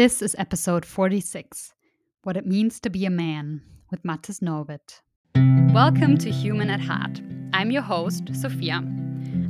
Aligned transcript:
This 0.00 0.22
is 0.22 0.34
episode 0.38 0.86
46 0.86 1.74
What 2.22 2.38
It 2.38 2.46
Means 2.46 2.80
to 2.80 2.88
Be 2.88 3.04
a 3.04 3.10
Man 3.10 3.60
with 3.90 4.02
Mattis 4.02 4.40
Norrvidd. 4.40 5.02
Welcome 5.74 6.16
to 6.16 6.30
Human 6.30 6.70
at 6.70 6.80
Heart. 6.80 7.20
I'm 7.52 7.70
your 7.70 7.82
host, 7.82 8.30
Sophia. 8.32 8.76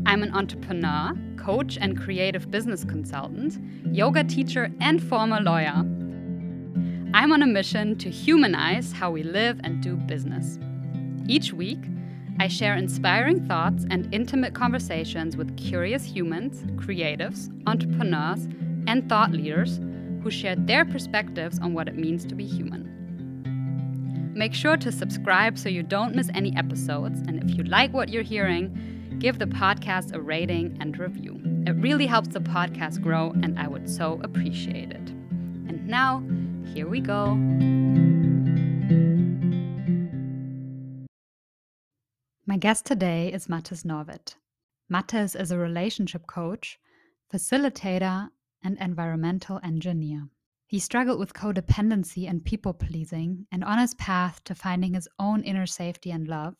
I'm 0.06 0.24
an 0.24 0.34
entrepreneur, 0.34 1.12
coach, 1.36 1.78
and 1.80 1.96
creative 1.96 2.50
business 2.50 2.84
consultant, 2.84 3.58
yoga 3.94 4.24
teacher, 4.24 4.72
and 4.80 5.00
former 5.00 5.40
lawyer. 5.40 5.84
I'm 7.14 7.32
on 7.32 7.44
a 7.44 7.46
mission 7.46 7.96
to 7.98 8.10
humanize 8.10 8.90
how 8.90 9.12
we 9.12 9.22
live 9.22 9.60
and 9.62 9.80
do 9.80 9.94
business. 9.94 10.58
Each 11.28 11.53
week, 11.53 11.78
I 12.40 12.48
share 12.48 12.74
inspiring 12.74 13.46
thoughts 13.46 13.87
and 13.88 14.12
intimate 14.12 14.56
conversations 14.56 15.37
with 15.37 15.56
curious 15.56 16.02
humans, 16.02 16.64
creatives, 16.74 17.48
entrepreneurs, 17.69 18.48
and 18.88 19.09
thought 19.09 19.30
leaders 19.30 19.78
who 20.23 20.30
share 20.30 20.56
their 20.56 20.84
perspectives 20.84 21.59
on 21.59 21.74
what 21.74 21.88
it 21.88 21.96
means 21.96 22.24
to 22.27 22.34
be 22.34 22.47
human. 22.47 22.91
Make 24.34 24.55
sure 24.55 24.77
to 24.77 24.92
subscribe 24.92 25.59
so 25.59 25.69
you 25.69 25.83
don't 25.83 26.15
miss 26.15 26.30
any 26.34 26.56
episodes, 26.56 27.20
and 27.20 27.42
if 27.42 27.56
you 27.56 27.65
like 27.65 27.92
what 27.92 28.09
you're 28.09 28.23
hearing, 28.23 29.16
give 29.19 29.38
the 29.38 29.47
podcast 29.47 30.14
a 30.14 30.20
rating 30.20 30.78
and 30.80 30.98
review. 30.98 31.41
It 31.66 31.73
really 31.73 32.06
helps 32.06 32.28
the 32.28 32.41
podcast 32.41 33.02
grow, 33.02 33.33
and 33.42 33.59
I 33.59 33.69
would 33.69 33.88
so 33.88 34.20
appreciate 34.25 34.92
it. 34.92 35.11
And 35.69 35.87
now, 35.87 36.23
here 36.73 36.89
we 36.89 37.00
go. 37.00 37.34
My 42.47 42.56
guest 42.56 42.87
today 42.87 43.33
is 43.33 43.47
Mattis 43.47 43.84
Norrvidd. 43.84 44.34
Mattis 44.91 45.39
is 45.39 45.50
a 45.50 45.59
relationship 45.59 46.27
coach, 46.27 46.78
facilitator, 47.33 48.30
and 48.62 48.78
environmental 48.78 49.60
engineer. 49.62 50.28
He 50.66 50.78
struggled 50.78 51.19
with 51.19 51.34
codependency 51.34 52.28
and 52.28 52.45
people 52.45 52.73
pleasing, 52.73 53.46
and 53.50 53.64
on 53.64 53.78
his 53.78 53.95
path 53.95 54.42
to 54.44 54.55
finding 54.55 54.94
his 54.94 55.08
own 55.19 55.42
inner 55.42 55.67
safety 55.67 56.11
and 56.11 56.28
love, 56.28 56.55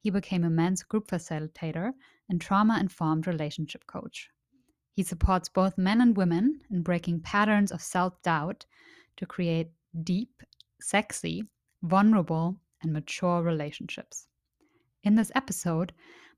he 0.00 0.10
became 0.10 0.44
a 0.44 0.50
men's 0.50 0.82
group 0.82 1.06
facilitator 1.06 1.92
and 2.28 2.40
trauma 2.40 2.78
informed 2.80 3.26
relationship 3.26 3.86
coach. 3.86 4.28
He 4.92 5.02
supports 5.02 5.48
both 5.48 5.78
men 5.78 6.00
and 6.00 6.16
women 6.16 6.60
in 6.70 6.82
breaking 6.82 7.20
patterns 7.20 7.72
of 7.72 7.80
self 7.80 8.20
doubt 8.22 8.66
to 9.16 9.26
create 9.26 9.70
deep, 10.02 10.42
sexy, 10.80 11.44
vulnerable, 11.82 12.60
and 12.82 12.92
mature 12.92 13.42
relationships. 13.42 14.26
In 15.02 15.14
this 15.14 15.32
episode, 15.34 15.92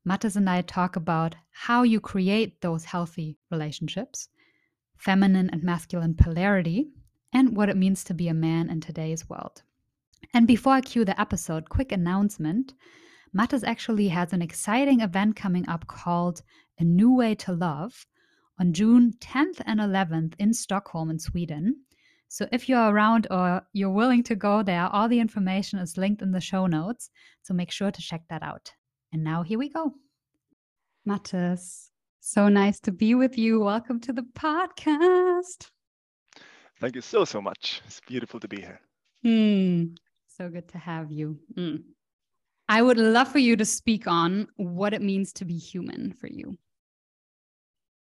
Mattis 0.07 0.35
and 0.35 0.49
I 0.49 0.61
talk 0.61 0.95
about 0.95 1.35
how 1.51 1.83
you 1.83 1.99
create 1.99 2.61
those 2.61 2.85
healthy 2.85 3.37
relationships 3.51 4.29
feminine 4.97 5.49
and 5.49 5.63
masculine 5.63 6.15
polarity, 6.15 6.89
and 7.33 7.55
what 7.55 7.69
it 7.69 7.77
means 7.77 8.03
to 8.05 8.13
be 8.13 8.27
a 8.27 8.33
man 8.33 8.69
in 8.69 8.81
today's 8.81 9.29
world. 9.29 9.63
And 10.33 10.47
before 10.47 10.73
I 10.73 10.81
cue 10.81 11.05
the 11.05 11.19
episode, 11.19 11.69
quick 11.69 11.91
announcement 11.91 12.73
Mattis 13.35 13.63
actually 13.63 14.07
has 14.07 14.33
an 14.33 14.41
exciting 14.41 15.01
event 15.01 15.35
coming 15.35 15.67
up 15.67 15.85
called 15.87 16.41
A 16.79 16.83
New 16.83 17.13
Way 17.13 17.35
to 17.35 17.51
Love 17.53 18.05
on 18.59 18.73
June 18.73 19.13
10th 19.19 19.61
and 19.65 19.79
11th 19.79 20.33
in 20.39 20.53
Stockholm, 20.53 21.09
in 21.09 21.19
Sweden. 21.19 21.83
So 22.29 22.47
if 22.51 22.67
you're 22.67 22.89
around 22.89 23.27
or 23.29 23.61
you're 23.73 23.91
willing 23.91 24.23
to 24.23 24.35
go 24.35 24.63
there, 24.63 24.87
all 24.87 25.07
the 25.07 25.19
information 25.19 25.79
is 25.79 25.97
linked 25.97 26.21
in 26.21 26.31
the 26.31 26.41
show 26.41 26.67
notes. 26.67 27.09
So 27.43 27.53
make 27.53 27.71
sure 27.71 27.91
to 27.91 28.01
check 28.01 28.23
that 28.29 28.43
out. 28.43 28.71
And 29.13 29.23
now 29.23 29.43
here 29.43 29.59
we 29.59 29.69
go. 29.69 29.93
Mattis, 31.07 31.89
so 32.27 32.49
nice 32.49 32.81
to 32.81 32.91
be 32.91 33.15
with 33.15 33.37
you. 33.37 33.61
Welcome 33.61 34.01
to 34.01 34.11
the 34.11 34.23
podcast. 34.37 35.69
Thank 36.81 36.95
you 36.95 37.01
so, 37.01 37.23
so 37.23 37.41
much. 37.41 37.81
It's 37.85 38.01
beautiful 38.05 38.37
to 38.41 38.49
be 38.49 38.57
here. 38.57 38.81
Hmm. 39.23 39.95
So 40.27 40.49
good 40.49 40.67
to 40.69 40.77
have 40.77 41.09
you. 41.09 41.39
Mm. 41.55 41.83
I 42.67 42.81
would 42.81 42.97
love 42.97 43.29
for 43.29 43.39
you 43.39 43.55
to 43.55 43.63
speak 43.63 44.07
on 44.07 44.49
what 44.57 44.93
it 44.93 45.01
means 45.01 45.31
to 45.33 45.45
be 45.45 45.57
human 45.57 46.11
for 46.19 46.27
you. 46.27 46.57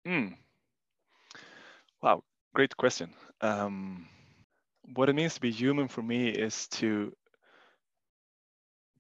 Mm. 0.07 0.37
Wow, 2.03 2.25
great 2.55 2.75
question. 2.79 3.13
Um, 3.43 4.09
what 4.95 5.11
it 5.11 5.17
means 5.17 5.35
to 5.35 5.41
be 5.43 5.51
human 5.51 5.87
for 5.87 6.01
me 6.01 6.31
is 6.31 6.67
to 6.69 7.13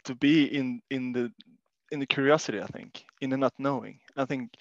to 0.04 0.14
be 0.14 0.44
in 0.44 0.82
in 0.90 1.12
the 1.12 1.32
in 1.90 2.00
the 2.00 2.06
curiosity. 2.06 2.60
I 2.60 2.66
think 2.66 3.04
in 3.20 3.30
the 3.30 3.36
not 3.36 3.54
knowing. 3.58 4.00
I 4.16 4.24
think 4.24 4.54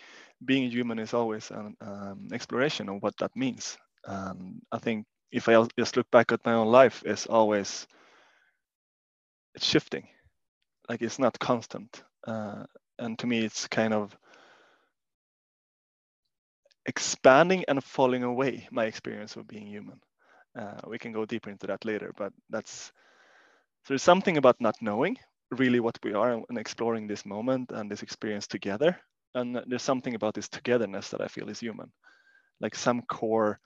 being 0.43 0.69
human 0.71 0.99
is 0.99 1.13
always 1.13 1.51
an 1.51 1.75
um, 1.81 2.27
exploration 2.31 2.89
of 2.89 3.01
what 3.01 3.17
that 3.17 3.35
means. 3.35 3.77
And 4.05 4.61
I 4.71 4.77
think 4.79 5.05
if 5.31 5.49
I 5.49 5.65
just 5.77 5.97
look 5.97 6.09
back 6.11 6.31
at 6.31 6.45
my 6.45 6.53
own 6.53 6.67
life, 6.67 7.03
it's 7.05 7.25
always 7.25 7.87
it's 9.55 9.65
shifting, 9.65 10.07
like 10.89 11.01
it's 11.01 11.19
not 11.19 11.39
constant. 11.39 12.03
Uh, 12.25 12.65
and 12.99 13.17
to 13.19 13.27
me, 13.27 13.39
it's 13.43 13.67
kind 13.67 13.93
of 13.93 14.15
expanding 16.85 17.65
and 17.67 17.83
falling 17.83 18.23
away. 18.23 18.67
My 18.71 18.85
experience 18.85 19.35
of 19.35 19.47
being 19.47 19.67
human. 19.67 19.99
Uh, 20.57 20.79
we 20.87 20.97
can 20.97 21.11
go 21.11 21.25
deeper 21.25 21.49
into 21.49 21.67
that 21.67 21.85
later, 21.85 22.13
but 22.17 22.33
that's 22.49 22.91
there's 23.87 24.03
something 24.03 24.37
about 24.37 24.59
not 24.59 24.75
knowing 24.81 25.17
really 25.51 25.79
what 25.79 25.97
we 26.03 26.13
are 26.13 26.31
and 26.49 26.57
exploring 26.57 27.07
this 27.07 27.25
moment 27.25 27.71
and 27.71 27.89
this 27.89 28.03
experience 28.03 28.47
together 28.47 28.97
and 29.37 29.61
there's 29.67 29.83
something 29.83 30.15
about 30.15 30.33
this 30.33 30.49
togetherness 30.49 31.09
that 31.09 31.21
I 31.21 31.27
feel 31.27 31.49
is 31.49 31.59
human. 31.59 31.91
Like 32.59 32.75
some 32.75 33.03
core 33.03 33.59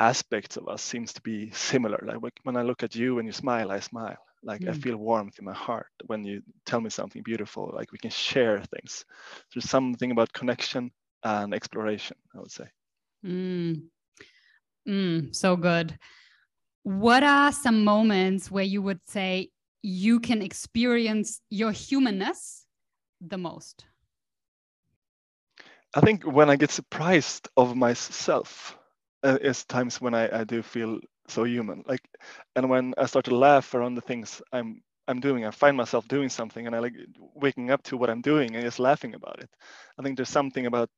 aspects 0.00 0.56
of 0.56 0.68
us 0.68 0.82
seems 0.82 1.12
to 1.12 1.20
be 1.20 1.50
similar. 1.50 2.02
Like 2.04 2.20
when 2.44 2.56
I 2.56 2.62
look 2.62 2.82
at 2.82 2.96
you 2.96 3.18
and 3.18 3.28
you 3.28 3.32
smile, 3.32 3.70
I 3.70 3.80
smile. 3.80 4.16
Like 4.42 4.62
mm. 4.62 4.70
I 4.70 4.72
feel 4.72 4.96
warmth 4.96 5.38
in 5.38 5.44
my 5.44 5.52
heart 5.52 5.92
when 6.06 6.24
you 6.24 6.42
tell 6.64 6.80
me 6.80 6.90
something 6.90 7.22
beautiful. 7.22 7.70
Like 7.74 7.92
we 7.92 7.98
can 7.98 8.10
share 8.10 8.62
things. 8.74 9.04
There's 9.52 9.68
something 9.68 10.10
about 10.10 10.32
connection 10.32 10.90
and 11.22 11.54
exploration. 11.54 12.16
I 12.34 12.38
would 12.40 12.50
say. 12.50 12.64
Mm. 13.24 13.82
Mm, 14.88 15.36
so 15.36 15.56
good. 15.56 15.96
What 16.84 17.22
are 17.22 17.52
some 17.52 17.84
moments 17.84 18.50
where 18.50 18.64
you 18.64 18.82
would 18.82 19.00
say 19.06 19.50
you 19.82 20.20
can 20.20 20.42
experience 20.42 21.40
your 21.50 21.70
humanness 21.70 22.66
the 23.20 23.38
most? 23.38 23.84
I 25.94 26.00
think 26.00 26.24
when 26.24 26.48
I 26.50 26.56
get 26.56 26.70
surprised 26.70 27.48
of 27.56 27.76
myself 27.76 28.78
uh, 29.22 29.38
is 29.40 29.64
times 29.64 30.00
when 30.00 30.14
I, 30.14 30.40
I 30.40 30.44
do 30.44 30.62
feel 30.62 31.00
so 31.28 31.44
human. 31.44 31.84
Like, 31.86 32.00
and 32.56 32.68
when 32.68 32.94
I 32.96 33.06
start 33.06 33.26
to 33.26 33.36
laugh 33.36 33.74
around 33.74 33.94
the 33.94 34.00
things 34.00 34.42
I'm 34.52 34.82
I'm 35.08 35.20
doing, 35.20 35.44
I 35.44 35.50
find 35.50 35.76
myself 35.76 36.06
doing 36.06 36.28
something, 36.28 36.66
and 36.66 36.76
I 36.76 36.78
like 36.78 36.94
waking 37.34 37.72
up 37.72 37.82
to 37.84 37.96
what 37.96 38.08
I'm 38.08 38.20
doing 38.22 38.54
and 38.54 38.64
just 38.64 38.78
laughing 38.78 39.14
about 39.14 39.40
it. 39.42 39.50
I 39.98 40.02
think 40.02 40.16
there's 40.16 40.28
something 40.28 40.66
about 40.66 40.88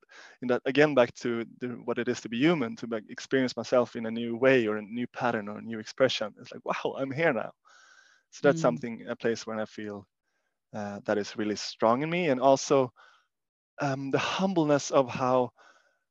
in 0.43 0.49
that 0.49 0.62
again 0.66 0.94
back 0.94 1.15
to 1.16 1.44
the, 1.61 1.69
what 1.69 1.99
it 1.99 2.09
is 2.09 2.21
to 2.21 2.28
be 2.28 2.38
human, 2.38 2.76
to 2.76 2.87
like 2.87 3.05
experience 3.09 3.56
myself 3.56 3.97
in 3.97 4.06
a 4.06 4.11
new 4.11 4.37
way 4.37 4.66
or 4.66 4.76
a 4.76 4.82
new 4.82 5.06
pattern 5.06 5.49
or 5.49 5.59
a 5.59 5.62
new 5.62 5.78
expression. 5.78 6.34
It's 6.38 6.53
like 6.53 6.65
wow, 6.65 6.97
I'm 6.99 7.11
here 7.11 7.32
now. 7.32 7.53
So 8.31 8.41
that's 8.43 8.59
mm. 8.59 8.62
something 8.62 9.06
a 9.09 9.16
place 9.16 9.47
where 9.47 9.59
I 9.59 9.65
feel 9.65 10.06
uh, 10.75 11.00
that 11.06 11.19
is 11.19 11.37
really 11.37 11.56
strong 11.56 12.03
in 12.03 12.11
me, 12.11 12.28
and 12.28 12.41
also 12.41 12.93
um, 13.81 14.11
the 14.11 14.19
humbleness 14.19 14.91
of 14.91 15.09
how 15.09 15.51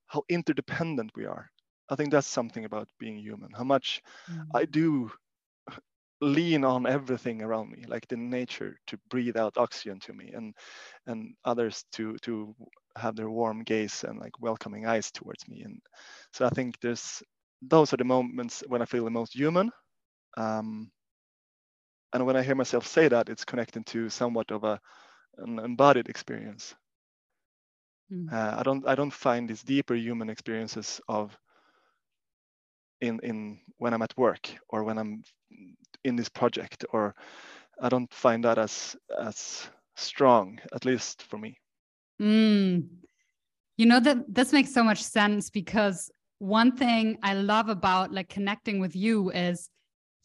how 0.07 0.23
interdependent 0.29 1.11
we 1.15 1.25
are. 1.25 1.49
I 1.89 1.95
think 1.95 2.11
that's 2.11 2.27
something 2.27 2.65
about 2.65 2.87
being 2.99 3.17
human. 3.17 3.51
How 3.51 3.63
much 3.63 4.01
mm. 4.29 4.45
I 4.53 4.65
do 4.65 5.11
lean 6.21 6.63
on 6.63 6.87
everything 6.87 7.41
around 7.41 7.69
me, 7.71 7.83
like 7.87 8.07
the 8.07 8.15
nature 8.17 8.77
to 8.87 8.97
breathe 9.09 9.37
out 9.37 9.57
oxygen 9.57 9.99
to 10.01 10.13
me, 10.13 10.31
and 10.33 10.55
and 11.07 11.35
others 11.45 11.83
to 11.93 12.17
to 12.21 12.55
have 12.95 13.15
their 13.15 13.29
warm 13.29 13.63
gaze 13.63 14.03
and 14.03 14.19
like 14.19 14.39
welcoming 14.39 14.85
eyes 14.85 15.11
towards 15.11 15.47
me. 15.47 15.61
And 15.63 15.81
so 16.31 16.45
I 16.45 16.49
think 16.49 16.79
there's 16.79 17.23
those 17.61 17.93
are 17.93 17.97
the 17.97 18.03
moments 18.05 18.63
when 18.67 18.81
I 18.81 18.85
feel 18.85 19.03
the 19.05 19.11
most 19.11 19.35
human. 19.35 19.71
Um, 20.37 20.91
and 22.13 22.25
when 22.25 22.35
I 22.35 22.43
hear 22.43 22.55
myself 22.55 22.85
say 22.87 23.07
that, 23.07 23.29
it's 23.29 23.45
connecting 23.45 23.83
to 23.85 24.09
somewhat 24.09 24.51
of 24.51 24.63
a 24.63 24.79
an 25.37 25.59
embodied 25.59 26.09
experience 26.09 26.75
Mm. 28.11 28.31
Uh, 28.31 28.55
I 28.59 28.63
don't 28.63 28.87
I 28.87 28.95
don't 28.95 29.13
find 29.13 29.49
these 29.49 29.63
deeper 29.63 29.95
human 29.95 30.29
experiences 30.29 31.01
of 31.07 31.37
in 33.01 33.19
in 33.23 33.59
when 33.77 33.93
I'm 33.93 34.01
at 34.01 34.17
work 34.17 34.49
or 34.69 34.83
when 34.83 34.97
I'm 34.97 35.23
in 36.03 36.15
this 36.15 36.29
project 36.29 36.85
or 36.91 37.15
I 37.81 37.89
don't 37.89 38.11
find 38.13 38.43
that 38.43 38.57
as 38.57 38.95
as 39.19 39.69
strong 39.95 40.59
at 40.73 40.85
least 40.85 41.23
for 41.23 41.37
me. 41.37 41.57
Mm. 42.21 42.87
You 43.77 43.85
know 43.85 43.99
that 43.99 44.17
this 44.27 44.53
makes 44.53 44.73
so 44.73 44.83
much 44.83 45.01
sense 45.01 45.49
because 45.49 46.11
one 46.39 46.75
thing 46.75 47.17
I 47.23 47.33
love 47.33 47.69
about 47.69 48.11
like 48.11 48.29
connecting 48.29 48.79
with 48.79 48.95
you 48.95 49.31
is 49.31 49.69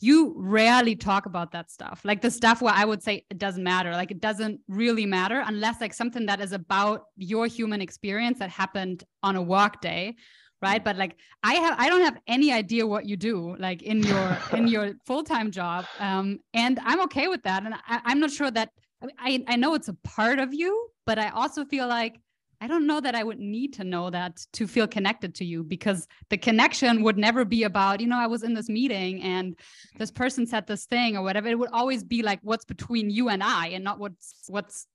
you 0.01 0.35
rarely 0.37 0.95
talk 0.95 1.27
about 1.27 1.53
that 1.53 1.71
stuff. 1.71 2.01
Like 2.05 2.21
the 2.21 2.31
stuff 2.31 2.63
where 2.63 2.75
i 2.75 2.85
would 2.85 3.03
say 3.03 3.25
it 3.31 3.39
doesn't 3.39 3.65
matter. 3.65 3.93
Like 3.93 4.11
it 4.11 4.21
doesn't 4.21 4.61
really 4.69 5.07
matter 5.07 5.43
unless 5.45 5.81
like 5.81 5.95
something 5.95 6.27
that 6.27 6.41
is 6.41 6.53
about 6.53 7.05
your 7.17 7.47
human 7.47 7.81
experience 7.81 8.39
that 8.39 8.51
happened 8.51 9.05
on 9.23 9.37
a 9.37 9.43
work 9.43 9.81
day 9.81 10.17
right? 10.61 10.83
But 10.83 10.97
like 10.97 11.17
i 11.45 11.55
have 11.55 11.77
i 11.79 11.89
don't 11.89 12.01
have 12.03 12.19
any 12.27 12.53
idea 12.53 12.85
what 12.85 13.07
you 13.07 13.17
do 13.17 13.55
like 13.59 13.83
in 13.83 14.03
your 14.03 14.39
in 14.53 14.67
your 14.67 14.95
full-time 15.07 15.53
job 15.53 15.85
um 16.01 16.41
and 16.53 16.81
i'm 16.85 17.01
okay 17.03 17.29
with 17.29 17.43
that. 17.45 17.65
And 17.65 17.75
I, 17.75 18.01
i'm 18.05 18.19
not 18.19 18.33
sure 18.33 18.51
that 18.51 18.71
I, 19.19 19.45
I 19.47 19.55
know 19.55 19.75
it's 19.75 19.89
a 19.89 19.95
part 20.03 20.41
of 20.41 20.53
you 20.53 20.89
but 21.07 21.19
i 21.19 21.29
also 21.29 21.65
feel 21.65 21.87
like 21.87 22.21
i 22.61 22.67
don't 22.67 22.87
know 22.87 23.01
that 23.01 23.15
i 23.15 23.23
would 23.23 23.39
need 23.39 23.73
to 23.73 23.85
know 23.85 24.11
that 24.11 24.45
to 24.53 24.67
feel 24.67 24.87
connected 24.87 25.35
to 25.35 25.45
you 25.45 25.63
because 25.63 26.07
the 26.31 26.37
connection 26.37 27.03
would 27.03 27.19
never 27.19 27.45
be 27.45 27.65
about 27.65 28.01
you 28.01 28.07
know 28.07 28.19
i 28.19 28.27
was 28.27 28.43
in 28.43 28.55
this 28.55 28.69
meeting 28.69 29.23
and 29.23 29.57
this 29.99 30.11
person 30.11 30.47
said 30.47 30.67
this 30.67 30.87
thing 30.87 31.17
or 31.17 31.23
whatever 31.23 31.49
it 31.49 31.59
would 31.59 31.71
always 31.73 32.03
be 32.05 32.23
like 32.23 32.41
what's 32.43 32.65
between 32.65 33.11
you 33.11 33.29
and 33.29 33.43
i 33.43 33.69
and 33.69 33.85
not 33.85 33.99
what's 33.99 34.45
what's 34.49 34.87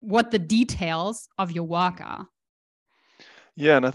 what 0.00 0.30
the 0.30 0.38
details 0.38 1.28
of 1.38 1.52
your 1.52 1.64
work 1.64 2.00
are 2.00 2.26
yeah 3.54 3.76
and 3.76 3.86
I, 3.86 3.92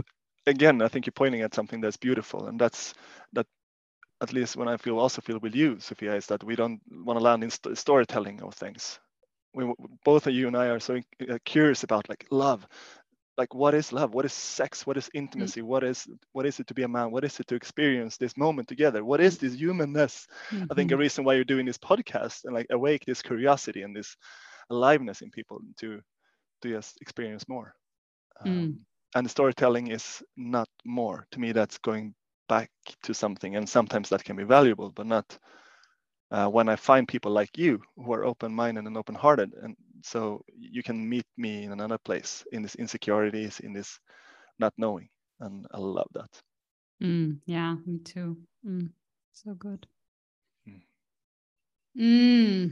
again, 0.47 0.81
I 0.81 0.87
think 0.87 1.05
you're 1.05 1.11
pointing 1.11 1.41
at 1.41 1.53
something 1.53 1.81
that's 1.81 1.97
beautiful, 1.97 2.47
and 2.47 2.59
that's 2.59 2.93
that. 3.33 3.45
At 4.19 4.33
least 4.33 4.55
when 4.55 4.67
I 4.67 4.77
feel 4.77 4.97
also 4.97 5.21
feel 5.21 5.37
with 5.37 5.53
you, 5.53 5.79
Sophia, 5.79 6.15
is 6.15 6.25
that 6.25 6.43
we 6.43 6.55
don't 6.55 6.81
want 6.91 7.19
to 7.19 7.23
land 7.23 7.43
in 7.43 7.51
st- 7.51 7.77
storytelling 7.77 8.41
of 8.41 8.55
things. 8.55 8.99
We 9.53 9.71
both 10.03 10.25
of 10.25 10.33
you 10.33 10.47
and 10.47 10.57
I 10.57 10.67
are 10.67 10.79
so 10.79 10.95
uh, 11.29 11.37
curious 11.45 11.83
about 11.83 12.09
like 12.09 12.25
love, 12.31 12.67
like 13.37 13.53
what 13.53 13.73
is 13.75 13.93
love 13.93 14.13
what 14.13 14.25
is 14.25 14.33
sex 14.33 14.85
what 14.85 14.97
is 14.97 15.05
mm. 15.05 15.19
intimacy 15.19 15.61
mm. 15.61 15.65
what 15.65 15.83
is 15.83 16.07
what 16.33 16.45
is 16.45 16.59
it 16.59 16.67
to 16.67 16.73
be 16.73 16.83
a 16.83 16.87
man 16.87 17.11
what 17.11 17.23
is 17.23 17.39
it 17.39 17.47
to 17.47 17.55
experience 17.55 18.17
this 18.17 18.35
moment 18.35 18.67
together 18.67 19.05
what 19.05 19.21
is 19.21 19.37
this 19.37 19.53
humanness 19.53 20.27
mm-hmm. 20.49 20.65
i 20.69 20.75
think 20.75 20.91
a 20.91 20.93
mm-hmm. 20.93 21.01
reason 21.01 21.23
why 21.23 21.33
you're 21.33 21.43
doing 21.43 21.65
this 21.65 21.77
podcast 21.77 22.45
and 22.45 22.53
like 22.53 22.67
awake 22.71 23.03
this 23.05 23.21
curiosity 23.21 23.83
and 23.83 23.95
this 23.95 24.15
aliveness 24.69 25.21
in 25.21 25.29
people 25.31 25.59
to 25.79 26.01
to 26.61 26.69
just 26.69 26.97
experience 27.01 27.47
more 27.47 27.73
mm. 28.45 28.51
um, 28.51 28.79
and 29.15 29.29
storytelling 29.29 29.87
is 29.87 30.21
not 30.35 30.67
more 30.85 31.25
to 31.31 31.39
me 31.39 31.51
that's 31.51 31.77
going 31.77 32.13
back 32.49 32.69
to 33.03 33.13
something 33.13 33.55
and 33.55 33.67
sometimes 33.67 34.09
that 34.09 34.23
can 34.23 34.35
be 34.35 34.43
valuable 34.43 34.89
but 34.89 35.05
not 35.05 35.37
uh, 36.31 36.47
when 36.47 36.67
i 36.67 36.75
find 36.75 37.07
people 37.07 37.31
like 37.31 37.57
you 37.57 37.79
who 37.95 38.11
are 38.13 38.25
open-minded 38.25 38.83
and 38.85 38.97
open-hearted 38.97 39.53
and 39.61 39.75
so 40.03 40.41
you 40.57 40.83
can 40.83 41.07
meet 41.07 41.25
me 41.37 41.63
in 41.63 41.71
another 41.71 41.97
place 41.97 42.43
in 42.51 42.61
this 42.61 42.75
insecurities 42.75 43.59
in 43.59 43.73
this 43.73 43.99
not 44.59 44.73
knowing 44.77 45.07
and 45.39 45.65
i 45.71 45.77
love 45.77 46.07
that 46.13 46.29
mm, 47.01 47.37
yeah 47.45 47.75
me 47.85 47.99
too 47.99 48.37
mm, 48.65 48.89
so 49.33 49.53
good 49.53 49.87
mm. 50.67 50.81
mm. 51.99 52.71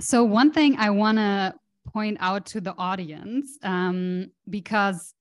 so 0.00 0.24
one 0.24 0.52
thing 0.52 0.76
i 0.78 0.90
want 0.90 1.18
to 1.18 1.54
point 1.92 2.16
out 2.20 2.46
to 2.46 2.60
the 2.60 2.74
audience 2.78 3.58
um, 3.62 4.30
because 4.48 5.14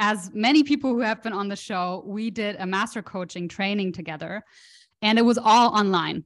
as 0.00 0.30
many 0.32 0.62
people 0.62 0.90
who 0.90 1.00
have 1.00 1.22
been 1.22 1.32
on 1.32 1.48
the 1.48 1.56
show, 1.56 2.02
we 2.06 2.30
did 2.30 2.56
a 2.58 2.66
master 2.66 3.02
coaching 3.02 3.48
training 3.48 3.92
together 3.92 4.42
and 5.02 5.18
it 5.18 5.22
was 5.22 5.38
all 5.38 5.74
online. 5.74 6.24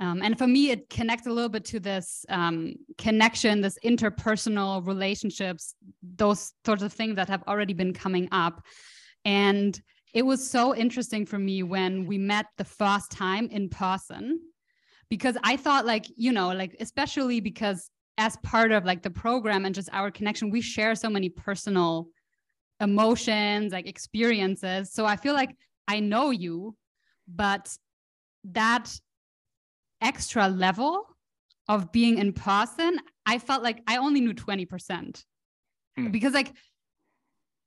Um, 0.00 0.22
and 0.22 0.36
for 0.36 0.46
me, 0.46 0.70
it 0.70 0.90
connects 0.90 1.26
a 1.26 1.30
little 1.30 1.48
bit 1.48 1.64
to 1.66 1.80
this 1.80 2.26
um, 2.28 2.74
connection, 2.98 3.60
this 3.60 3.78
interpersonal 3.84 4.84
relationships, 4.86 5.74
those 6.02 6.52
sorts 6.66 6.82
of 6.82 6.92
things 6.92 7.16
that 7.16 7.28
have 7.28 7.44
already 7.46 7.74
been 7.74 7.92
coming 7.92 8.28
up. 8.32 8.62
And 9.24 9.80
it 10.12 10.22
was 10.22 10.48
so 10.48 10.74
interesting 10.74 11.26
for 11.26 11.38
me 11.38 11.62
when 11.62 12.06
we 12.06 12.18
met 12.18 12.46
the 12.58 12.64
first 12.64 13.12
time 13.12 13.48
in 13.50 13.68
person 13.68 14.40
because 15.08 15.36
I 15.44 15.56
thought, 15.56 15.86
like, 15.86 16.06
you 16.16 16.32
know, 16.32 16.48
like, 16.48 16.76
especially 16.80 17.40
because 17.40 17.88
as 18.18 18.36
part 18.38 18.72
of 18.72 18.84
like 18.84 19.02
the 19.02 19.10
program 19.10 19.64
and 19.64 19.74
just 19.74 19.88
our 19.92 20.10
connection 20.10 20.50
we 20.50 20.60
share 20.60 20.94
so 20.94 21.10
many 21.10 21.28
personal 21.28 22.08
emotions 22.80 23.72
like 23.72 23.88
experiences 23.88 24.92
so 24.92 25.04
i 25.04 25.16
feel 25.16 25.34
like 25.34 25.50
i 25.88 26.00
know 26.00 26.30
you 26.30 26.76
but 27.26 27.76
that 28.44 28.92
extra 30.00 30.48
level 30.48 31.06
of 31.68 31.92
being 31.92 32.18
in 32.18 32.32
person 32.32 32.98
i 33.26 33.38
felt 33.38 33.62
like 33.62 33.82
i 33.86 33.96
only 33.96 34.20
knew 34.20 34.34
20% 34.34 35.24
mm. 35.98 36.12
because 36.12 36.34
like 36.34 36.52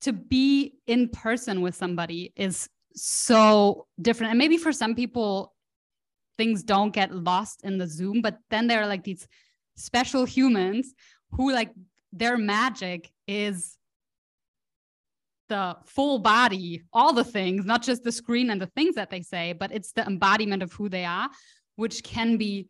to 0.01 0.13
be 0.13 0.75
in 0.85 1.09
person 1.09 1.61
with 1.61 1.73
somebody 1.73 2.31
is 2.35 2.69
so 2.95 3.87
different. 3.99 4.31
And 4.31 4.37
maybe 4.37 4.57
for 4.57 4.71
some 4.71 4.95
people 4.95 5.53
things 6.37 6.61
don't 6.61 6.93
get 6.93 7.11
lost 7.11 7.63
in 7.63 7.79
the 7.79 7.87
zoom 7.87 8.21
but 8.21 8.37
then 8.51 8.67
there 8.67 8.81
are 8.81 8.87
like 8.87 9.03
these 9.03 9.27
special 9.75 10.25
humans 10.25 10.93
who 11.31 11.51
like 11.51 11.71
their 12.13 12.37
magic 12.37 13.11
is 13.27 13.77
the 15.49 15.77
full 15.85 16.19
body, 16.19 16.83
all 16.91 17.13
the 17.13 17.23
things, 17.23 17.65
not 17.65 17.81
just 17.81 18.03
the 18.03 18.11
screen 18.11 18.49
and 18.49 18.61
the 18.61 18.67
things 18.67 18.95
that 18.95 19.09
they 19.09 19.21
say, 19.21 19.53
but 19.53 19.71
it's 19.71 19.93
the 19.93 20.05
embodiment 20.05 20.61
of 20.61 20.73
who 20.73 20.89
they 20.89 21.05
are, 21.05 21.29
which 21.77 22.03
can 22.03 22.37
be 22.37 22.67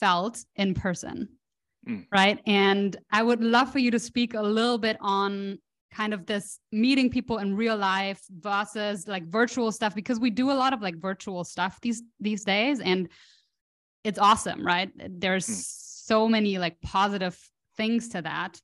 felt 0.00 0.42
in 0.56 0.74
person. 0.74 1.28
Mm. 1.86 2.06
Right. 2.10 2.40
And 2.46 2.96
I 3.12 3.22
would 3.22 3.42
love 3.42 3.70
for 3.70 3.78
you 3.78 3.90
to 3.90 3.98
speak 3.98 4.34
a 4.34 4.42
little 4.42 4.78
bit 4.78 4.96
on 5.00 5.58
kind 5.92 6.12
of 6.12 6.26
this 6.26 6.58
meeting 6.72 7.10
people 7.10 7.38
in 7.38 7.56
real 7.56 7.76
life 7.76 8.20
versus 8.40 9.06
like 9.06 9.26
virtual 9.26 9.70
stuff 9.70 9.94
because 9.94 10.18
we 10.18 10.30
do 10.30 10.50
a 10.50 10.52
lot 10.52 10.72
of 10.72 10.82
like 10.82 10.96
virtual 10.96 11.44
stuff 11.44 11.78
these 11.80 12.02
these 12.20 12.44
days 12.44 12.80
and 12.80 13.08
it's 14.04 14.18
awesome 14.18 14.66
right 14.66 14.90
there's 15.08 15.48
mm 15.48 15.82
so 16.06 16.28
many 16.28 16.56
like 16.56 16.80
positive 16.82 17.36
things 17.76 18.10
to 18.10 18.22
that 18.22 18.60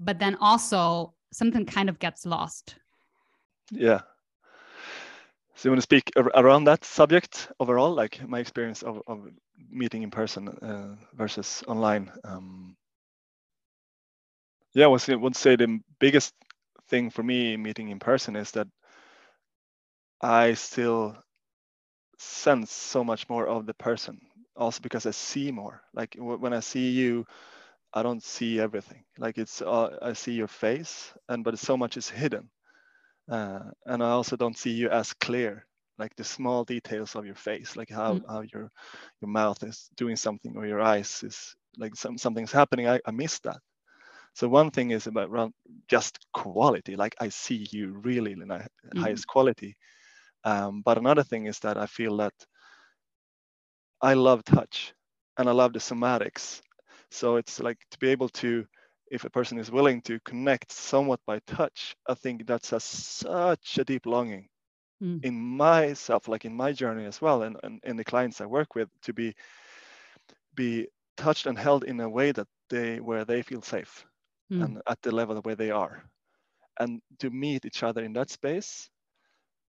but 0.00 0.18
then 0.18 0.36
also 0.40 1.14
something 1.32 1.64
kind 1.64 1.88
of 1.88 2.00
gets 2.00 2.26
lost 2.26 2.74
yeah 3.70 4.00
so 5.58 5.68
you 5.68 5.72
want 5.72 5.78
to 5.78 5.82
speak 5.82 6.12
around 6.36 6.64
that 6.64 6.84
subject 6.84 7.50
overall 7.60 7.94
like 7.94 8.26
my 8.28 8.40
experience 8.40 8.82
of, 8.84 9.02
of 9.08 9.28
meeting 9.70 10.04
in 10.04 10.10
person 10.10 10.48
uh, 10.48 10.96
versus 11.14 11.64
online 11.68 12.12
um, 12.24 12.76
yeah 14.74 14.86
I 14.86 14.88
would 15.16 15.36
say 15.36 15.56
the 15.56 15.80
biggest 16.00 16.34
thing 16.88 17.10
for 17.10 17.22
me 17.22 17.56
meeting 17.56 17.90
in 17.90 18.00
person 18.00 18.36
is 18.36 18.52
that 18.52 18.68
i 20.22 20.54
still 20.54 21.16
sense 22.18 22.72
so 22.72 23.04
much 23.04 23.28
more 23.28 23.46
of 23.46 23.66
the 23.66 23.74
person 23.74 24.20
also 24.56 24.80
because 24.82 25.06
I 25.06 25.12
see 25.12 25.52
more. 25.52 25.82
Like 25.94 26.16
when 26.18 26.52
I 26.52 26.60
see 26.60 26.90
you, 26.90 27.26
I 27.94 28.02
don't 28.02 28.22
see 28.22 28.60
everything. 28.60 29.04
Like 29.18 29.38
it's 29.38 29.62
uh, 29.62 29.98
I 30.02 30.14
see 30.14 30.34
your 30.34 30.48
face, 30.48 31.12
and 31.28 31.44
but 31.44 31.58
so 31.58 31.76
much 31.76 31.96
is 31.96 32.08
hidden, 32.10 32.50
uh, 33.30 33.60
and 33.86 34.02
I 34.02 34.10
also 34.10 34.36
don't 34.36 34.56
see 34.56 34.70
you 34.70 34.90
as 34.90 35.12
clear. 35.14 35.64
Like 35.98 36.14
the 36.14 36.24
small 36.24 36.64
details 36.64 37.16
of 37.16 37.26
your 37.26 37.34
face, 37.34 37.76
like 37.76 37.90
how, 37.90 38.14
mm. 38.14 38.22
how 38.28 38.42
your 38.42 38.70
your 39.20 39.28
mouth 39.28 39.64
is 39.64 39.90
doing 39.96 40.14
something 40.14 40.56
or 40.56 40.64
your 40.64 40.80
eyes 40.80 41.24
is 41.24 41.56
like 41.76 41.96
some 41.96 42.16
something's 42.16 42.52
happening. 42.52 42.88
I, 42.88 43.00
I 43.04 43.10
miss 43.10 43.40
that. 43.40 43.58
So 44.34 44.46
one 44.46 44.70
thing 44.70 44.92
is 44.92 45.08
about 45.08 45.30
around 45.30 45.54
just 45.88 46.18
quality. 46.32 46.94
Like 46.94 47.16
I 47.20 47.30
see 47.30 47.66
you 47.72 47.98
really 48.04 48.30
in 48.30 48.38
the 48.38 48.46
mm. 48.46 48.68
highest 48.94 49.26
quality. 49.26 49.76
Um, 50.44 50.82
but 50.84 50.98
another 50.98 51.24
thing 51.24 51.46
is 51.46 51.58
that 51.60 51.76
I 51.76 51.86
feel 51.86 52.16
that 52.18 52.34
I 54.00 54.14
love 54.14 54.44
touch 54.44 54.94
and 55.36 55.48
I 55.48 55.52
love 55.52 55.72
the 55.72 55.80
somatics. 55.80 56.60
So 57.10 57.36
it's 57.36 57.58
like 57.58 57.78
to 57.90 57.98
be 57.98 58.10
able 58.10 58.28
to, 58.28 58.64
if 59.10 59.24
a 59.24 59.30
person 59.30 59.58
is 59.58 59.70
willing 59.70 60.02
to 60.02 60.20
connect 60.20 60.72
somewhat 60.72 61.20
by 61.26 61.40
touch, 61.46 61.96
I 62.08 62.14
think 62.14 62.46
that's 62.46 62.72
a, 62.72 62.80
such 62.80 63.78
a 63.78 63.84
deep 63.84 64.06
longing 64.06 64.48
mm. 65.02 65.24
in 65.24 65.38
myself, 65.38 66.28
like 66.28 66.44
in 66.44 66.54
my 66.54 66.72
journey 66.72 67.06
as 67.06 67.20
well, 67.20 67.42
and, 67.42 67.56
and 67.62 67.80
in 67.84 67.96
the 67.96 68.04
clients 68.04 68.40
I 68.40 68.46
work 68.46 68.74
with, 68.74 68.88
to 69.02 69.12
be 69.12 69.34
be 70.54 70.88
touched 71.16 71.46
and 71.46 71.58
held 71.58 71.84
in 71.84 72.00
a 72.00 72.08
way 72.08 72.32
that 72.32 72.48
they 72.70 73.00
where 73.00 73.24
they 73.24 73.42
feel 73.42 73.62
safe 73.62 74.04
mm. 74.52 74.64
and 74.64 74.82
at 74.88 75.00
the 75.02 75.12
level 75.12 75.36
where 75.42 75.56
they 75.56 75.70
are, 75.70 76.02
and 76.80 77.00
to 77.20 77.30
meet 77.30 77.64
each 77.64 77.82
other 77.82 78.04
in 78.04 78.12
that 78.14 78.30
space 78.30 78.88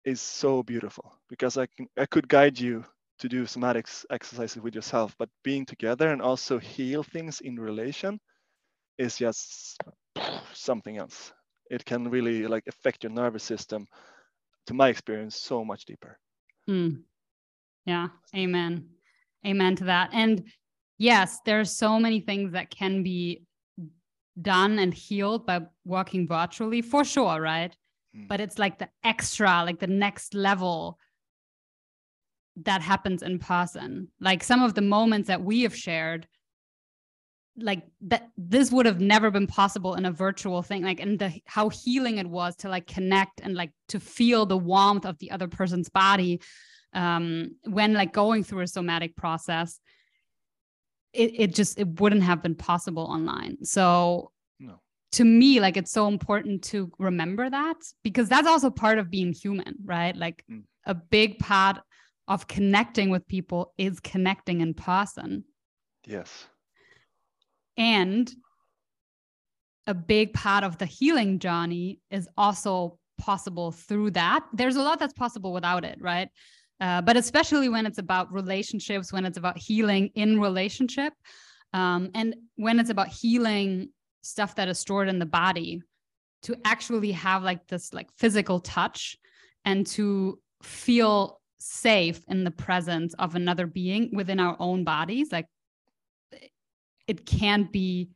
is 0.04 0.20
so 0.20 0.62
beautiful 0.62 1.12
because 1.28 1.58
I 1.58 1.66
can 1.76 1.88
I 1.96 2.06
could 2.06 2.28
guide 2.28 2.58
you 2.58 2.84
to 3.18 3.28
do 3.28 3.44
somatics 3.44 4.04
exercises 4.10 4.62
with 4.62 4.74
yourself, 4.74 5.14
but 5.18 5.30
being 5.42 5.64
together 5.64 6.08
and 6.08 6.20
also 6.20 6.58
heal 6.58 7.02
things 7.02 7.40
in 7.40 7.58
relation 7.58 8.20
is 8.98 9.16
just 9.16 9.80
something 10.52 10.96
else. 10.98 11.32
It 11.70 11.84
can 11.84 12.08
really 12.10 12.46
like 12.46 12.64
affect 12.66 13.04
your 13.04 13.12
nervous 13.12 13.42
system, 13.42 13.86
to 14.66 14.74
my 14.74 14.88
experience, 14.88 15.36
so 15.36 15.64
much 15.64 15.84
deeper. 15.84 16.18
Mm. 16.68 17.02
Yeah, 17.84 18.08
amen. 18.34 18.88
Amen 19.46 19.76
to 19.76 19.84
that. 19.84 20.10
And 20.12 20.44
yes, 20.98 21.38
there's 21.44 21.70
so 21.70 22.00
many 22.00 22.20
things 22.20 22.52
that 22.52 22.70
can 22.70 23.02
be 23.02 23.44
done 24.40 24.78
and 24.78 24.92
healed 24.92 25.46
by 25.46 25.62
working 25.84 26.26
virtually 26.26 26.82
for 26.82 27.04
sure, 27.04 27.40
right? 27.40 27.74
Mm. 28.16 28.28
But 28.28 28.40
it's 28.40 28.58
like 28.58 28.78
the 28.78 28.88
extra, 29.04 29.64
like 29.64 29.78
the 29.78 29.86
next 29.86 30.34
level 30.34 30.98
that 32.64 32.82
happens 32.82 33.22
in 33.22 33.38
person. 33.38 34.08
Like 34.20 34.42
some 34.42 34.62
of 34.62 34.74
the 34.74 34.82
moments 34.82 35.28
that 35.28 35.42
we 35.42 35.62
have 35.62 35.76
shared, 35.76 36.26
like 37.58 37.82
that 38.02 38.28
this 38.36 38.70
would 38.70 38.86
have 38.86 39.00
never 39.00 39.30
been 39.30 39.46
possible 39.46 39.94
in 39.94 40.04
a 40.04 40.12
virtual 40.12 40.62
thing 40.62 40.82
like 40.82 41.00
and 41.00 41.18
the 41.18 41.32
how 41.46 41.68
healing 41.68 42.18
it 42.18 42.26
was 42.26 42.54
to 42.56 42.68
like 42.68 42.86
connect 42.86 43.40
and 43.40 43.54
like 43.54 43.72
to 43.88 43.98
feel 43.98 44.44
the 44.44 44.56
warmth 44.56 45.06
of 45.06 45.18
the 45.18 45.30
other 45.30 45.48
person's 45.48 45.88
body 45.88 46.40
um 46.92 47.50
when 47.64 47.94
like 47.94 48.12
going 48.12 48.44
through 48.44 48.60
a 48.60 48.66
somatic 48.66 49.16
process 49.16 49.80
it, 51.12 51.32
it 51.34 51.54
just 51.54 51.78
it 51.78 52.00
wouldn't 52.00 52.22
have 52.22 52.42
been 52.42 52.54
possible 52.54 53.04
online 53.04 53.64
so 53.64 54.30
no. 54.60 54.78
to 55.12 55.24
me 55.24 55.58
like 55.58 55.78
it's 55.78 55.92
so 55.92 56.08
important 56.08 56.62
to 56.62 56.90
remember 56.98 57.48
that 57.48 57.76
because 58.02 58.28
that's 58.28 58.48
also 58.48 58.70
part 58.70 58.98
of 58.98 59.10
being 59.10 59.32
human 59.32 59.76
right 59.84 60.14
like 60.16 60.44
mm. 60.50 60.62
a 60.84 60.94
big 60.94 61.38
part 61.38 61.78
of 62.28 62.46
connecting 62.48 63.08
with 63.08 63.26
people 63.28 63.72
is 63.78 63.98
connecting 64.00 64.60
in 64.60 64.74
person 64.74 65.44
yes 66.04 66.48
and 67.76 68.32
a 69.86 69.94
big 69.94 70.32
part 70.32 70.64
of 70.64 70.78
the 70.78 70.86
healing 70.86 71.38
journey 71.38 72.00
is 72.10 72.28
also 72.36 72.98
possible 73.18 73.72
through 73.72 74.10
that. 74.10 74.44
There's 74.52 74.76
a 74.76 74.82
lot 74.82 74.98
that's 74.98 75.12
possible 75.12 75.52
without 75.52 75.84
it, 75.84 75.98
right? 76.00 76.28
Uh, 76.80 77.00
but 77.00 77.16
especially 77.16 77.68
when 77.68 77.86
it's 77.86 77.98
about 77.98 78.32
relationships, 78.32 79.12
when 79.12 79.24
it's 79.24 79.38
about 79.38 79.56
healing 79.56 80.10
in 80.14 80.40
relationship, 80.40 81.12
um, 81.72 82.10
and 82.14 82.34
when 82.56 82.78
it's 82.78 82.90
about 82.90 83.08
healing 83.08 83.88
stuff 84.22 84.54
that 84.56 84.68
is 84.68 84.78
stored 84.78 85.08
in 85.08 85.18
the 85.18 85.26
body, 85.26 85.82
to 86.42 86.56
actually 86.64 87.12
have 87.12 87.42
like 87.42 87.66
this 87.66 87.92
like 87.92 88.08
physical 88.12 88.60
touch 88.60 89.16
and 89.64 89.86
to 89.86 90.38
feel 90.62 91.40
safe 91.58 92.20
in 92.28 92.44
the 92.44 92.50
presence 92.50 93.14
of 93.14 93.34
another 93.34 93.66
being 93.66 94.10
within 94.12 94.38
our 94.38 94.56
own 94.60 94.84
bodies, 94.84 95.32
like 95.32 95.46
it 97.06 97.26
can't 97.26 97.72
be 97.72 98.10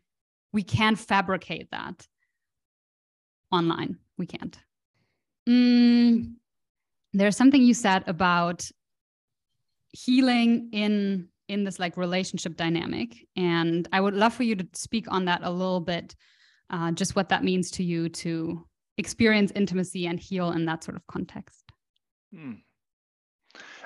we 0.53 0.63
can't 0.63 0.99
fabricate 0.99 1.71
that 1.71 2.07
online. 3.53 3.99
We 4.19 4.27
can't. 4.27 4.59
Mm, 5.49 6.35
there's 7.13 7.37
something 7.37 7.63
you 7.63 7.75
said 7.75 8.05
about 8.07 8.69
healing 9.93 10.69
in 10.73 11.29
in 11.49 11.65
this 11.65 11.81
like 11.81 11.97
relationship 11.97 12.57
dynamic 12.57 13.27
and 13.35 13.89
i 13.93 14.01
would 14.01 14.15
love 14.15 14.33
for 14.33 14.45
you 14.45 14.55
to 14.55 14.65
speak 14.73 15.07
on 15.09 15.25
that 15.25 15.41
a 15.43 15.51
little 15.51 15.81
bit 15.81 16.15
uh, 16.71 16.93
just 16.93 17.17
what 17.17 17.29
that 17.29 17.43
means 17.43 17.73
to 17.73 17.83
you 17.83 18.09
to 18.09 18.65
experience 18.99 19.51
intimacy 19.57 20.07
and 20.07 20.21
heal 20.21 20.53
in 20.53 20.65
that 20.67 20.85
sort 20.85 20.97
of 20.97 21.05
context. 21.09 21.65
Hmm. 22.33 22.53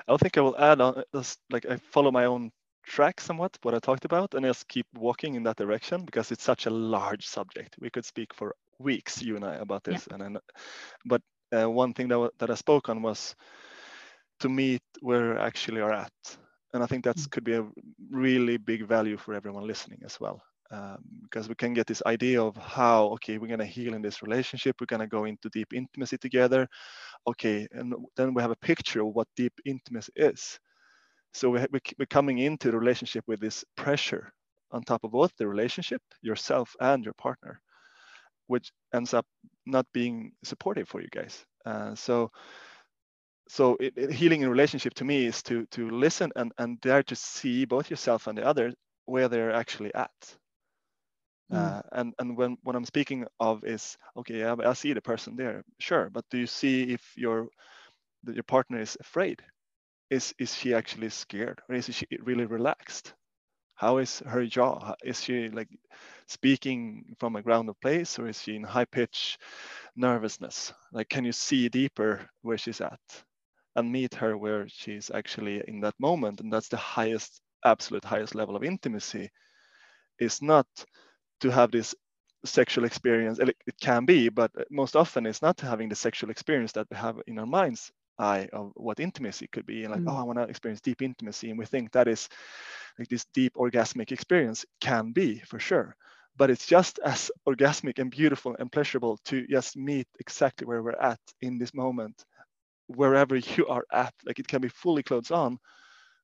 i 0.07 0.17
think 0.17 0.37
i 0.37 0.41
will 0.41 0.57
add 0.59 0.79
on 0.79 1.01
this 1.11 1.37
like 1.49 1.65
i 1.65 1.77
follow 1.77 2.11
my 2.11 2.25
own 2.25 2.51
track 2.85 3.19
somewhat 3.19 3.57
what 3.63 3.73
I 3.73 3.79
talked 3.79 4.05
about 4.05 4.33
and 4.33 4.45
just 4.45 4.67
keep 4.67 4.87
walking 4.95 5.35
in 5.35 5.43
that 5.43 5.57
direction 5.57 6.05
because 6.05 6.31
it's 6.31 6.43
such 6.43 6.65
a 6.65 6.69
large 6.69 7.27
subject. 7.27 7.75
We 7.79 7.89
could 7.89 8.05
speak 8.05 8.33
for 8.33 8.55
weeks, 8.79 9.21
you 9.21 9.35
and 9.35 9.45
I, 9.45 9.55
about 9.55 9.83
this. 9.83 10.07
Yeah. 10.07 10.15
And 10.15 10.23
then, 10.23 10.37
but 11.05 11.21
uh, 11.51 11.69
one 11.69 11.93
thing 11.93 12.07
that 12.09 12.31
that 12.39 12.49
I 12.49 12.55
spoke 12.55 12.89
on 12.89 13.01
was 13.01 13.35
to 14.39 14.49
meet 14.49 14.83
where 15.01 15.33
we 15.33 15.39
actually 15.39 15.81
are 15.81 15.93
at, 15.93 16.37
and 16.73 16.83
I 16.83 16.87
think 16.87 17.03
that 17.05 17.17
mm. 17.17 17.29
could 17.31 17.43
be 17.43 17.53
a 17.55 17.67
really 18.09 18.57
big 18.57 18.87
value 18.87 19.17
for 19.17 19.33
everyone 19.33 19.67
listening 19.67 20.01
as 20.05 20.19
well. 20.19 20.41
Um, 20.71 20.97
because 21.21 21.47
we 21.47 21.53
can 21.53 21.75
get 21.75 21.85
this 21.85 22.01
idea 22.07 22.41
of 22.41 22.57
how 22.57 23.05
okay 23.13 23.37
we're 23.37 23.47
going 23.47 23.59
to 23.59 23.65
heal 23.65 23.93
in 23.93 24.01
this 24.01 24.23
relationship 24.23 24.75
we're 24.81 24.87
going 24.87 24.99
to 24.99 25.05
go 25.05 25.25
into 25.25 25.47
deep 25.49 25.71
intimacy 25.75 26.17
together 26.17 26.67
okay 27.27 27.67
and 27.71 27.93
then 28.17 28.33
we 28.33 28.41
have 28.41 28.49
a 28.49 28.55
picture 28.55 29.01
of 29.01 29.13
what 29.13 29.27
deep 29.35 29.53
intimacy 29.63 30.11
is 30.15 30.59
so 31.35 31.49
we, 31.49 31.59
we're 31.99 32.05
coming 32.09 32.37
into 32.37 32.71
the 32.71 32.79
relationship 32.79 33.25
with 33.27 33.41
this 33.41 33.65
pressure 33.75 34.31
on 34.71 34.83
top 34.83 35.03
of 35.03 35.11
both 35.11 35.35
the 35.37 35.45
relationship, 35.45 36.01
yourself, 36.21 36.75
and 36.79 37.03
your 37.03 37.13
partner, 37.15 37.59
which 38.47 38.71
ends 38.93 39.13
up 39.13 39.25
not 39.65 39.85
being 39.93 40.31
supportive 40.43 40.87
for 40.87 41.01
you 41.01 41.09
guys. 41.11 41.45
Uh, 41.65 41.93
so, 41.93 42.31
so 43.49 43.75
it, 43.81 43.93
it, 43.97 44.11
healing 44.11 44.43
in 44.43 44.49
relationship 44.49 44.93
to 44.93 45.03
me 45.03 45.25
is 45.25 45.43
to 45.43 45.65
to 45.71 45.89
listen 45.89 46.31
and 46.37 46.53
and 46.57 46.79
dare 46.79 47.03
to 47.03 47.15
see 47.15 47.65
both 47.65 47.89
yourself 47.89 48.27
and 48.27 48.37
the 48.37 48.45
other 48.45 48.73
where 49.05 49.27
they're 49.27 49.53
actually 49.53 49.93
at. 49.93 50.37
Mm. 51.51 51.57
Uh, 51.57 51.81
and 51.91 52.13
and 52.19 52.37
when 52.37 52.57
what 52.63 52.77
I'm 52.77 52.85
speaking 52.85 53.25
of 53.41 53.65
is 53.65 53.97
okay, 54.17 54.45
I, 54.45 54.53
I 54.53 54.73
see 54.73 54.93
the 54.93 55.01
person 55.01 55.35
there, 55.35 55.63
sure, 55.79 56.09
but 56.09 56.23
do 56.31 56.37
you 56.37 56.47
see 56.47 56.93
if 56.93 57.01
your 57.17 57.47
your 58.23 58.43
partner 58.43 58.79
is 58.79 58.95
afraid? 59.01 59.43
Is 60.09 60.33
is 60.39 60.53
she 60.55 60.73
actually 60.73 61.09
scared? 61.09 61.61
Or 61.69 61.75
is 61.75 61.93
she 61.93 62.07
really 62.21 62.45
relaxed? 62.45 63.13
How 63.75 63.97
is 63.97 64.19
her 64.19 64.45
jaw? 64.45 64.95
Is 65.03 65.21
she 65.21 65.49
like 65.49 65.69
speaking 66.27 67.15
from 67.19 67.35
a 67.35 67.41
grounded 67.41 67.79
place 67.81 68.17
or 68.19 68.27
is 68.27 68.41
she 68.41 68.55
in 68.55 68.63
high 68.63 68.85
pitch 68.85 69.37
nervousness? 69.95 70.73
Like 70.91 71.09
can 71.09 71.25
you 71.25 71.31
see 71.33 71.69
deeper 71.69 72.29
where 72.41 72.57
she's 72.57 72.81
at 72.81 72.99
and 73.75 73.91
meet 73.91 74.15
her 74.15 74.37
where 74.37 74.67
she's 74.69 75.11
actually 75.11 75.63
in 75.67 75.81
that 75.81 75.99
moment? 75.99 76.41
And 76.41 76.51
that's 76.53 76.69
the 76.69 76.77
highest 76.77 77.41
absolute 77.65 78.05
highest 78.05 78.35
level 78.35 78.55
of 78.55 78.63
intimacy 78.63 79.29
is 80.19 80.41
not 80.41 80.67
to 81.41 81.51
have 81.51 81.71
this 81.71 81.95
sexual 82.45 82.85
experience. 82.85 83.39
It 83.39 83.57
can 83.81 84.05
be 84.05 84.29
but 84.29 84.51
most 84.71 84.95
often 84.95 85.25
it's 85.25 85.41
not 85.41 85.59
having 85.59 85.89
the 85.89 85.95
sexual 85.95 86.29
experience 86.29 86.73
that 86.73 86.87
we 86.91 86.97
have 86.97 87.19
in 87.27 87.39
our 87.39 87.47
minds 87.47 87.91
eye 88.17 88.47
of 88.53 88.71
what 88.75 88.99
intimacy 88.99 89.47
could 89.51 89.65
be 89.65 89.83
and 89.83 89.91
like 89.91 90.01
mm. 90.01 90.09
oh 90.09 90.17
i 90.17 90.23
want 90.23 90.39
to 90.39 90.43
experience 90.43 90.79
deep 90.79 91.01
intimacy 91.01 91.49
and 91.49 91.59
we 91.59 91.65
think 91.65 91.91
that 91.91 92.07
is 92.07 92.29
like 92.97 93.09
this 93.09 93.25
deep 93.33 93.55
orgasmic 93.55 94.11
experience 94.11 94.65
can 94.81 95.11
be 95.11 95.39
for 95.39 95.59
sure. 95.59 95.95
But 96.37 96.49
it's 96.49 96.65
just 96.65 96.99
as 96.99 97.31
orgasmic 97.47 97.99
and 97.99 98.11
beautiful 98.11 98.55
and 98.59 98.71
pleasurable 98.71 99.17
to 99.25 99.47
just 99.47 99.77
meet 99.77 100.07
exactly 100.19 100.67
where 100.67 100.83
we're 100.83 100.91
at 100.99 101.19
in 101.41 101.57
this 101.57 101.73
moment 101.73 102.25
wherever 102.87 103.35
you 103.57 103.67
are 103.67 103.85
at. 103.91 104.13
Like 104.25 104.39
it 104.39 104.47
can 104.47 104.61
be 104.61 104.69
fully 104.69 105.03
clothes 105.03 105.31
on 105.31 105.59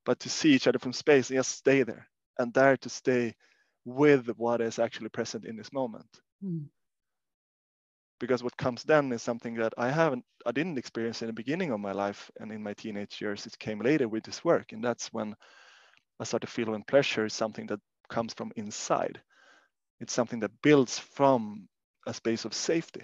but 0.03 0.19
to 0.19 0.29
see 0.29 0.53
each 0.53 0.67
other 0.67 0.79
from 0.79 0.93
space 0.93 1.29
and 1.29 1.37
just 1.37 1.57
stay 1.57 1.83
there 1.83 2.07
and 2.39 2.51
dare 2.51 2.75
to 2.75 2.89
stay 2.89 3.35
with 3.85 4.27
what 4.35 4.59
is 4.59 4.79
actually 4.79 5.09
present 5.09 5.45
in 5.45 5.55
this 5.55 5.71
moment. 5.71 6.09
Mm 6.43 6.65
because 8.21 8.43
what 8.43 8.55
comes 8.55 8.83
then 8.83 9.11
is 9.11 9.23
something 9.23 9.55
that 9.55 9.73
I 9.77 9.89
haven't, 9.89 10.23
I 10.45 10.51
didn't 10.51 10.77
experience 10.77 11.21
in 11.23 11.27
the 11.27 11.33
beginning 11.33 11.71
of 11.71 11.79
my 11.79 11.91
life 11.91 12.29
and 12.39 12.51
in 12.51 12.61
my 12.61 12.73
teenage 12.75 13.19
years. 13.19 13.47
It 13.47 13.57
came 13.57 13.79
later 13.79 14.07
with 14.07 14.23
this 14.23 14.45
work, 14.45 14.71
and 14.71 14.83
that's 14.83 15.11
when 15.11 15.35
I 16.19 16.23
started 16.23 16.47
feeling 16.47 16.83
pleasure 16.83 17.25
is 17.25 17.33
something 17.33 17.65
that 17.67 17.79
comes 18.09 18.33
from 18.33 18.51
inside. 18.55 19.19
It's 19.99 20.13
something 20.13 20.39
that 20.41 20.61
builds 20.61 20.99
from 20.99 21.67
a 22.05 22.13
space 22.13 22.45
of 22.45 22.53
safety. 22.53 23.01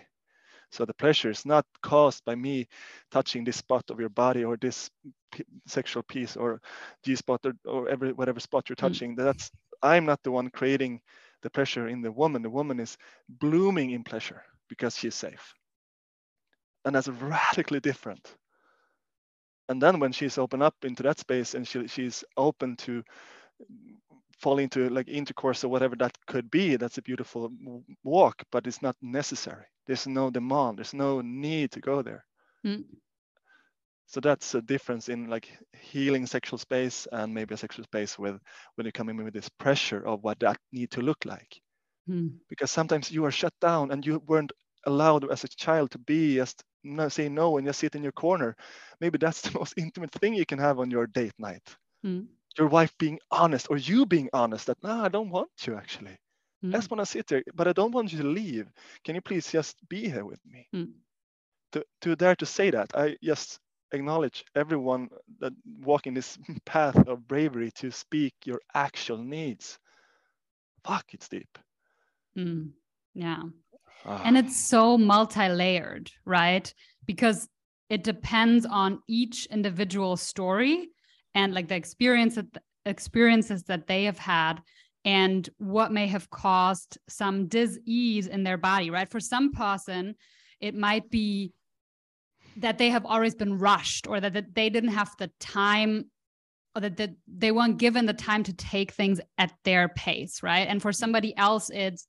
So 0.72 0.86
the 0.86 0.94
pleasure 0.94 1.32
is 1.32 1.46
not 1.46 1.66
caused 1.82 2.24
by 2.24 2.36
me 2.36 2.68
touching 3.10 3.44
this 3.44 3.58
spot 3.58 3.86
of 3.90 4.00
your 4.00 4.10
body 4.10 4.44
or 4.44 4.56
this 4.56 4.90
p- 5.32 5.46
sexual 5.66 6.04
piece 6.04 6.38
or 6.38 6.62
G 7.04 7.16
spot 7.16 7.40
or, 7.46 7.54
or 7.66 7.90
every 7.90 8.14
whatever 8.14 8.40
spot 8.40 8.70
you're 8.70 8.76
mm. 8.76 8.88
touching. 8.88 9.16
Mm. 9.16 9.24
That's 9.24 9.50
I'm 9.82 10.06
not 10.06 10.22
the 10.24 10.32
one 10.32 10.50
creating 10.50 11.02
the 11.42 11.50
pleasure 11.50 11.88
in 11.88 12.02
the 12.02 12.12
woman. 12.12 12.44
The 12.44 12.50
woman 12.50 12.80
is 12.80 12.98
blooming 13.30 13.92
in 13.92 14.04
pleasure 14.04 14.44
because 14.70 14.98
she's 14.98 15.16
safe. 15.16 15.54
And 16.86 16.96
that's 16.96 17.08
radically 17.08 17.80
different. 17.80 18.36
And 19.70 19.82
then 19.82 20.00
when 20.00 20.12
she's 20.14 20.38
open 20.38 20.62
up 20.62 20.76
into 20.84 21.04
that 21.04 21.20
space 21.20 21.54
and 21.54 21.68
she, 21.68 21.88
she's 21.88 22.24
open 22.38 22.78
to 22.78 23.04
fall 24.40 24.60
into 24.60 24.90
like 24.90 25.10
intercourse 25.10 25.64
or 25.64 25.68
whatever 25.70 25.96
that 25.98 26.18
could 26.28 26.50
be, 26.50 26.78
that's 26.78 26.98
a 26.98 27.02
beautiful 27.02 27.52
walk, 28.04 28.44
but 28.52 28.68
it's 28.68 28.82
not 28.82 28.96
necessary. 29.02 29.66
There's 29.88 30.08
no 30.08 30.30
demand, 30.30 30.78
there's 30.78 30.94
no 30.94 31.22
need 31.22 31.72
to 31.72 31.82
go 31.82 32.02
there. 32.02 32.24
Mm. 32.66 32.86
So 34.06 34.22
that's 34.22 34.56
a 34.56 34.62
difference 34.62 35.10
in 35.10 35.30
like 35.30 35.50
healing 35.82 36.26
sexual 36.28 36.58
space 36.58 37.08
and 37.12 37.34
maybe 37.34 37.54
a 37.54 37.58
sexual 37.58 37.84
space 37.84 38.18
with 38.18 38.40
when 38.76 38.86
you 38.86 38.92
come 38.94 39.10
in 39.10 39.22
with 39.22 39.34
this 39.34 39.50
pressure 39.50 40.06
of 40.08 40.24
what 40.24 40.40
that 40.40 40.58
need 40.72 40.92
to 40.92 41.02
look 41.02 41.26
like. 41.26 41.60
Hmm. 42.08 42.28
Because 42.50 42.72
sometimes 42.72 43.12
you 43.12 43.26
are 43.26 43.32
shut 43.32 43.54
down 43.62 43.92
and 43.92 44.06
you 44.06 44.20
weren't 44.28 44.52
allowed 44.86 45.30
as 45.32 45.44
a 45.44 45.50
child 45.50 45.92
to 45.92 46.00
be 46.00 46.36
just 46.36 46.64
no, 46.84 47.10
say 47.10 47.30
no 47.30 47.58
and 47.58 47.68
just 47.68 47.80
sit 47.80 47.96
in 47.96 48.04
your 48.04 48.14
corner. 48.14 48.56
Maybe 49.02 49.18
that's 49.18 49.42
the 49.44 49.58
most 49.60 49.76
intimate 49.78 50.12
thing 50.14 50.34
you 50.36 50.46
can 50.46 50.60
have 50.60 50.80
on 50.80 50.92
your 50.92 51.08
date 51.08 51.34
night. 51.40 51.76
Hmm. 52.04 52.22
Your 52.58 52.68
wife 52.68 52.98
being 52.98 53.20
honest 53.32 53.68
or 53.70 53.78
you 53.78 54.06
being 54.06 54.30
honest 54.34 54.68
that, 54.68 54.82
no, 54.84 55.04
I 55.04 55.10
don't 55.10 55.30
want 55.30 55.50
you 55.66 55.76
actually. 55.76 56.18
Mm. 56.64 56.74
I 56.74 56.78
just 56.78 56.90
want 56.92 57.00
to 57.02 57.06
sit 57.06 57.28
there, 57.28 57.44
but 57.54 57.68
I 57.68 57.74
don't 57.74 57.92
want 57.94 58.12
you 58.12 58.20
to 58.22 58.28
leave. 58.28 58.72
Can 59.04 59.16
you 59.16 59.22
please 59.22 59.52
just 59.52 59.78
be 59.90 60.10
here 60.10 60.26
with 60.26 60.40
me? 60.46 60.68
Mm. 60.74 60.94
To, 61.74 61.86
to 62.02 62.16
dare 62.16 62.36
to 62.36 62.46
say 62.46 62.72
that, 62.72 62.96
I 62.96 63.18
just 63.24 63.60
acknowledge 63.92 64.44
everyone 64.56 65.10
that 65.40 65.54
walking 65.80 66.14
this 66.14 66.38
path 66.66 67.08
of 67.08 67.28
bravery 67.28 67.72
to 67.76 67.92
speak 67.92 68.34
your 68.46 68.60
actual 68.74 69.18
needs. 69.18 69.80
Fuck, 70.84 71.14
it's 71.14 71.28
deep. 71.30 71.58
Mm, 72.38 72.72
yeah. 73.14 73.42
And 74.06 74.38
it's 74.38 74.56
so 74.56 74.98
multi 74.98 75.50
layered, 75.50 76.12
right? 76.24 76.72
Because 77.06 77.50
it 77.90 78.04
depends 78.04 78.66
on 78.66 79.02
each 79.08 79.48
individual 79.48 80.18
story 80.18 80.90
and 81.34 81.54
like 81.54 81.68
the 81.68 81.76
experience 81.76 82.36
that, 82.36 82.46
experiences 82.86 83.64
that 83.64 83.88
they 83.88 84.06
have 84.06 84.18
had 84.18 84.62
and 85.06 85.50
what 85.58 85.92
may 85.92 86.08
have 86.08 86.30
caused 86.30 86.98
some 87.08 87.48
dis-ease 87.48 88.28
in 88.28 88.44
their 88.44 88.58
body 88.58 88.90
right 88.90 89.10
for 89.10 89.20
some 89.20 89.52
person 89.52 90.16
it 90.60 90.74
might 90.74 91.10
be 91.10 91.52
that 92.58 92.78
they 92.78 92.90
have 92.90 93.06
always 93.06 93.36
been 93.36 93.58
rushed 93.58 94.08
or 94.08 94.20
that, 94.20 94.34
that 94.34 94.56
they 94.56 94.70
didn't 94.70 94.90
have 94.90 95.14
the 95.20 95.30
time 95.40 96.06
or 96.76 96.82
that, 96.82 96.98
that 96.98 97.12
they 97.28 97.52
weren't 97.52 97.78
given 97.78 98.06
the 98.06 98.14
time 98.14 98.44
to 98.44 98.54
take 98.54 98.92
things 98.92 99.20
at 99.38 99.52
their 99.64 99.90
pace 99.90 100.42
right 100.42 100.68
and 100.68 100.82
for 100.82 100.92
somebody 100.92 101.36
else 101.38 101.70
it's 101.70 102.08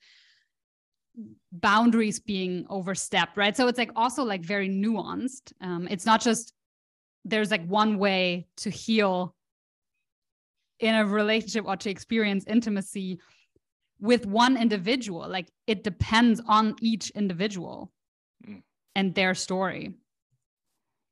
boundaries 1.52 2.20
being 2.20 2.66
overstepped 2.68 3.36
right? 3.36 3.56
So 3.56 3.68
it's 3.68 3.78
like 3.78 3.90
also 3.96 4.24
like 4.24 4.42
very 4.42 4.68
nuanced. 4.68 5.52
Um, 5.60 5.88
it's 5.90 6.06
not 6.06 6.20
just 6.20 6.52
there's 7.24 7.50
like 7.50 7.66
one 7.66 7.98
way 7.98 8.46
to 8.58 8.70
heal 8.70 9.34
in 10.80 10.94
a 10.94 11.04
relationship 11.04 11.64
or 11.66 11.76
to 11.76 11.90
experience 11.90 12.44
intimacy 12.46 13.20
with 14.00 14.26
one 14.26 14.56
individual. 14.56 15.28
Like 15.28 15.48
it 15.66 15.82
depends 15.82 16.40
on 16.46 16.76
each 16.80 17.10
individual 17.10 17.92
mm. 18.46 18.62
and 18.94 19.14
their 19.14 19.34
story. 19.34 19.94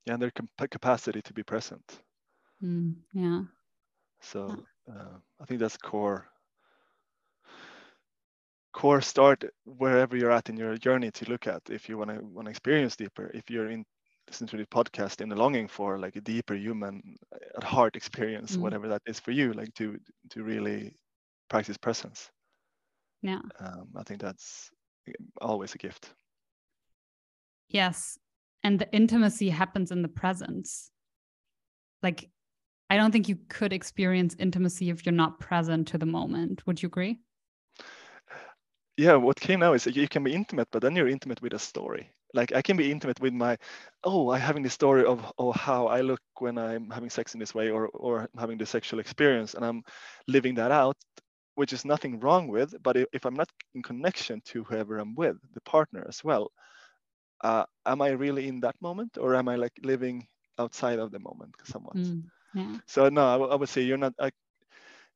Yeah 0.07 0.15
and 0.15 0.23
their 0.23 0.69
capacity 0.69 1.21
to 1.23 1.33
be 1.33 1.43
present. 1.43 2.01
Mm, 2.63 2.95
yeah. 3.13 3.43
So 4.21 4.57
uh, 4.89 5.19
i 5.41 5.45
think 5.45 5.61
that's 5.61 5.77
core 5.77 6.29
core 8.77 9.01
start 9.01 9.43
wherever 9.65 10.19
you're 10.19 10.31
at 10.31 10.51
in 10.51 10.57
your 10.59 10.77
journey 10.77 11.11
to 11.11 11.25
look 11.31 11.47
at 11.47 11.63
if 11.71 11.89
you 11.89 11.97
want 11.97 12.11
to 12.11 12.21
want 12.27 12.45
to 12.45 12.51
experience 12.51 12.95
deeper 12.95 13.31
if 13.33 13.49
you're 13.49 13.71
in 13.71 13.83
listen 14.29 14.47
to 14.47 14.59
the 14.59 14.67
podcast 14.67 15.23
in 15.23 15.31
the 15.31 15.35
longing 15.35 15.67
for 15.67 15.99
like 15.99 16.15
a 16.17 16.21
deeper 16.21 16.55
human 16.55 17.17
at 17.57 17.65
heart 17.65 17.97
experience 17.97 18.55
mm. 18.55 18.61
whatever 18.61 18.87
that 18.87 19.01
is 19.07 19.19
for 19.19 19.31
you 19.31 19.55
like 19.55 19.73
to 19.73 19.97
to 20.29 20.43
really 20.43 20.95
practice 21.49 21.79
presence. 21.79 22.31
Yeah. 23.23 23.41
Um, 23.61 23.89
i 23.97 24.03
think 24.03 24.21
that's 24.21 24.71
always 25.41 25.75
a 25.75 25.79
gift. 25.79 26.11
Yes. 27.69 28.19
And 28.63 28.79
the 28.79 28.93
intimacy 28.93 29.49
happens 29.49 29.91
in 29.91 30.03
the 30.03 30.15
presence. 30.23 30.91
Like 32.03 32.29
i 32.91 32.97
don't 32.99 33.11
think 33.11 33.27
you 33.27 33.39
could 33.49 33.73
experience 33.73 34.37
intimacy 34.39 34.91
if 34.91 35.07
you're 35.07 35.23
not 35.25 35.41
present 35.41 35.89
to 35.89 35.99
the 35.99 36.13
moment. 36.19 36.67
Would 36.67 36.83
you 36.83 36.89
agree 36.89 37.21
yeah 38.97 39.15
what 39.15 39.39
came 39.39 39.61
now 39.61 39.73
is 39.75 39.87
you 39.87 40.09
can 40.09 40.25
be 40.25 40.33
intimate 40.33 40.69
but 40.71 40.83
then 40.83 40.97
you're 40.97 41.09
intimate 41.09 41.41
with 41.43 41.53
a 41.53 41.59
story 41.59 42.11
like 42.35 42.53
i 42.55 42.63
can 42.63 42.77
be 42.77 42.91
intimate 42.91 43.21
with 43.21 43.33
my 43.33 43.57
oh 44.05 44.31
i'm 44.31 44.41
having 44.41 44.63
the 44.63 44.71
story 44.71 45.05
of 45.05 45.33
oh 45.39 45.53
how 45.53 45.87
i 45.87 46.01
look 46.01 46.21
when 46.39 46.59
i'm 46.59 46.91
having 46.91 47.11
sex 47.11 47.35
in 47.35 47.41
this 47.41 47.55
way 47.55 47.71
or 47.71 47.89
or 47.89 48.29
having 48.39 48.59
the 48.59 48.67
sexual 48.67 49.01
experience 49.01 49.55
and 49.55 49.65
i'm 49.65 49.83
living 50.27 50.55
that 50.55 50.71
out 50.71 50.97
which 51.55 51.73
is 51.73 51.85
nothing 51.85 52.21
wrong 52.21 52.49
with 52.49 52.75
but 52.83 52.97
if, 52.97 53.07
if 53.13 53.27
i'm 53.27 53.35
not 53.35 53.49
in 53.75 53.83
connection 53.83 54.41
to 54.45 54.65
whoever 54.65 54.99
i'm 54.99 55.15
with 55.15 55.37
the 55.55 55.61
partner 55.63 56.05
as 56.09 56.25
well 56.25 56.51
uh, 57.45 57.65
am 57.85 58.01
i 58.01 58.09
really 58.09 58.49
in 58.49 58.61
that 58.61 58.77
moment 58.81 59.19
or 59.21 59.35
am 59.35 59.49
i 59.49 59.57
like 59.57 59.73
living 59.83 60.27
outside 60.59 60.99
of 60.99 61.11
the 61.11 61.19
moment 61.19 61.55
somewhat 61.65 61.97
mm, 61.97 62.23
yeah. 62.55 62.77
so 62.87 63.09
no 63.11 63.23
I, 63.23 63.53
I 63.53 63.55
would 63.57 63.69
say 63.69 63.83
you're 63.83 63.99
not 63.99 64.15
I, 64.19 64.31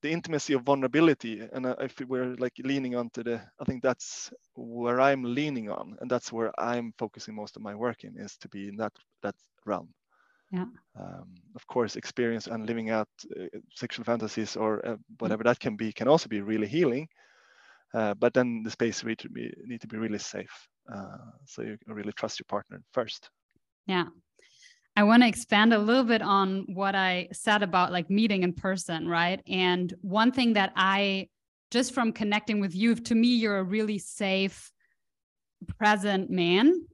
the 0.03 0.11
intimacy 0.11 0.55
of 0.55 0.63
vulnerability 0.63 1.43
and 1.53 1.67
uh, 1.67 1.75
if 1.81 1.95
we're 2.09 2.35
like 2.37 2.55
leaning 2.59 2.97
onto 2.97 3.23
the 3.23 3.41
i 3.61 3.65
think 3.65 3.83
that's 3.83 4.31
where 4.55 5.01
i'm 5.01 5.23
leaning 5.23 5.71
on 5.71 5.97
and 6.01 6.11
that's 6.11 6.33
where 6.33 6.53
i'm 6.59 6.93
focusing 6.99 7.35
most 7.35 7.57
of 7.57 7.63
my 7.63 7.75
work 7.75 8.05
in 8.05 8.17
is 8.19 8.37
to 8.37 8.49
be 8.49 8.69
in 8.69 8.77
that 8.77 8.93
that 9.23 9.35
realm. 9.67 9.89
Yeah. 10.53 10.67
Um, 10.99 11.35
of 11.55 11.65
course 11.69 11.95
experience 11.95 12.49
and 12.49 12.67
living 12.67 12.91
out 12.91 13.09
uh, 13.39 13.59
sexual 13.75 14.05
fantasies 14.05 14.57
or 14.57 14.85
uh, 14.85 14.97
whatever 15.19 15.45
mm. 15.45 15.47
that 15.47 15.61
can 15.61 15.77
be 15.77 15.93
can 15.93 16.09
also 16.09 16.29
be 16.29 16.41
really 16.41 16.67
healing 16.67 17.07
uh, 17.95 18.15
but 18.15 18.35
then 18.35 18.63
the 18.65 18.71
space 18.71 19.05
need 19.05 19.19
to 19.19 19.29
be 19.29 19.53
need 19.65 19.81
to 19.81 19.87
be 19.87 19.97
really 19.97 20.19
safe 20.19 20.69
uh, 20.93 21.19
so 21.45 21.63
you 21.63 21.77
really 21.87 22.13
trust 22.13 22.41
your 22.41 22.47
partner 22.49 22.83
first. 22.93 23.31
Yeah 23.87 24.07
I 25.01 25.03
want 25.03 25.23
to 25.23 25.29
expand 25.31 25.73
a 25.73 25.79
little 25.79 26.05
bit 26.05 26.21
on 26.21 26.67
what 26.75 26.95
I 26.95 27.29
said 27.33 27.63
about 27.63 27.91
like 27.91 28.11
meeting 28.11 28.43
in 28.43 28.53
person, 28.53 29.09
right? 29.09 29.41
And 29.49 29.91
one 30.03 30.31
thing 30.31 30.53
that 30.53 30.75
I 30.77 31.29
just 31.71 31.95
from 31.95 32.13
connecting 32.13 32.61
with 32.61 32.75
you, 32.75 32.95
to 32.95 33.15
me, 33.15 33.29
you're 33.29 33.57
a 33.57 33.65
really 33.65 33.99
safe, 33.99 34.71
present 35.79 36.29
man. 36.29 36.85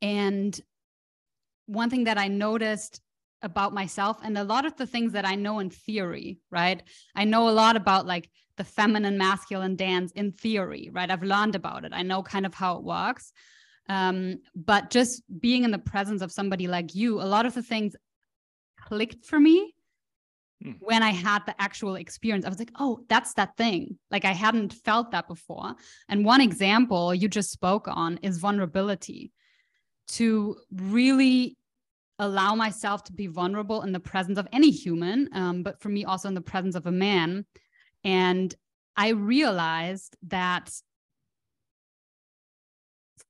And 0.00 0.58
one 1.66 1.90
thing 1.90 2.04
that 2.04 2.16
I 2.16 2.28
noticed 2.28 3.00
about 3.42 3.74
myself 3.74 4.18
and 4.22 4.38
a 4.38 4.44
lot 4.44 4.64
of 4.64 4.76
the 4.76 4.86
things 4.86 5.14
that 5.14 5.26
I 5.26 5.34
know 5.34 5.58
in 5.58 5.70
theory, 5.70 6.38
right? 6.48 6.80
I 7.16 7.24
know 7.24 7.48
a 7.48 7.50
lot 7.50 7.74
about 7.74 8.06
like 8.06 8.30
the 8.56 8.62
feminine 8.62 9.18
masculine 9.18 9.74
dance 9.74 10.12
in 10.12 10.30
theory, 10.30 10.90
right? 10.92 11.10
I've 11.10 11.24
learned 11.24 11.56
about 11.56 11.84
it. 11.84 11.90
I 11.92 12.04
know 12.04 12.22
kind 12.22 12.46
of 12.46 12.54
how 12.54 12.76
it 12.76 12.84
works. 12.84 13.32
Um, 13.88 14.38
but 14.54 14.90
just 14.90 15.22
being 15.40 15.64
in 15.64 15.70
the 15.70 15.78
presence 15.78 16.22
of 16.22 16.30
somebody 16.30 16.68
like 16.68 16.94
you, 16.94 17.20
a 17.20 17.24
lot 17.24 17.46
of 17.46 17.54
the 17.54 17.62
things 17.62 17.96
clicked 18.80 19.24
for 19.24 19.40
me 19.40 19.74
hmm. 20.62 20.72
when 20.80 21.02
I 21.02 21.10
had 21.10 21.40
the 21.46 21.60
actual 21.60 21.96
experience. 21.96 22.44
I 22.44 22.48
was 22.48 22.58
like, 22.58 22.72
oh, 22.78 23.00
that's 23.08 23.34
that 23.34 23.56
thing. 23.56 23.98
Like 24.10 24.24
I 24.24 24.32
hadn't 24.32 24.72
felt 24.72 25.10
that 25.10 25.28
before. 25.28 25.74
And 26.08 26.24
one 26.24 26.40
example 26.40 27.14
you 27.14 27.28
just 27.28 27.50
spoke 27.50 27.88
on 27.88 28.18
is 28.22 28.38
vulnerability. 28.38 29.32
To 30.14 30.56
really 30.72 31.56
allow 32.18 32.54
myself 32.54 33.02
to 33.04 33.12
be 33.12 33.26
vulnerable 33.26 33.82
in 33.82 33.92
the 33.92 34.00
presence 34.00 34.38
of 34.38 34.46
any 34.52 34.70
human, 34.70 35.28
um, 35.32 35.62
but 35.62 35.80
for 35.80 35.88
me, 35.88 36.04
also 36.04 36.28
in 36.28 36.34
the 36.34 36.40
presence 36.40 36.74
of 36.74 36.86
a 36.86 36.92
man. 36.92 37.46
And 38.04 38.54
I 38.96 39.08
realized 39.10 40.16
that 40.28 40.70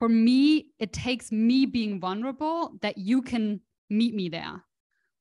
for 0.00 0.08
me, 0.08 0.66
it 0.78 0.92
takes 0.92 1.30
me 1.30 1.66
being 1.66 2.00
vulnerable 2.00 2.72
that 2.80 2.98
you 2.98 3.22
can 3.22 3.60
meet 3.90 4.14
me 4.14 4.30
there. 4.30 4.64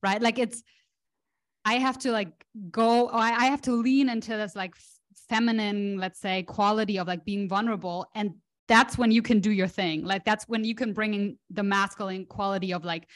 Right. 0.01 0.21
Like 0.21 0.39
it's, 0.39 0.63
I 1.65 1.73
have 1.73 1.99
to 1.99 2.11
like 2.11 2.31
go, 2.71 3.09
I 3.09 3.45
have 3.45 3.61
to 3.63 3.73
lean 3.73 4.09
into 4.09 4.31
this 4.31 4.55
like 4.55 4.73
feminine, 5.27 5.97
let's 5.99 6.21
say, 6.21 6.43
quality 6.43 6.97
of 6.97 7.07
like 7.07 7.25
being 7.25 7.49
vulnerable. 7.49 8.07
And 8.15 8.35
that's 8.69 8.97
when 8.97 9.11
you 9.11 9.21
can 9.21 9.41
do 9.41 9.51
your 9.51 9.67
thing. 9.67 10.05
Like 10.05 10.23
that's 10.23 10.45
when 10.45 10.63
you 10.63 10.73
can 10.73 10.93
bring 10.93 11.13
in 11.13 11.37
the 11.49 11.63
masculine 11.63 12.25
quality 12.25 12.73
of 12.73 12.85
like 12.85 13.07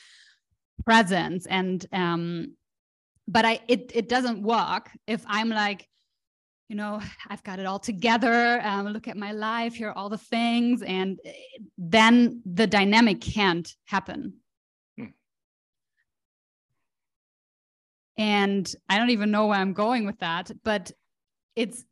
presence 0.86 1.46
and 1.46 1.86
um 1.94 2.56
but 3.28 3.46
I 3.46 3.60
it 3.70 3.92
it 3.94 4.10
doesn't 4.10 4.42
work 4.42 4.90
if 5.08 5.24
I'm 5.28 5.50
like 5.50 5.88
you 6.70 6.76
know, 6.76 7.02
I've 7.30 7.44
got 7.44 7.60
it 7.60 7.66
all 7.66 7.80
together. 7.80 8.62
Um, 8.64 8.88
look 8.90 9.08
at 9.08 9.18
my 9.18 9.32
life, 9.32 9.76
here 9.76 9.90
are 9.90 9.98
all 9.98 10.10
the 10.10 10.18
things. 10.18 10.82
And 10.82 11.20
eh, 11.26 11.32
then 11.78 12.42
the 12.46 12.68
dynamic 12.68 13.22
can't 13.22 13.72
happen. 13.86 14.36
Hmm. 14.98 15.06
And 18.18 18.76
I 18.90 18.98
don't 18.98 19.12
even 19.12 19.32
know 19.32 19.48
where 19.48 19.60
I'm 19.60 19.74
going 19.74 20.06
with 20.06 20.20
that, 20.20 20.52
but 20.64 20.92
it's, 21.56 21.84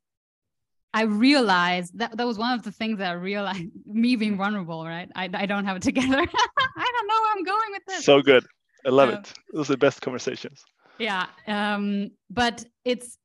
I 0.93 1.03
realized 1.03 1.99
that 1.99 2.17
that 2.17 2.27
was 2.27 2.38
one 2.38 2.53
of 2.53 2.63
the 2.63 2.71
things 2.71 2.97
that 2.97 3.12
I 3.12 3.13
realized 3.13 3.63
me 3.86 4.15
being 4.15 4.38
vulnerable, 4.38 4.86
right? 4.86 5.10
I, 5.15 5.29
I 5.34 5.45
don't 5.45 5.65
have 5.65 5.77
it 5.77 5.84
together. 5.84 6.17
I 6.17 6.91
don't 6.93 7.07
know 7.07 7.21
where 7.21 7.34
I'm 7.38 7.43
going 7.43 7.71
with 7.71 7.84
this. 7.88 8.05
So 8.05 8.21
good. 8.21 8.45
I 8.86 8.89
love 8.89 9.10
um, 9.10 9.15
it. 9.15 9.34
Those 9.53 9.69
are 9.69 9.73
the 9.73 9.77
best 9.77 10.01
conversations. 10.01 10.63
Yeah. 10.97 11.27
Um, 11.47 12.12
but 12.29 12.65
it's 12.84 13.17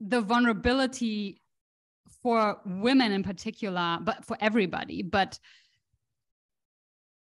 the 0.00 0.20
vulnerability 0.20 1.40
for 2.22 2.60
women 2.64 3.12
in 3.12 3.22
particular, 3.22 3.98
but 4.00 4.24
for 4.24 4.36
everybody. 4.40 5.02
But 5.02 5.38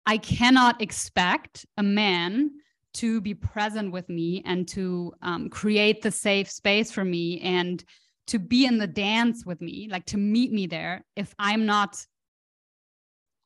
I 0.06 0.18
cannot 0.18 0.82
expect 0.82 1.64
a 1.76 1.82
man 1.82 2.50
to 2.94 3.20
be 3.20 3.34
present 3.34 3.92
with 3.92 4.08
me 4.08 4.42
and 4.44 4.68
to 4.68 5.14
um, 5.22 5.48
create 5.48 6.02
the 6.02 6.10
safe 6.10 6.50
space 6.50 6.90
for 6.90 7.04
me 7.04 7.40
and 7.40 7.82
to 8.26 8.38
be 8.38 8.66
in 8.66 8.78
the 8.78 8.86
dance 8.86 9.44
with 9.46 9.60
me, 9.60 9.88
like 9.90 10.04
to 10.06 10.16
meet 10.16 10.52
me 10.52 10.66
there, 10.66 11.04
if 11.16 11.34
I'm 11.38 11.66
not 11.66 12.04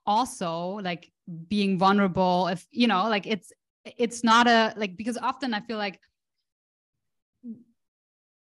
also 0.05 0.81
like 0.83 1.11
being 1.49 1.79
vulnerable, 1.79 2.49
if 2.49 2.67
you 2.71 2.87
know, 2.87 3.09
like 3.09 3.27
it's 3.27 3.53
it's 3.85 4.25
not 4.25 4.47
a 4.47 4.75
like 4.77 4.97
because 4.97 5.17
often 5.17 5.55
I 5.55 5.61
feel 5.61 5.79
like 5.79 6.01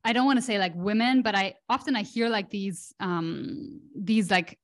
I 0.06 0.14
don't 0.14 0.28
want 0.28 0.38
to 0.38 0.46
say 0.46 0.60
like 0.60 0.74
women, 0.76 1.24
but 1.24 1.36
I 1.36 1.56
often 1.68 1.96
I 1.96 2.04
hear 2.04 2.30
like 2.30 2.52
these 2.52 2.94
um 3.00 3.82
these 3.96 4.30
like 4.30 4.60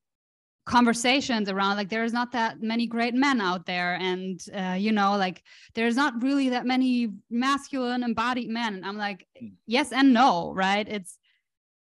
conversations 0.67 1.49
around 1.49 1.75
like 1.75 1.89
there's 1.89 2.13
not 2.13 2.31
that 2.31 2.61
many 2.61 2.85
great 2.85 3.15
men 3.15 3.41
out 3.41 3.65
there 3.65 3.95
and 3.95 4.39
uh, 4.55 4.75
you 4.77 4.91
know 4.91 5.17
like 5.17 5.41
there's 5.73 5.95
not 5.95 6.21
really 6.21 6.49
that 6.49 6.67
many 6.67 7.09
masculine 7.31 8.03
embodied 8.03 8.49
men. 8.49 8.75
And 8.75 8.85
i'm 8.85 8.97
like 8.97 9.27
mm. 9.41 9.51
yes 9.65 9.91
and 9.91 10.13
no 10.13 10.53
right? 10.53 10.87
It's 10.87 11.17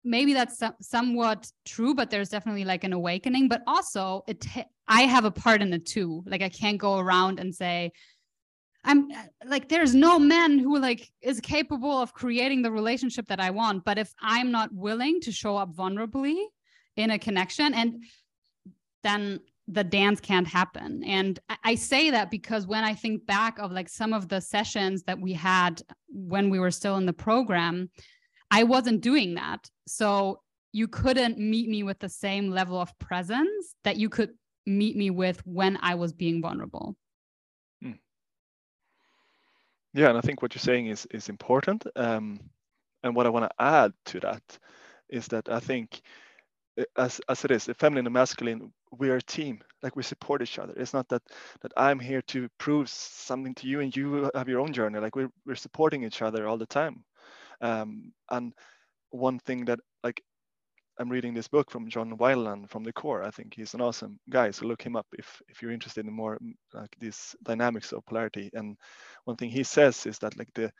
maybe 0.02 0.32
that's 0.32 0.58
so- 0.58 0.80
somewhat 0.80 1.52
true 1.66 1.94
but 1.94 2.08
there's 2.10 2.30
definitely 2.30 2.64
like 2.64 2.84
an 2.84 2.94
awakening. 2.94 3.48
But 3.48 3.62
also 3.66 4.24
it 4.26 4.46
I 4.88 5.02
have 5.02 5.26
a 5.26 5.30
part 5.30 5.60
in 5.60 5.72
it 5.74 5.84
too. 5.84 6.24
Like 6.26 6.42
i 6.42 6.48
can't 6.48 6.78
go 6.78 6.98
around 6.98 7.38
and 7.38 7.54
say 7.54 7.92
I'm 8.84 9.08
like 9.44 9.68
there's 9.68 9.94
no 9.94 10.18
man 10.18 10.58
who 10.58 10.78
like 10.78 11.10
is 11.20 11.40
capable 11.40 12.00
of 12.00 12.14
creating 12.14 12.62
the 12.62 12.70
relationship 12.70 13.26
that 13.28 13.40
I 13.40 13.50
want. 13.50 13.84
But 13.84 13.98
if 13.98 14.12
I'm 14.20 14.50
not 14.50 14.72
willing 14.72 15.20
to 15.20 15.32
show 15.32 15.56
up 15.56 15.74
vulnerably 15.74 16.36
in 16.96 17.10
a 17.10 17.18
connection, 17.18 17.74
and 17.74 18.04
then 19.02 19.40
the 19.68 19.84
dance 19.84 20.20
can't 20.20 20.48
happen. 20.48 21.04
And 21.04 21.38
I 21.62 21.76
say 21.76 22.10
that 22.10 22.30
because 22.30 22.66
when 22.66 22.82
I 22.82 22.94
think 22.94 23.24
back 23.26 23.58
of 23.58 23.70
like 23.70 23.88
some 23.88 24.12
of 24.12 24.28
the 24.28 24.40
sessions 24.40 25.04
that 25.04 25.20
we 25.20 25.32
had 25.32 25.82
when 26.08 26.50
we 26.50 26.58
were 26.58 26.72
still 26.72 26.96
in 26.96 27.06
the 27.06 27.12
program, 27.12 27.90
I 28.50 28.64
wasn't 28.64 29.00
doing 29.00 29.34
that. 29.34 29.70
So 29.86 30.40
you 30.72 30.88
couldn't 30.88 31.38
meet 31.38 31.68
me 31.68 31.82
with 31.82 31.98
the 32.00 32.08
same 32.08 32.50
level 32.50 32.80
of 32.80 32.96
presence 32.98 33.74
that 33.84 33.96
you 33.96 34.08
could 34.08 34.30
meet 34.66 34.96
me 34.96 35.10
with 35.10 35.40
when 35.46 35.78
I 35.80 35.94
was 35.94 36.12
being 36.12 36.42
vulnerable. 36.42 36.96
Yeah, 39.92 40.08
and 40.08 40.18
I 40.18 40.20
think 40.20 40.42
what 40.42 40.54
you're 40.54 40.60
saying 40.60 40.86
is 40.86 41.06
is 41.10 41.28
important. 41.28 41.84
Um, 41.96 42.40
and 43.02 43.14
what 43.16 43.26
I 43.26 43.30
want 43.30 43.50
to 43.50 43.62
add 43.64 43.92
to 44.06 44.20
that 44.20 44.58
is 45.08 45.28
that 45.28 45.48
I 45.48 45.60
think 45.60 46.00
uh, 46.78 46.84
as 46.96 47.20
as 47.28 47.44
it 47.44 47.50
is, 47.50 47.66
the 47.66 47.74
feminine 47.74 48.06
and 48.06 48.14
masculine, 48.14 48.72
we 48.92 49.10
are 49.10 49.16
a 49.16 49.22
team. 49.22 49.60
Like 49.82 49.96
we 49.96 50.02
support 50.02 50.42
each 50.42 50.58
other. 50.58 50.74
It's 50.76 50.94
not 50.94 51.08
that 51.10 51.22
that 51.62 51.72
I'm 51.76 52.00
here 52.00 52.22
to 52.28 52.48
prove 52.58 52.88
something 52.90 53.54
to 53.56 53.68
you 53.68 53.80
and 53.80 53.96
you 53.96 54.30
have 54.34 54.48
your 54.48 54.60
own 54.60 54.72
journey. 54.72 55.00
Like 55.00 55.16
we're 55.16 55.30
we're 55.46 55.56
supporting 55.56 56.04
each 56.04 56.22
other 56.22 56.46
all 56.48 56.58
the 56.58 56.66
time. 56.66 57.04
Um, 57.60 58.12
and 58.30 58.54
one 59.10 59.38
thing 59.40 59.66
that 59.66 59.80
like 60.04 60.22
I'm 61.00 61.08
reading 61.08 61.32
this 61.32 61.48
book 61.48 61.70
from 61.70 61.88
John 61.88 62.18
Wineland 62.18 62.68
from 62.68 62.84
the 62.84 62.92
core. 62.92 63.22
I 63.22 63.30
think 63.30 63.54
he's 63.54 63.72
an 63.72 63.80
awesome 63.80 64.20
guy. 64.28 64.50
So 64.50 64.66
look 64.66 64.82
him 64.82 64.96
up 64.96 65.06
if 65.14 65.40
if 65.48 65.62
you're 65.62 65.72
interested 65.72 66.04
in 66.04 66.12
more 66.12 66.36
mm, 66.36 66.52
like 66.74 66.94
these 67.00 67.34
dynamics 67.42 67.92
of 67.92 68.04
polarity. 68.04 68.50
And 68.52 68.76
one 69.24 69.36
thing 69.38 69.48
he 69.48 69.62
says 69.62 70.04
is 70.04 70.18
that 70.18 70.36
like 70.36 70.52
the 70.54 70.70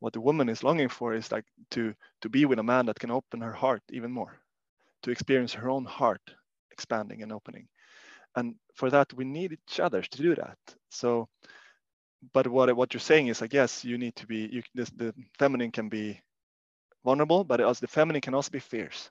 what 0.00 0.14
the 0.14 0.20
woman 0.22 0.48
is 0.48 0.64
longing 0.64 0.88
for 0.88 1.12
is 1.12 1.30
like 1.30 1.44
to 1.72 1.92
to 2.22 2.30
be 2.30 2.46
with 2.46 2.58
a 2.58 2.62
man 2.62 2.86
that 2.86 2.98
can 2.98 3.10
open 3.10 3.42
her 3.42 3.52
heart 3.52 3.82
even 3.90 4.10
more, 4.12 4.32
to 5.02 5.10
experience 5.10 5.52
her 5.52 5.68
own 5.68 5.84
heart 5.84 6.22
expanding 6.70 7.22
and 7.22 7.30
opening. 7.30 7.68
And 8.34 8.54
for 8.76 8.88
that 8.88 9.12
we 9.12 9.26
need 9.26 9.52
each 9.52 9.78
other 9.78 10.00
to 10.00 10.22
do 10.22 10.34
that. 10.36 10.58
So 10.88 11.28
but 12.32 12.46
what 12.46 12.74
what 12.74 12.94
you're 12.94 13.10
saying 13.12 13.26
is 13.26 13.42
I 13.42 13.46
guess 13.46 13.84
you 13.84 13.98
need 13.98 14.16
to 14.16 14.26
be 14.26 14.48
you 14.50 14.62
the, 14.74 14.90
the 14.96 15.14
feminine 15.38 15.70
can 15.70 15.90
be 15.90 16.22
vulnerable, 17.04 17.44
but 17.44 17.60
also 17.60 17.80
the 17.82 17.92
feminine 17.92 18.22
can 18.22 18.34
also 18.34 18.50
be 18.50 18.58
fierce 18.60 19.10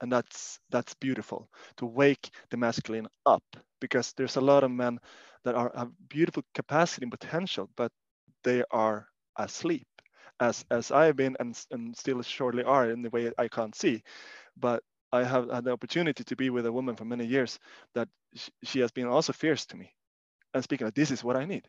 and 0.00 0.12
that's 0.12 0.58
that's 0.70 0.94
beautiful 0.94 1.48
to 1.76 1.86
wake 1.86 2.30
the 2.50 2.56
masculine 2.56 3.06
up 3.26 3.44
because 3.80 4.12
there's 4.16 4.36
a 4.36 4.40
lot 4.40 4.64
of 4.64 4.70
men 4.70 4.98
that 5.44 5.54
are 5.54 5.72
have 5.76 5.90
beautiful 6.08 6.42
capacity 6.54 7.04
and 7.04 7.12
potential 7.12 7.68
but 7.76 7.92
they 8.44 8.62
are 8.70 9.06
asleep 9.38 9.86
as 10.40 10.64
as 10.70 10.90
i 10.90 11.06
have 11.06 11.16
been 11.16 11.36
and, 11.40 11.58
and 11.70 11.96
still 11.96 12.22
shortly 12.22 12.62
are 12.64 12.90
in 12.90 13.02
the 13.02 13.10
way 13.10 13.30
i 13.38 13.48
can't 13.48 13.74
see. 13.74 14.02
But 14.56 14.82
i 15.12 15.24
have 15.24 15.50
had 15.50 15.64
the 15.64 15.72
opportunity 15.72 16.24
to 16.24 16.36
be 16.36 16.50
with 16.50 16.66
a 16.66 16.72
woman 16.72 16.96
for 16.96 17.04
many 17.04 17.26
years 17.26 17.58
that 17.94 18.08
sh- 18.36 18.50
she 18.64 18.80
has 18.80 18.90
been 18.92 19.06
also 19.06 19.32
fierce 19.32 19.66
to 19.66 19.76
me 19.76 19.92
and 20.54 20.62
speaking 20.64 20.86
of 20.86 20.94
this 20.94 21.10
is 21.10 21.24
what 21.24 21.36
i 21.36 21.44
need. 21.44 21.68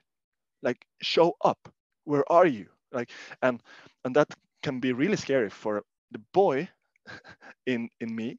Like 0.63 0.85
show 1.01 1.35
up. 1.43 1.59
Where 2.05 2.29
are 2.31 2.45
you? 2.47 2.67
Like 2.91 3.11
and 3.41 3.61
and 4.05 4.15
that 4.15 4.29
can 4.63 4.79
be 4.79 4.93
really 4.93 5.17
scary 5.17 5.49
for 5.49 5.83
the 6.11 6.19
boy 6.33 6.69
in 7.65 7.89
in 7.99 8.15
me. 8.15 8.37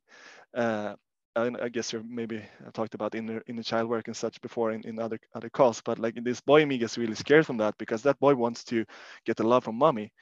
Uh, 0.55 0.95
and 1.37 1.59
I 1.59 1.69
guess 1.69 1.93
you 1.93 2.03
maybe 2.09 2.43
I 2.67 2.71
talked 2.71 2.95
about 2.95 3.15
inner 3.15 3.43
inner 3.47 3.63
child 3.63 3.89
work 3.91 4.09
and 4.09 4.17
such 4.17 4.41
before 4.41 4.73
in, 4.73 4.83
in 4.87 4.99
other 4.99 5.19
other 5.35 5.51
calls, 5.51 5.83
but 5.85 5.99
like 5.99 6.15
this 6.25 6.41
boy 6.41 6.63
in 6.63 6.69
me 6.69 6.79
gets 6.79 6.99
really 6.99 7.15
scared 7.15 7.47
from 7.47 7.59
that 7.59 7.77
because 7.79 8.03
that 8.03 8.19
boy 8.19 8.35
wants 8.35 8.65
to 8.65 8.85
get 9.27 9.37
the 9.37 9.47
love 9.47 9.65
from 9.65 9.77
mommy, 9.77 10.13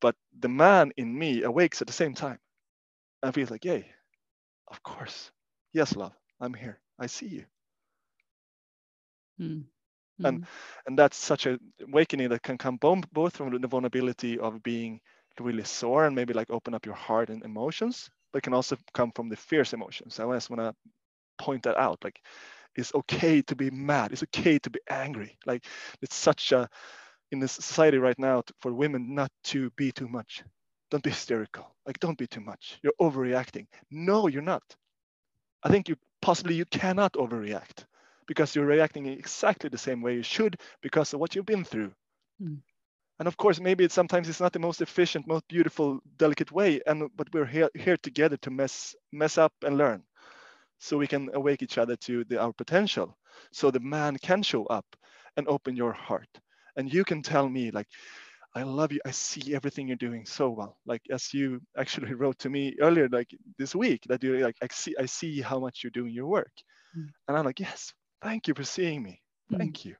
but 0.00 0.14
the 0.38 0.48
man 0.48 0.92
in 0.96 1.18
me 1.18 1.42
awakes 1.42 1.80
at 1.80 1.88
the 1.88 1.92
same 1.92 2.14
time 2.14 2.38
and 3.22 3.34
feels 3.34 3.50
like, 3.50 3.64
yay, 3.64 3.86
of 4.68 4.82
course, 4.82 5.32
yes, 5.72 5.96
love, 5.96 6.12
I'm 6.40 6.54
here, 6.54 6.80
I 6.98 7.06
see 7.06 7.26
you. 7.26 7.44
Mm. 9.40 9.64
And 10.24 10.40
mm. 10.42 10.46
and 10.86 10.98
that's 10.98 11.16
such 11.16 11.46
a 11.46 11.58
awakening 11.82 12.30
that 12.30 12.42
can 12.42 12.56
come 12.56 12.78
both 12.78 13.36
from 13.36 13.60
the 13.60 13.68
vulnerability 13.68 14.38
of 14.38 14.62
being 14.62 15.00
really 15.40 15.64
sore 15.64 16.06
and 16.06 16.14
maybe 16.14 16.32
like 16.32 16.50
open 16.50 16.74
up 16.74 16.86
your 16.86 16.94
heart 16.94 17.30
and 17.30 17.44
emotions, 17.44 18.08
but 18.36 18.42
can 18.42 18.52
also 18.52 18.76
come 18.92 19.10
from 19.12 19.30
the 19.30 19.36
fierce 19.36 19.72
emotions. 19.72 20.20
I 20.20 20.30
just 20.34 20.50
want 20.50 20.60
to 20.60 20.74
point 21.38 21.62
that 21.62 21.78
out. 21.78 22.04
Like, 22.04 22.20
it's 22.74 22.94
okay 22.94 23.40
to 23.40 23.56
be 23.56 23.70
mad. 23.70 24.12
It's 24.12 24.24
okay 24.24 24.58
to 24.58 24.68
be 24.68 24.78
angry. 24.90 25.38
Like, 25.46 25.64
it's 26.02 26.14
such 26.14 26.52
a 26.52 26.68
in 27.32 27.38
this 27.40 27.52
society 27.52 27.96
right 27.96 28.18
now 28.18 28.42
for 28.60 28.74
women 28.74 29.14
not 29.14 29.32
to 29.44 29.70
be 29.70 29.90
too 29.90 30.06
much. 30.06 30.44
Don't 30.90 31.02
be 31.02 31.08
hysterical. 31.08 31.74
Like, 31.86 31.98
don't 31.98 32.18
be 32.18 32.26
too 32.26 32.42
much. 32.42 32.78
You're 32.82 32.92
overreacting. 33.00 33.68
No, 33.90 34.26
you're 34.26 34.42
not. 34.42 34.76
I 35.62 35.70
think 35.70 35.88
you 35.88 35.96
possibly 36.20 36.56
you 36.56 36.66
cannot 36.66 37.14
overreact 37.14 37.86
because 38.26 38.54
you're 38.54 38.66
reacting 38.66 39.06
exactly 39.06 39.70
the 39.70 39.78
same 39.78 40.02
way 40.02 40.12
you 40.12 40.22
should 40.22 40.60
because 40.82 41.14
of 41.14 41.20
what 41.20 41.34
you've 41.34 41.46
been 41.46 41.64
through. 41.64 41.92
Mm 42.42 42.58
and 43.18 43.28
of 43.28 43.36
course 43.36 43.60
maybe 43.60 43.84
it's 43.84 43.94
sometimes 43.94 44.28
it's 44.28 44.40
not 44.40 44.52
the 44.52 44.58
most 44.58 44.82
efficient 44.82 45.26
most 45.26 45.46
beautiful 45.48 46.00
delicate 46.18 46.52
way 46.52 46.80
and 46.86 47.08
but 47.16 47.32
we're 47.32 47.46
here 47.46 47.70
here 47.74 47.96
together 47.96 48.36
to 48.38 48.50
mess 48.50 48.94
mess 49.12 49.38
up 49.38 49.52
and 49.64 49.78
learn. 49.78 50.02
So 50.78 50.98
we 50.98 51.06
can 51.06 51.30
awake 51.32 51.62
each 51.62 51.78
other 51.78 51.96
to 51.96 52.24
the, 52.24 52.38
our 52.38 52.52
potential 52.52 53.16
so 53.50 53.70
the 53.70 53.80
man 53.80 54.18
can 54.18 54.42
show 54.42 54.66
up 54.66 54.84
and 55.38 55.48
open 55.48 55.74
your 55.74 55.92
heart. 55.92 56.28
And 56.76 56.92
you 56.92 57.02
can 57.04 57.22
tell 57.22 57.48
me 57.48 57.70
like 57.70 57.88
i 58.54 58.62
love 58.62 58.92
you. 58.92 59.00
I 59.06 59.10
see 59.10 59.54
everything 59.54 59.88
you're 59.88 59.96
doing 59.96 60.26
so 60.26 60.50
well. 60.50 60.78
Like 60.86 61.02
as 61.10 61.32
you 61.32 61.60
actually 61.76 62.14
wrote 62.20 62.38
to 62.40 62.50
me 62.50 62.74
earlier 62.80 63.08
like 63.10 63.30
this 63.58 63.74
week 63.74 64.02
that 64.08 64.22
you 64.22 64.38
like 64.38 64.56
i 64.62 64.68
see 64.70 64.94
i 65.00 65.06
see 65.06 65.40
how 65.40 65.58
much 65.58 65.82
you're 65.82 65.98
doing 65.98 66.12
your 66.12 66.26
work. 66.26 66.52
Mm. 66.96 67.08
and 67.28 67.36
i'm 67.36 67.44
like 67.44 67.60
yes 67.60 67.92
thank 68.22 68.48
you 68.48 68.54
for 68.54 68.64
seeing 68.64 69.02
me. 69.02 69.22
Mm. 69.52 69.58
thank 69.58 69.76
mm. 69.78 69.84
you. 69.86 69.94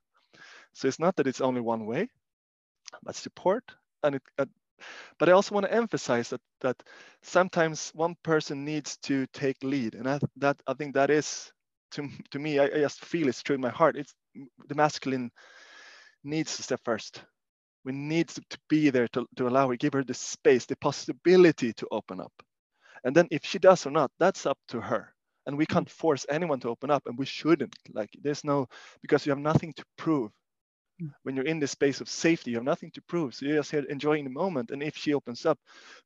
So 0.74 0.88
it's 0.88 1.00
not 1.00 1.16
that 1.16 1.26
it's 1.26 1.40
only 1.40 1.62
one 1.62 1.86
way 1.86 2.10
but 3.02 3.16
support 3.16 3.64
and 4.02 4.16
it, 4.16 4.22
uh, 4.38 4.46
but 5.18 5.28
I 5.28 5.32
also 5.32 5.54
want 5.54 5.66
to 5.66 5.72
emphasize 5.74 6.30
that 6.30 6.40
that 6.60 6.76
sometimes 7.22 7.90
one 7.94 8.16
person 8.22 8.64
needs 8.64 8.98
to 9.04 9.26
take 9.32 9.56
lead, 9.62 9.94
and 9.94 10.08
I, 10.08 10.18
that 10.36 10.60
I 10.66 10.74
think 10.74 10.94
that 10.94 11.10
is 11.10 11.50
to 11.92 12.08
to 12.32 12.38
me 12.38 12.58
I, 12.58 12.64
I 12.64 12.80
just 12.80 13.04
feel 13.04 13.28
it's 13.28 13.42
true 13.42 13.54
in 13.54 13.60
my 13.60 13.70
heart. 13.70 13.96
It's 13.96 14.14
the 14.68 14.74
masculine 14.74 15.30
needs 16.24 16.56
to 16.56 16.62
step 16.62 16.80
first. 16.84 17.24
We 17.84 17.92
need 17.92 18.28
to, 18.28 18.42
to 18.50 18.58
be 18.68 18.90
there 18.90 19.08
to, 19.08 19.26
to 19.36 19.48
allow 19.48 19.68
her, 19.68 19.76
give 19.76 19.92
her 19.94 20.04
the 20.04 20.14
space, 20.14 20.66
the 20.66 20.76
possibility 20.76 21.72
to 21.74 21.86
open 21.92 22.20
up. 22.20 22.32
And 23.04 23.14
then 23.14 23.28
if 23.30 23.44
she 23.44 23.58
does 23.58 23.86
or 23.86 23.90
not, 23.92 24.10
that's 24.18 24.46
up 24.46 24.58
to 24.68 24.80
her. 24.80 25.14
And 25.46 25.56
we 25.56 25.66
can't 25.66 25.88
force 25.88 26.26
anyone 26.28 26.58
to 26.60 26.68
open 26.70 26.90
up, 26.90 27.04
and 27.06 27.16
we 27.16 27.26
shouldn't. 27.26 27.76
Like 27.94 28.10
there's 28.20 28.42
no 28.44 28.66
because 29.02 29.24
you 29.24 29.30
have 29.30 29.38
nothing 29.38 29.72
to 29.74 29.84
prove 29.96 30.32
when 31.22 31.36
you're 31.36 31.44
in 31.46 31.58
this 31.60 31.72
space 31.72 32.00
of 32.00 32.08
safety 32.08 32.50
you 32.50 32.56
have 32.56 32.64
nothing 32.64 32.90
to 32.92 33.02
prove. 33.02 33.34
So 33.34 33.46
you're 33.46 33.56
just 33.56 33.70
here 33.70 33.84
enjoying 33.88 34.24
the 34.24 34.30
moment. 34.30 34.70
And 34.70 34.82
if 34.82 34.96
she 34.96 35.14
opens 35.14 35.46
up 35.46 35.58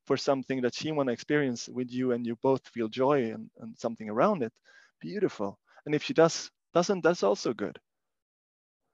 for 0.05 0.17
something 0.17 0.61
that 0.61 0.75
she 0.75 0.91
want 0.91 1.07
to 1.07 1.13
experience 1.13 1.69
with 1.69 1.91
you 1.91 2.11
and 2.11 2.25
you 2.25 2.35
both 2.41 2.67
feel 2.67 2.87
joy 2.89 3.31
and, 3.31 3.49
and 3.59 3.77
something 3.77 4.09
around 4.09 4.43
it 4.43 4.53
beautiful. 4.99 5.57
And 5.85 5.95
if 5.95 6.03
she 6.03 6.13
does 6.13 6.51
doesn't 6.73 7.03
that's 7.03 7.23
also 7.23 7.53
good. 7.53 7.79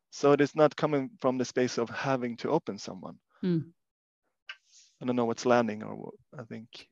So 0.09 0.31
it 0.31 0.41
is 0.41 0.55
not 0.55 0.75
coming 0.75 1.11
from 1.19 1.37
the 1.37 1.45
space 1.45 1.77
of 1.77 1.89
having 1.89 2.37
to 2.37 2.49
open 2.49 2.77
someone. 2.77 3.19
Mm. 3.43 3.71
i 5.01 5.05
don't 5.05 5.15
know 5.15 5.25
what's 5.25 5.45
landing 5.45 5.83
or 5.83 6.11
i 6.37 6.43
think 6.43 6.87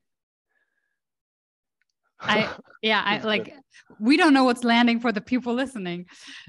I 2.20 2.48
yeah, 2.82 3.02
I 3.04 3.18
like 3.20 3.54
we 4.00 4.16
don't 4.16 4.34
know 4.34 4.44
what's 4.44 4.64
landing 4.64 5.00
for 5.00 5.12
the 5.12 5.20
people 5.20 5.54
listening, 5.54 6.06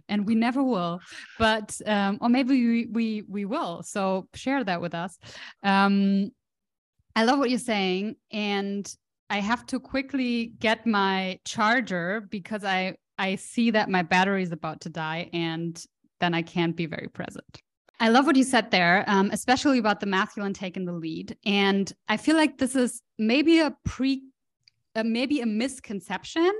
and 0.09 0.25
we 0.25 0.35
never 0.35 0.63
will. 0.63 0.99
But 1.37 1.79
um, 1.85 2.17
or 2.21 2.29
maybe 2.29 2.67
we 2.67 2.85
we 2.85 3.23
we 3.27 3.45
will. 3.45 3.83
So 3.83 4.27
share 4.33 4.63
that 4.63 4.81
with 4.81 4.93
us. 4.93 5.17
Um, 5.63 6.31
I 7.15 7.23
love 7.23 7.39
what 7.39 7.49
you're 7.49 7.59
saying, 7.59 8.15
and 8.31 8.89
I 9.29 9.39
have 9.39 9.65
to 9.67 9.79
quickly 9.79 10.53
get 10.59 10.85
my 10.85 11.39
charger 11.45 12.21
because 12.29 12.63
I 12.63 12.95
I 13.17 13.35
see 13.35 13.71
that 13.71 13.89
my 13.89 14.03
battery 14.03 14.43
is 14.43 14.51
about 14.51 14.81
to 14.81 14.89
die, 14.89 15.29
and 15.33 15.83
then 16.19 16.33
I 16.33 16.41
can't 16.41 16.75
be 16.75 16.85
very 16.85 17.07
present. 17.07 17.61
I 17.99 18.09
love 18.09 18.27
what 18.27 18.35
you 18.35 18.43
said 18.43 18.69
there, 18.69 19.03
um, 19.07 19.31
especially 19.31 19.79
about 19.79 19.99
the 19.99 20.05
masculine 20.05 20.53
taking 20.53 20.85
the 20.85 20.93
lead. 20.93 21.35
And 21.45 21.91
I 22.07 22.17
feel 22.17 22.35
like 22.35 22.59
this 22.59 22.75
is 22.75 23.01
maybe 23.17 23.59
a 23.59 23.75
pre 23.85 24.21
uh, 24.97 25.03
maybe 25.03 25.41
a 25.41 25.45
misconception 25.45 26.51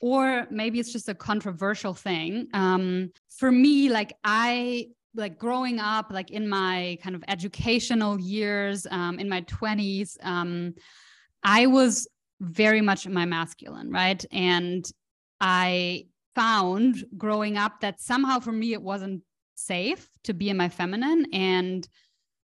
or 0.00 0.46
maybe 0.50 0.78
it's 0.78 0.92
just 0.92 1.08
a 1.08 1.14
controversial 1.14 1.94
thing 1.94 2.48
um, 2.52 3.10
for 3.30 3.52
me 3.52 3.88
like 3.88 4.12
i 4.24 4.86
like 5.14 5.38
growing 5.38 5.78
up 5.78 6.06
like 6.10 6.30
in 6.30 6.48
my 6.48 6.98
kind 7.02 7.14
of 7.16 7.24
educational 7.28 8.20
years 8.20 8.86
um, 8.90 9.18
in 9.18 9.28
my 9.28 9.40
20s 9.42 10.16
um, 10.22 10.74
i 11.42 11.66
was 11.66 12.08
very 12.40 12.80
much 12.80 13.06
my 13.08 13.24
masculine 13.24 13.90
right 13.90 14.24
and 14.32 14.84
i 15.40 16.04
found 16.34 17.02
growing 17.16 17.56
up 17.56 17.80
that 17.80 18.00
somehow 18.00 18.38
for 18.38 18.52
me 18.52 18.74
it 18.74 18.82
wasn't 18.82 19.22
safe 19.56 20.08
to 20.24 20.34
be 20.34 20.50
in 20.50 20.56
my 20.56 20.68
feminine. 20.68 21.26
And 21.32 21.86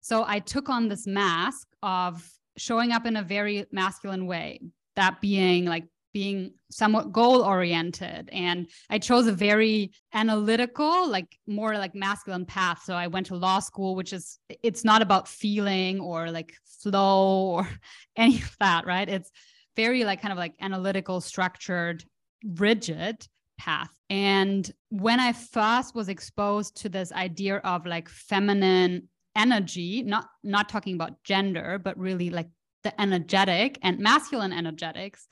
so 0.01 0.23
I 0.27 0.39
took 0.39 0.69
on 0.69 0.87
this 0.87 1.07
mask 1.07 1.67
of 1.81 2.29
showing 2.57 2.91
up 2.91 3.05
in 3.05 3.15
a 3.15 3.23
very 3.23 3.65
masculine 3.71 4.27
way, 4.27 4.61
that 4.97 5.21
being 5.21 5.65
like 5.65 5.85
being 6.13 6.51
somewhat 6.71 7.11
goal 7.11 7.43
oriented 7.43 8.27
and 8.31 8.67
i 8.89 8.97
chose 8.97 9.27
a 9.27 9.31
very 9.31 9.91
analytical 10.13 11.07
like 11.07 11.37
more 11.45 11.77
like 11.77 11.93
masculine 11.93 12.45
path. 12.45 12.81
So 12.83 12.95
i 12.95 13.07
went 13.07 13.27
to 13.27 13.35
law 13.35 13.59
school 13.59 13.95
which 13.95 14.11
is 14.13 14.39
it's 14.63 14.83
not 14.83 15.01
about 15.01 15.27
feeling 15.27 15.99
or 15.99 16.31
like 16.31 16.53
flow 16.81 17.51
or 17.51 17.69
any 18.15 18.37
of 18.37 18.55
that 18.59 18.85
right? 18.85 19.07
It's 19.07 19.31
very 19.75 20.03
like 20.03 20.21
kind 20.21 20.31
of 20.31 20.39
like 20.39 20.55
analytical 20.59 21.21
structured 21.21 22.03
rigid 22.43 23.27
path. 23.59 23.93
And 24.09 24.69
when 24.89 25.19
i 25.19 25.33
first 25.33 25.93
was 25.93 26.09
exposed 26.09 26.77
to 26.77 26.89
this 26.89 27.11
idea 27.11 27.57
of 27.57 27.85
like 27.85 28.09
feminine 28.09 29.07
energy 29.35 30.01
not 30.01 30.25
not 30.43 30.67
talking 30.67 30.95
about 30.95 31.21
gender 31.23 31.79
but 31.83 31.95
really 31.95 32.31
like 32.31 32.49
the 32.87 33.01
energetic 33.01 33.77
and 33.83 33.99
masculine 33.99 34.53
energetics 34.53 35.27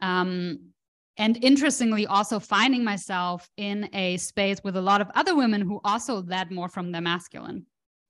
um, 0.00 0.72
and 1.18 1.42
interestingly, 1.42 2.06
also 2.06 2.38
finding 2.38 2.84
myself 2.84 3.48
in 3.56 3.88
a 3.94 4.18
space 4.18 4.60
with 4.62 4.76
a 4.76 4.82
lot 4.82 5.00
of 5.00 5.10
other 5.14 5.34
women 5.34 5.62
who 5.62 5.80
also 5.84 6.22
led 6.22 6.50
more 6.50 6.68
from 6.68 6.92
the 6.92 7.00
masculine, 7.00 7.66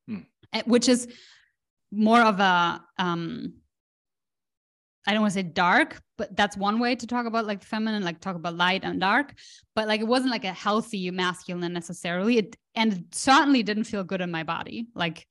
hmm. 0.08 0.20
Eh, 0.52 0.62
which 0.66 0.88
is 0.88 1.06
more 1.92 2.20
of 2.20 2.40
a, 2.40 2.82
um, 2.98 3.54
I 5.06 5.12
don't 5.12 5.20
want 5.20 5.34
to 5.34 5.38
say 5.38 5.44
dark, 5.44 6.02
but 6.18 6.36
that's 6.36 6.56
one 6.56 6.80
way 6.80 6.96
to 6.96 7.06
talk 7.06 7.26
about 7.26 7.46
like 7.46 7.62
feminine, 7.62 8.02
like 8.02 8.20
talk 8.20 8.34
about 8.34 8.56
light 8.56 8.82
and 8.82 9.00
dark. 9.00 9.34
But 9.76 9.86
like 9.86 10.00
it 10.00 10.08
wasn't 10.08 10.32
like 10.32 10.44
a 10.44 10.52
healthy 10.52 11.08
masculine 11.12 11.72
necessarily. 11.72 12.38
It 12.38 12.56
and 12.74 12.92
it 12.92 13.14
certainly 13.14 13.62
didn't 13.62 13.84
feel 13.84 14.02
good 14.02 14.20
in 14.20 14.32
my 14.32 14.42
body. 14.42 14.88
Like 14.96 15.28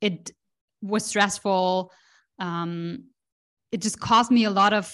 it 0.00 0.30
was 0.80 1.04
stressful. 1.04 1.92
Um, 2.38 3.04
it 3.72 3.82
just 3.82 4.00
caused 4.00 4.30
me 4.30 4.44
a 4.44 4.50
lot 4.50 4.72
of 4.72 4.92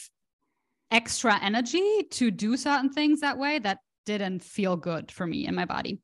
extra 0.90 1.38
energy 1.42 2.04
to 2.11 2.30
do 2.30 2.57
certain 2.57 2.90
things 2.90 3.20
that 3.20 3.38
way 3.38 3.59
that 3.59 3.78
didn't 4.07 4.42
feel 4.42 4.76
good 4.76 5.11
for 5.11 5.26
me 5.26 5.46
in 5.46 5.54
my 5.54 5.64
body. 5.64 5.98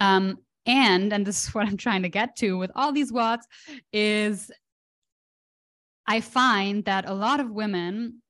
Um, 0.00 0.38
and 0.64 1.12
and 1.12 1.26
this 1.26 1.44
is 1.44 1.54
what 1.54 1.66
I'm 1.66 1.76
trying 1.76 2.02
to 2.02 2.08
get 2.08 2.36
to 2.36 2.56
with 2.56 2.70
all 2.74 2.92
these 2.92 3.12
words 3.12 3.46
is 3.92 4.50
I 6.06 6.20
find 6.20 6.84
that 6.84 7.08
a 7.08 7.14
lot 7.14 7.40
of 7.40 7.50
women 7.50 8.22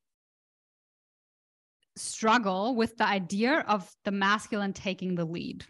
struggle 1.97 2.75
with 2.75 2.97
the 2.97 3.07
idea 3.07 3.65
of 3.69 3.91
the 4.05 4.11
masculine 4.11 4.73
taking 4.73 5.15
the 5.15 5.25
lead. 5.25 5.65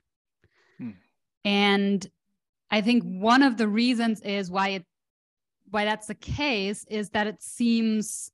Hmm. 0.78 0.90
And 1.44 2.06
I 2.70 2.80
think 2.80 3.02
one 3.02 3.42
of 3.42 3.56
the 3.56 3.68
reasons 3.68 4.20
is 4.20 4.50
why 4.50 4.68
it 4.70 4.84
why 5.72 5.86
that's 5.86 6.06
the 6.06 6.14
case 6.14 6.84
is 6.90 7.08
that 7.10 7.26
it 7.26 7.42
seems 7.42 8.30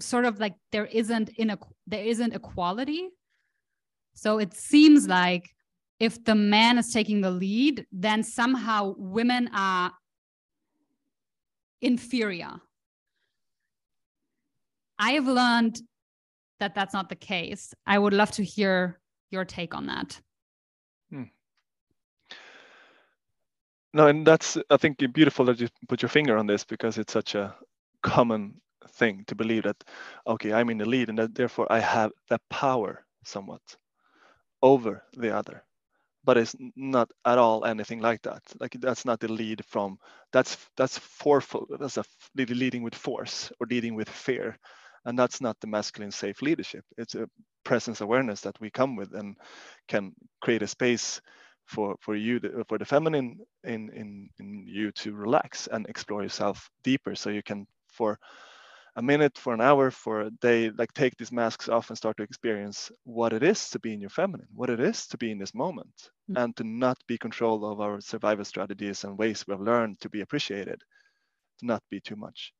sort 0.00 0.24
of 0.24 0.40
like 0.40 0.54
there 0.72 0.86
isn't 0.86 1.28
in 1.36 1.50
a 1.50 1.58
there 1.86 2.04
isn't 2.04 2.34
equality. 2.34 3.10
So 4.14 4.38
it 4.38 4.54
seems 4.54 5.06
like 5.06 5.50
if 6.00 6.24
the 6.24 6.34
man 6.34 6.78
is 6.78 6.92
taking 6.92 7.20
the 7.20 7.30
lead 7.30 7.86
then 7.92 8.22
somehow 8.22 8.94
women 8.96 9.50
are 9.54 9.92
inferior. 11.82 12.52
I 14.98 15.12
have 15.12 15.26
learned 15.26 15.82
that 16.58 16.74
that's 16.74 16.94
not 16.94 17.10
the 17.10 17.16
case. 17.16 17.74
I 17.86 17.98
would 17.98 18.14
love 18.14 18.30
to 18.32 18.44
hear 18.44 18.98
your 19.30 19.44
take 19.44 19.74
on 19.74 19.86
that 19.86 20.18
no 23.96 24.08
and 24.08 24.26
that's 24.26 24.58
i 24.70 24.78
think 24.78 24.98
beautiful 25.14 25.46
that 25.46 25.60
you 25.60 25.68
put 25.88 26.02
your 26.02 26.10
finger 26.10 26.38
on 26.38 26.48
this 26.48 26.64
because 26.64 26.98
it's 26.98 27.14
such 27.14 27.36
a 27.36 27.56
common 28.02 28.54
thing 28.92 29.24
to 29.28 29.36
believe 29.36 29.64
that 29.64 29.84
okay 30.28 30.52
i'm 30.54 30.70
in 30.70 30.78
the 30.78 30.86
lead 30.86 31.10
and 31.10 31.18
that 31.18 31.34
therefore 31.36 31.68
i 31.72 31.80
have 31.80 32.12
the 32.30 32.40
power 32.50 33.06
somewhat 33.24 33.62
over 34.62 35.04
the 35.16 35.36
other. 35.36 35.64
But 36.24 36.38
it's 36.38 36.56
not 36.76 37.10
at 37.26 37.38
all 37.38 37.64
anything 37.64 38.00
like 38.00 38.22
that. 38.22 38.42
Like 38.60 38.76
that's 38.80 39.04
not 39.06 39.20
the 39.20 39.32
lead 39.32 39.64
from 39.66 39.98
that's 40.32 40.56
that's 40.76 40.98
forceful 40.98 41.66
that's 41.80 41.98
a 41.98 42.04
leading 42.54 42.82
with 42.82 42.94
force 42.94 43.52
or 43.60 43.66
leading 43.70 43.94
with 43.94 44.08
fear. 44.08 44.58
And 45.06 45.18
that's 45.18 45.40
not 45.40 45.58
the 45.60 45.68
masculine 45.68 46.12
safe 46.12 46.42
leadership. 46.42 46.84
It's 46.98 47.14
a 47.14 47.28
presence 47.64 48.02
awareness 48.02 48.42
that 48.42 48.60
we 48.60 48.70
come 48.70 48.96
with 48.96 49.14
and 49.14 49.36
can 49.88 50.14
create 50.42 50.62
a 50.62 50.66
space 50.68 51.20
for 51.66 51.96
for 52.00 52.14
you 52.14 52.40
for 52.68 52.78
the 52.78 52.84
feminine 52.84 53.38
in 53.64 53.90
in 53.90 54.30
in 54.38 54.64
you 54.66 54.92
to 54.92 55.12
relax 55.14 55.66
and 55.66 55.86
explore 55.86 56.22
yourself 56.22 56.70
deeper 56.82 57.14
so 57.14 57.30
you 57.30 57.42
can 57.42 57.66
for 57.92 58.18
a 58.96 59.02
minute, 59.02 59.36
for 59.36 59.52
an 59.52 59.60
hour, 59.60 59.90
for 59.90 60.22
a 60.22 60.30
day, 60.30 60.70
like 60.70 60.92
take 60.94 61.16
these 61.16 61.30
masks 61.30 61.68
off 61.68 61.90
and 61.90 61.98
start 61.98 62.16
to 62.16 62.22
experience 62.22 62.90
what 63.04 63.34
it 63.34 63.42
is 63.42 63.68
to 63.70 63.78
be 63.78 63.92
in 63.92 64.00
your 64.00 64.10
feminine, 64.10 64.48
what 64.54 64.70
it 64.70 64.80
is 64.80 65.06
to 65.08 65.18
be 65.18 65.30
in 65.30 65.38
this 65.38 65.54
moment, 65.54 65.92
mm-hmm. 66.30 66.42
and 66.42 66.56
to 66.56 66.64
not 66.64 66.96
be 67.06 67.18
controlled 67.18 67.62
of 67.62 67.80
our 67.80 68.00
survival 68.00 68.44
strategies 68.44 69.04
and 69.04 69.18
ways 69.18 69.44
we 69.46 69.52
have 69.52 69.60
learned 69.60 70.00
to 70.00 70.08
be 70.08 70.22
appreciated, 70.22 70.80
to 71.58 71.66
not 71.66 71.82
be 71.90 72.00
too 72.00 72.16
much. 72.16 72.54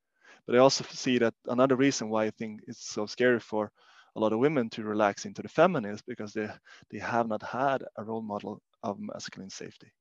But 0.47 0.57
I 0.57 0.59
also 0.59 0.85
see 0.91 1.19
that 1.19 1.35
another 1.47 1.75
reason 1.75 2.11
why 2.11 2.27
I 2.27 2.31
think 2.31 2.61
it's 2.67 2.87
so 2.87 3.07
scary 3.07 3.41
for 3.41 3.73
a 4.17 4.21
lot 4.21 4.33
of 4.33 4.41
women 4.41 4.71
to 4.71 4.83
relax 4.83 5.27
into 5.27 5.43
the 5.43 5.49
feminine 5.49 5.93
is 5.93 6.03
because 6.03 6.33
they 6.33 6.49
they 6.91 6.99
have 6.99 7.29
not 7.29 7.43
had 7.43 7.85
a 7.97 8.05
role 8.05 8.23
model 8.23 8.63
of 8.83 8.99
masculine 8.99 9.51
safety. 9.51 9.93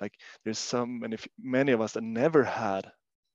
Like 0.00 0.14
there's 0.44 0.58
some 0.58 1.00
many 1.00 1.16
many 1.38 1.72
of 1.72 1.80
us 1.80 1.92
that 1.92 2.02
never 2.04 2.44
had 2.44 2.92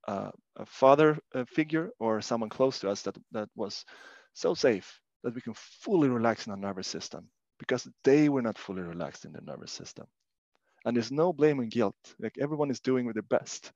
uh, 0.08 0.32
a 0.58 0.66
father 0.66 1.20
uh, 1.36 1.46
figure 1.46 1.90
or 2.00 2.22
someone 2.22 2.50
close 2.50 2.80
to 2.80 2.90
us 2.90 3.02
that, 3.04 3.18
that 3.32 3.50
was 3.56 3.86
so 4.34 4.54
safe 4.54 5.00
that 5.24 5.36
we 5.36 5.42
can 5.42 5.54
fully 5.56 6.10
relax 6.10 6.46
in 6.48 6.52
our 6.52 6.58
nervous 6.58 6.88
system 6.88 7.30
because 7.60 7.88
they 8.04 8.30
were 8.30 8.42
not 8.42 8.58
fully 8.58 8.82
relaxed 8.82 9.26
in 9.26 9.34
their 9.34 9.44
nervous 9.44 9.72
system. 9.72 10.08
And 10.86 10.96
there's 10.96 11.12
no 11.12 11.34
blame 11.34 11.60
and 11.60 11.72
guilt. 11.72 11.96
Like 12.20 12.38
everyone 12.40 12.72
is 12.72 12.80
doing 12.80 13.06
with 13.06 13.16
their 13.16 13.24
best. 13.40 13.72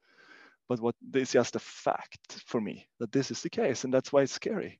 But 0.68 0.82
what 0.82 0.96
is 1.14 1.32
just 1.32 1.56
a 1.56 1.60
fact 1.60 2.44
for 2.48 2.60
me 2.62 2.88
that 3.00 3.12
this 3.12 3.32
is 3.32 3.42
the 3.44 3.50
case, 3.50 3.84
and 3.84 3.94
that's 3.94 4.12
why 4.12 4.24
it's 4.24 4.32
scary. 4.34 4.80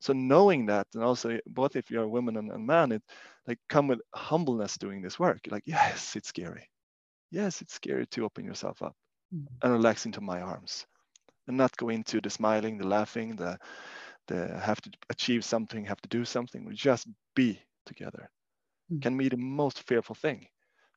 So 0.00 0.12
knowing 0.12 0.66
that, 0.66 0.86
and 0.94 1.02
also 1.02 1.38
both 1.46 1.76
if 1.76 1.90
you're 1.90 2.04
a 2.04 2.08
woman 2.08 2.36
and 2.36 2.50
a 2.50 2.58
man, 2.58 2.92
it 2.92 3.02
like 3.46 3.58
come 3.68 3.88
with 3.88 4.00
humbleness 4.14 4.76
doing 4.76 5.02
this 5.02 5.18
work. 5.18 5.40
Like, 5.50 5.62
yes, 5.66 6.16
it's 6.16 6.28
scary. 6.28 6.68
Yes, 7.30 7.60
it's 7.60 7.74
scary 7.74 8.06
to 8.08 8.24
open 8.24 8.44
yourself 8.44 8.82
up 8.82 8.94
mm. 9.34 9.46
and 9.62 9.72
relax 9.72 10.06
into 10.06 10.20
my 10.20 10.40
arms 10.40 10.86
and 11.48 11.56
not 11.56 11.76
go 11.76 11.88
into 11.88 12.20
the 12.20 12.30
smiling, 12.30 12.78
the 12.78 12.86
laughing, 12.86 13.36
the 13.36 13.58
the 14.28 14.58
have 14.58 14.80
to 14.80 14.90
achieve 15.08 15.44
something, 15.44 15.84
have 15.84 16.00
to 16.02 16.08
do 16.08 16.24
something. 16.24 16.64
We 16.64 16.74
just 16.74 17.06
be 17.34 17.60
together 17.86 18.30
mm. 18.92 19.00
can 19.00 19.16
be 19.16 19.28
the 19.28 19.36
most 19.36 19.82
fearful 19.86 20.16
thing 20.16 20.46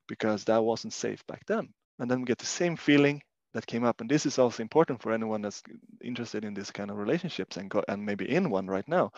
because 0.08 0.44
that 0.46 0.64
wasn't 0.64 0.94
safe 0.94 1.26
back 1.28 1.46
then. 1.46 1.70
And 2.00 2.10
then 2.10 2.22
we 2.22 2.26
get 2.26 2.40
the 2.40 2.46
same 2.46 2.76
feeling 2.76 3.22
that 3.54 3.66
came 3.66 3.84
up. 3.84 4.02
And 4.02 4.10
this 4.10 4.26
is 4.26 4.38
also 4.38 4.62
important 4.62 5.02
for 5.02 5.12
anyone 5.12 5.42
that's 5.42 5.64
interested 6.04 6.46
in 6.46 6.54
this 6.54 6.72
kind 6.72 6.92
of 6.92 6.98
relationships 6.98 7.58
and 7.58 7.70
go 7.70 7.84
and 7.88 8.06
maybe 8.06 8.30
in 8.30 8.50
one 8.50 8.68
right 8.68 8.88
now 8.88 9.12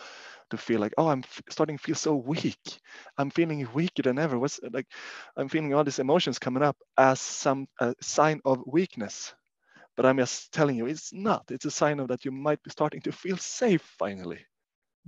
to 0.50 0.56
feel 0.56 0.80
like, 0.80 0.94
oh, 0.96 1.08
I'm 1.08 1.22
starting 1.50 1.76
to 1.76 1.82
feel 1.82 1.94
so 1.94 2.14
weak. 2.14 2.80
I'm 3.18 3.30
feeling 3.30 3.68
weaker 3.74 4.02
than 4.02 4.18
ever. 4.18 4.38
What's 4.38 4.60
like, 4.72 4.86
I'm 5.36 5.48
feeling 5.48 5.74
all 5.74 5.84
these 5.84 5.98
emotions 5.98 6.38
coming 6.38 6.62
up 6.62 6.76
as 6.96 7.20
some 7.20 7.66
a 7.80 7.94
sign 8.00 8.40
of 8.44 8.62
weakness. 8.66 9.34
But 9.96 10.06
I'm 10.06 10.16
just 10.16 10.52
telling 10.52 10.76
you, 10.76 10.86
it's 10.86 11.12
not. 11.12 11.44
It's 11.50 11.66
a 11.66 11.70
sign 11.70 12.00
of 12.00 12.08
that 12.08 12.24
you 12.24 12.32
might 12.32 12.62
be 12.62 12.70
starting 12.70 13.02
to 13.02 13.12
feel 13.12 13.36
safe 13.36 13.82
finally. 13.98 14.40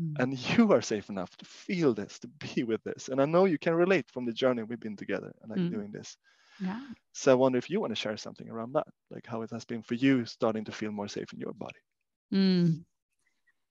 Mm. 0.00 0.14
And 0.18 0.58
you 0.58 0.72
are 0.72 0.82
safe 0.82 1.08
enough 1.08 1.34
to 1.38 1.44
feel 1.46 1.94
this, 1.94 2.18
to 2.18 2.28
be 2.28 2.64
with 2.64 2.82
this. 2.84 3.08
And 3.08 3.20
I 3.20 3.24
know 3.24 3.46
you 3.46 3.58
can 3.58 3.74
relate 3.74 4.10
from 4.12 4.26
the 4.26 4.32
journey 4.32 4.62
we've 4.62 4.80
been 4.80 4.96
together 4.96 5.32
and 5.40 5.50
like 5.50 5.60
mm. 5.60 5.70
doing 5.70 5.90
this. 5.92 6.16
Yeah. 6.60 6.80
So 7.12 7.32
I 7.32 7.34
wonder 7.34 7.58
if 7.58 7.70
you 7.70 7.80
want 7.80 7.92
to 7.92 8.00
share 8.00 8.16
something 8.16 8.48
around 8.48 8.72
that, 8.74 8.86
like 9.10 9.26
how 9.26 9.42
it 9.42 9.50
has 9.50 9.64
been 9.64 9.82
for 9.82 9.94
you 9.94 10.24
starting 10.24 10.64
to 10.64 10.72
feel 10.72 10.92
more 10.92 11.08
safe 11.08 11.32
in 11.32 11.40
your 11.40 11.52
body. 11.52 11.80
Mm. 12.32 12.84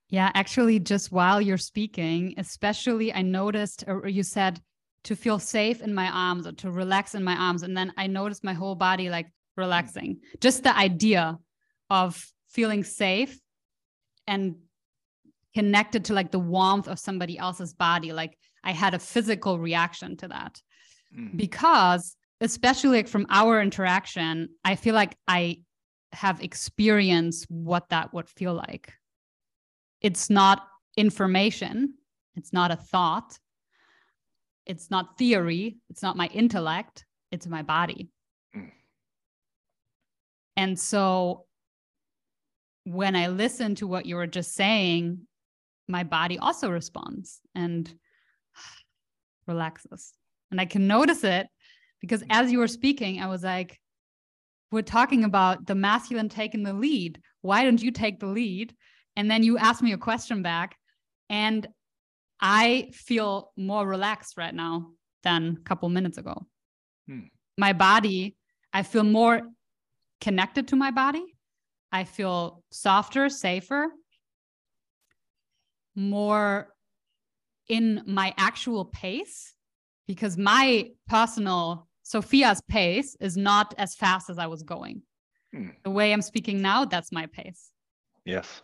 Yeah, 0.09 0.31
actually, 0.33 0.79
just 0.79 1.11
while 1.11 1.41
you're 1.41 1.57
speaking, 1.57 2.35
especially 2.37 3.13
I 3.13 3.21
noticed, 3.21 3.83
or 3.87 4.07
you 4.07 4.23
said 4.23 4.61
to 5.05 5.15
feel 5.15 5.39
safe 5.39 5.81
in 5.81 5.93
my 5.93 6.09
arms 6.09 6.47
or 6.47 6.53
to 6.53 6.71
relax 6.71 7.15
in 7.15 7.23
my 7.23 7.35
arms. 7.35 7.63
And 7.63 7.75
then 7.75 7.93
I 7.97 8.07
noticed 8.07 8.43
my 8.43 8.53
whole 8.53 8.75
body 8.75 9.09
like 9.09 9.27
relaxing. 9.57 10.15
Mm. 10.15 10.39
Just 10.39 10.63
the 10.63 10.75
idea 10.77 11.37
of 11.89 12.25
feeling 12.49 12.83
safe 12.83 13.39
and 14.27 14.55
connected 15.53 16.05
to 16.05 16.13
like 16.13 16.31
the 16.31 16.39
warmth 16.39 16.87
of 16.87 16.99
somebody 16.99 17.37
else's 17.37 17.73
body. 17.73 18.13
Like 18.13 18.37
I 18.63 18.71
had 18.71 18.93
a 18.93 18.99
physical 18.99 19.59
reaction 19.59 20.17
to 20.17 20.27
that 20.29 20.61
mm. 21.17 21.35
because 21.35 22.15
especially 22.43 22.97
like 22.97 23.07
from 23.07 23.25
our 23.29 23.61
interaction, 23.61 24.49
I 24.65 24.75
feel 24.75 24.93
like 24.93 25.15
I 25.27 25.61
have 26.11 26.43
experienced 26.43 27.45
what 27.49 27.89
that 27.89 28.13
would 28.13 28.29
feel 28.29 28.53
like. 28.53 28.93
It's 30.01 30.29
not 30.29 30.67
information, 30.97 31.93
it's 32.35 32.51
not 32.51 32.69
a 32.69 32.75
thought, 32.75 33.39
it's 34.65 34.91
not 34.91 35.17
theory, 35.17 35.77
it's 35.89 36.03
not 36.03 36.17
my 36.17 36.27
intellect, 36.27 37.05
it's 37.31 37.47
my 37.47 37.61
body. 37.61 38.09
Mm. 38.55 38.71
And 40.57 40.77
so 40.77 41.45
when 42.83 43.15
I 43.15 43.27
listen 43.27 43.75
to 43.75 43.87
what 43.87 44.05
you 44.05 44.17
were 44.17 44.27
just 44.27 44.53
saying, 44.53 45.19
my 45.87 46.03
body 46.03 46.37
also 46.37 46.69
responds 46.69 47.39
and 47.55 47.91
relaxes. 49.47 50.11
And 50.51 50.59
I 50.59 50.65
can 50.65 50.87
notice 50.87 51.23
it 51.23 51.47
because 52.03 52.21
as 52.29 52.51
you 52.51 52.59
were 52.59 52.67
speaking, 52.67 53.21
I 53.21 53.27
was 53.27 53.43
like, 53.43 53.79
we're 54.73 54.81
talking 54.81 55.23
about 55.23 55.65
the 55.65 55.73
masculine 55.73 56.27
taking 56.27 56.61
the 56.61 56.73
lead. 56.73 57.21
Why 57.39 57.63
don't 57.63 57.81
you 57.81 57.91
take 57.91 58.19
the 58.19 58.25
lead? 58.25 58.75
And 59.15 59.31
then 59.31 59.41
you 59.41 59.57
asked 59.57 59.81
me 59.81 59.93
a 59.93 59.97
question 59.97 60.41
back. 60.41 60.75
And 61.29 61.65
I 62.41 62.89
feel 62.91 63.53
more 63.55 63.87
relaxed 63.87 64.35
right 64.35 64.53
now 64.53 64.91
than 65.23 65.59
a 65.61 65.63
couple 65.63 65.87
minutes 65.87 66.17
ago. 66.17 66.45
Hmm. 67.07 67.27
My 67.57 67.71
body, 67.71 68.35
I 68.73 68.83
feel 68.83 69.05
more 69.05 69.43
connected 70.19 70.67
to 70.69 70.75
my 70.75 70.91
body. 70.91 71.23
I 71.89 72.03
feel 72.03 72.65
softer, 72.69 73.29
safer, 73.29 73.87
more 75.95 76.67
in 77.69 78.03
my 78.05 78.33
actual 78.37 78.83
pace 78.83 79.53
because 80.05 80.37
my 80.37 80.89
personal 81.07 81.87
Sophia's 82.03 82.61
pace 82.61 83.15
is 83.19 83.37
not 83.37 83.73
as 83.77 83.95
fast 83.95 84.29
as 84.29 84.37
I 84.37 84.47
was 84.47 84.63
going. 84.63 85.01
Hmm. 85.53 85.69
The 85.83 85.89
way 85.89 86.13
I'm 86.13 86.21
speaking 86.21 86.61
now, 86.61 86.85
that's 86.85 87.11
my 87.11 87.27
pace. 87.27 87.71
Yes. 88.25 88.61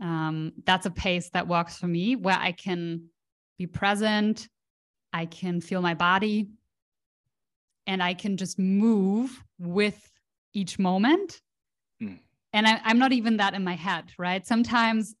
Um, 0.00 0.52
that's 0.64 0.86
a 0.86 0.90
pace 0.90 1.30
that 1.30 1.48
works 1.48 1.76
for 1.76 1.86
me 1.86 2.16
where 2.16 2.38
I 2.38 2.52
can 2.52 3.04
be 3.58 3.66
present, 3.66 4.48
I 5.12 5.26
can 5.26 5.60
feel 5.60 5.82
my 5.82 5.94
body, 5.94 6.50
and 7.86 8.02
I 8.02 8.14
can 8.14 8.36
just 8.36 8.58
move 8.58 9.42
with 9.58 10.10
each 10.52 10.78
moment. 10.78 11.40
Hmm. 12.00 12.14
And 12.52 12.66
I, 12.66 12.80
I'm 12.84 12.98
not 12.98 13.12
even 13.12 13.38
that 13.38 13.54
in 13.54 13.64
my 13.64 13.74
head, 13.74 14.12
right? 14.18 14.46
Sometimes 14.46 15.14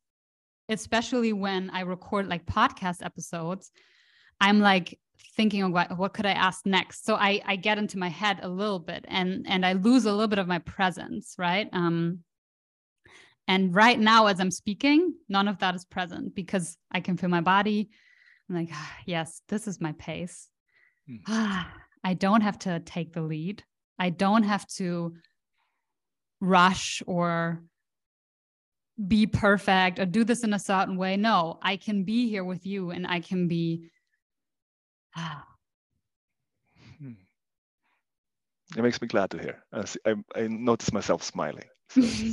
especially 0.68 1.32
when 1.32 1.70
I 1.70 1.80
record 1.80 2.28
like 2.28 2.44
podcast 2.46 3.04
episodes, 3.04 3.70
I'm 4.40 4.60
like 4.60 4.98
thinking 5.36 5.62
of 5.62 5.72
what, 5.72 5.96
what 5.96 6.14
could 6.14 6.26
I 6.26 6.32
ask 6.32 6.64
next. 6.66 7.04
So 7.04 7.14
I 7.14 7.40
I 7.44 7.56
get 7.56 7.78
into 7.78 7.98
my 7.98 8.08
head 8.08 8.40
a 8.42 8.48
little 8.48 8.78
bit 8.78 9.04
and 9.08 9.46
and 9.48 9.64
I 9.64 9.74
lose 9.74 10.04
a 10.04 10.12
little 10.12 10.28
bit 10.28 10.38
of 10.38 10.48
my 10.48 10.58
presence, 10.60 11.34
right? 11.38 11.68
Um 11.72 12.20
and 13.46 13.74
right 13.74 13.98
now 13.98 14.26
as 14.26 14.40
I'm 14.40 14.50
speaking, 14.50 15.14
none 15.28 15.48
of 15.48 15.58
that 15.58 15.74
is 15.74 15.84
present 15.84 16.34
because 16.34 16.76
I 16.90 17.00
can 17.00 17.16
feel 17.16 17.30
my 17.30 17.40
body. 17.40 17.88
I'm 18.48 18.56
like, 18.56 18.68
ah, 18.72 18.96
yes, 19.06 19.42
this 19.48 19.66
is 19.66 19.80
my 19.80 19.92
pace. 19.92 20.48
Hmm. 21.06 21.62
I 22.04 22.14
don't 22.14 22.42
have 22.42 22.58
to 22.60 22.80
take 22.80 23.12
the 23.12 23.22
lead. 23.22 23.62
I 23.98 24.10
don't 24.10 24.44
have 24.44 24.66
to 24.76 25.14
rush 26.40 27.02
or 27.06 27.62
be 29.06 29.26
perfect 29.26 29.98
or 29.98 30.06
do 30.06 30.24
this 30.24 30.44
in 30.44 30.52
a 30.52 30.58
certain 30.58 30.96
way. 30.96 31.16
No, 31.16 31.58
I 31.62 31.76
can 31.76 32.04
be 32.04 32.28
here 32.28 32.44
with 32.44 32.66
you 32.66 32.90
and 32.90 33.06
I 33.06 33.20
can 33.20 33.48
be. 33.48 33.90
Hmm. 36.98 37.12
It 38.76 38.82
makes 38.82 39.00
me 39.00 39.08
glad 39.08 39.30
to 39.30 39.38
hear. 39.38 39.62
I, 39.72 39.84
I, 40.06 40.14
I 40.36 40.46
notice 40.48 40.92
myself 40.92 41.22
smiling. 41.22 41.64
So 41.90 42.04
it's 42.06 42.24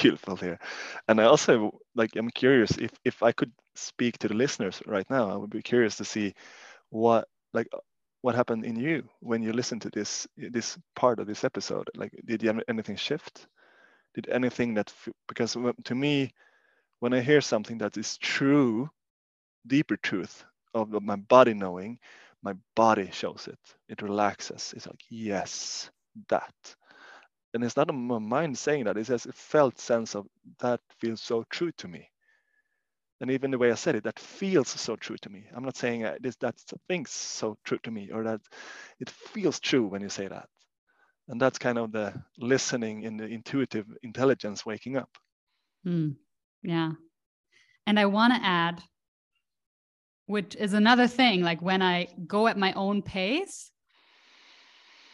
beautiful 0.00 0.36
here. 0.36 0.58
And 1.08 1.20
I 1.20 1.24
also 1.24 1.78
like 1.94 2.16
I'm 2.16 2.30
curious 2.30 2.78
if 2.78 2.90
if 3.04 3.22
I 3.22 3.32
could 3.32 3.52
speak 3.74 4.18
to 4.18 4.28
the 4.28 4.34
listeners 4.34 4.82
right 4.86 5.08
now, 5.10 5.30
I 5.30 5.36
would 5.36 5.50
be 5.50 5.62
curious 5.62 5.96
to 5.96 6.04
see 6.04 6.34
what 6.90 7.28
like 7.52 7.68
what 8.22 8.34
happened 8.34 8.64
in 8.64 8.76
you 8.76 9.08
when 9.20 9.42
you 9.42 9.52
listened 9.52 9.82
to 9.82 9.90
this 9.90 10.26
this 10.36 10.78
part 10.96 11.20
of 11.20 11.26
this 11.26 11.44
episode. 11.44 11.88
Like 11.94 12.12
did 12.24 12.42
you 12.42 12.62
anything 12.68 12.96
shift? 12.96 13.46
did 14.14 14.28
anything 14.28 14.74
that 14.74 14.92
because 15.28 15.56
to 15.84 15.94
me 15.94 16.32
when 17.00 17.12
i 17.12 17.20
hear 17.20 17.40
something 17.40 17.78
that 17.78 17.96
is 17.96 18.16
true 18.18 18.88
deeper 19.66 19.96
truth 19.96 20.44
of 20.74 20.90
my 21.02 21.16
body 21.16 21.54
knowing 21.54 21.98
my 22.42 22.54
body 22.74 23.10
shows 23.12 23.48
it. 23.48 23.58
It 23.88 24.02
relaxes. 24.02 24.72
It's 24.76 24.86
like 24.86 25.00
yes 25.10 25.90
that. 26.28 26.54
And 27.54 27.62
it's 27.64 27.76
not 27.76 27.94
my 27.94 28.18
mind 28.18 28.58
saying 28.58 28.84
that. 28.84 28.96
It's 28.96 29.08
just 29.08 29.26
a 29.26 29.32
felt 29.32 29.78
sense 29.78 30.14
of 30.14 30.26
that 30.60 30.80
feels 31.00 31.20
so 31.22 31.44
true 31.50 31.72
to 31.78 31.88
me. 31.88 32.08
And 33.20 33.30
even 33.30 33.52
the 33.52 33.58
way 33.58 33.70
i 33.70 33.74
said 33.76 33.94
it 33.94 34.04
that 34.04 34.18
feels 34.18 34.68
so 34.68 34.96
true 34.96 35.16
to 35.22 35.30
me. 35.30 35.44
I'm 35.54 35.64
not 35.64 35.76
saying 35.76 36.04
uh, 36.04 36.16
this 36.20 36.36
that 36.36 36.56
thing's 36.88 37.10
so 37.12 37.56
true 37.64 37.78
to 37.84 37.90
me 37.90 38.10
or 38.10 38.24
that 38.24 38.40
it 38.98 39.10
feels 39.10 39.60
true 39.60 39.86
when 39.86 40.02
you 40.02 40.08
say 40.08 40.26
that. 40.26 40.48
And 41.28 41.40
that's 41.40 41.58
kind 41.58 41.78
of 41.78 41.92
the 41.92 42.20
listening 42.38 43.04
in 43.04 43.16
the 43.16 43.26
intuitive 43.26 43.86
intelligence 44.02 44.66
waking 44.66 44.96
up. 44.96 45.10
Mm, 45.86 46.16
yeah. 46.62 46.92
And 47.86 47.98
i 47.98 48.06
want 48.06 48.34
to 48.34 48.40
add 48.42 48.82
which 50.32 50.56
is 50.56 50.72
another 50.72 51.06
thing 51.06 51.42
like 51.42 51.60
when 51.60 51.82
i 51.82 52.08
go 52.26 52.46
at 52.46 52.56
my 52.56 52.72
own 52.72 53.02
pace 53.02 53.70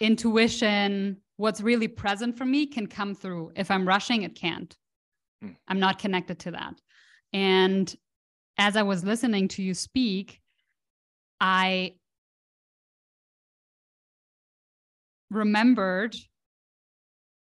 intuition 0.01 1.17
what's 1.37 1.61
really 1.61 1.89
present 1.89 2.37
for 2.37 2.45
me 2.45 2.67
can 2.67 2.87
come 2.87 3.15
through. 3.15 3.51
If 3.57 3.71
i'm 3.71 3.87
rushing 3.87 4.23
it 4.23 4.35
can't. 4.35 4.75
Mm. 5.45 5.57
i'm 5.67 5.81
not 5.81 5.99
connected 5.99 6.39
to 6.41 6.53
that. 6.53 6.75
And 7.33 7.95
as 8.57 8.77
i 8.77 8.83
was 8.83 9.05
listening 9.05 9.49
to 9.49 9.63
you 9.63 9.75
speak 9.75 10.41
i 11.41 11.95
remembered 15.31 16.17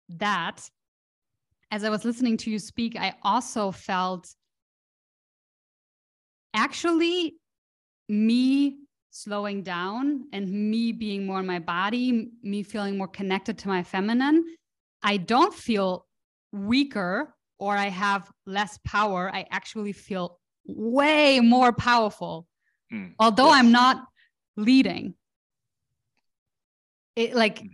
that 0.09 0.69
as 1.71 1.85
I 1.85 1.91
was 1.91 2.05
listening 2.05 2.39
to 2.39 2.51
you 2.51 2.59
speak, 2.59 2.97
I 2.97 3.15
also 3.23 3.71
felt 3.71 4.35
actually 6.55 7.37
me 8.09 8.79
slowing 9.11 9.63
down 9.63 10.27
and 10.33 10.49
me 10.51 10.93
being 10.93 11.27
more 11.27 11.41
in 11.41 11.47
my 11.47 11.59
body, 11.59 12.31
me 12.43 12.63
feeling 12.63 12.97
more 12.97 13.09
connected 13.09 13.59
to 13.59 13.69
my 13.69 13.83
feminine. 13.83 14.45
I 15.03 15.17
don't 15.17 15.53
feel 15.53 16.07
weaker 16.53 17.35
or 17.59 17.77
I 17.77 17.89
have 17.89 18.31
less 18.47 18.79
power. 18.85 19.31
I 19.33 19.47
actually 19.51 19.93
feel 19.93 20.39
way 20.67 21.41
more 21.41 21.73
powerful. 21.73 22.47
Mm, 22.93 23.15
Although 23.19 23.49
yes. 23.49 23.57
I'm 23.57 23.73
not 23.73 24.05
leading, 24.57 25.15
it 27.17 27.35
like 27.35 27.63
mm. 27.63 27.71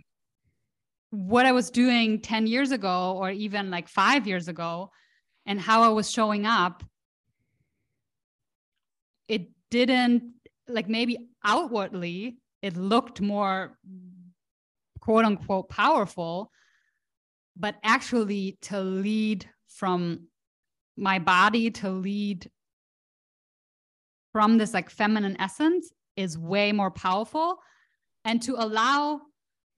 what 1.11 1.45
I 1.45 1.51
was 1.51 1.69
doing 1.69 2.21
10 2.21 2.47
years 2.47 2.71
ago 2.71 3.17
or 3.17 3.29
even 3.29 3.69
like 3.69 3.87
five 3.87 4.27
years 4.27 4.47
ago 4.47 4.91
and 5.45 5.59
how 5.59 5.83
I 5.83 5.89
was 5.89 6.09
showing 6.09 6.45
up, 6.45 6.83
it 9.27 9.49
didn't 9.75 10.33
like 10.67 10.87
maybe 10.87 11.17
outwardly 11.43 12.37
it 12.61 12.77
looked 12.77 13.21
more 13.21 13.77
quote 15.01 15.25
unquote 15.25 15.69
powerful, 15.69 16.51
but 17.55 17.75
actually 17.83 18.57
to 18.63 18.79
lead 18.79 19.47
from 19.67 20.27
my 20.97 21.19
body 21.19 21.69
to 21.69 21.89
lead 21.89 22.49
from 24.31 24.57
this 24.57 24.73
like 24.73 24.89
feminine 24.89 25.39
essence 25.39 25.91
is 26.15 26.37
way 26.37 26.71
more 26.71 26.91
powerful. 26.91 27.57
And 28.23 28.41
to 28.43 28.55
allow 28.57 29.21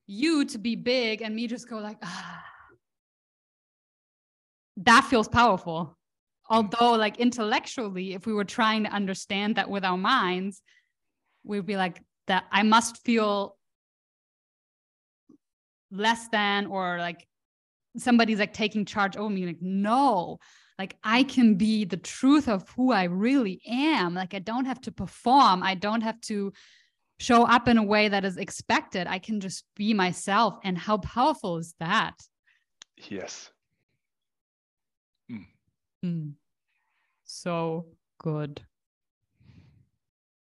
you 0.05 0.45
to 0.45 0.57
be 0.57 0.75
big 0.75 1.21
and 1.21 1.35
me 1.35 1.47
just 1.47 1.67
go 1.67 1.79
like 1.79 1.97
ah 2.01 2.43
that 4.77 5.03
feels 5.03 5.27
powerful 5.27 5.96
Mm. 6.49 6.55
although 6.55 6.93
like 6.93 7.17
intellectually 7.19 8.13
if 8.13 8.25
we 8.25 8.33
were 8.33 8.45
trying 8.45 8.83
to 8.83 8.89
understand 8.91 9.55
that 9.55 9.69
with 9.69 9.83
our 9.83 9.97
minds 9.97 10.61
we'd 11.43 11.65
be 11.65 11.77
like 11.77 12.01
that 12.27 12.45
i 12.51 12.63
must 12.63 13.03
feel 13.03 13.57
less 15.91 16.27
than 16.29 16.67
or 16.67 16.97
like 16.99 17.25
somebody's 17.97 18.39
like 18.39 18.53
taking 18.53 18.85
charge 18.85 19.17
over 19.17 19.29
me 19.29 19.45
like 19.45 19.61
no 19.61 20.37
like 20.77 20.95
i 21.03 21.23
can 21.23 21.55
be 21.55 21.85
the 21.85 21.97
truth 21.97 22.47
of 22.47 22.67
who 22.75 22.91
i 22.91 23.05
really 23.05 23.61
am 23.67 24.13
like 24.13 24.33
i 24.33 24.39
don't 24.39 24.65
have 24.65 24.81
to 24.81 24.91
perform 24.91 25.63
i 25.63 25.73
don't 25.73 26.01
have 26.01 26.19
to 26.21 26.51
show 27.19 27.43
up 27.43 27.67
in 27.67 27.77
a 27.77 27.83
way 27.83 28.09
that 28.09 28.25
is 28.25 28.37
expected. 28.37 29.07
I 29.07 29.19
can 29.19 29.39
just 29.39 29.63
be 29.75 29.93
myself. 29.93 30.55
And 30.63 30.77
how 30.77 30.97
powerful 30.99 31.57
is 31.57 31.73
that? 31.79 32.15
Yes. 33.09 33.51
Mm. 36.07 36.13
Mm. 36.13 36.31
So 37.25 37.87
good. 38.19 38.61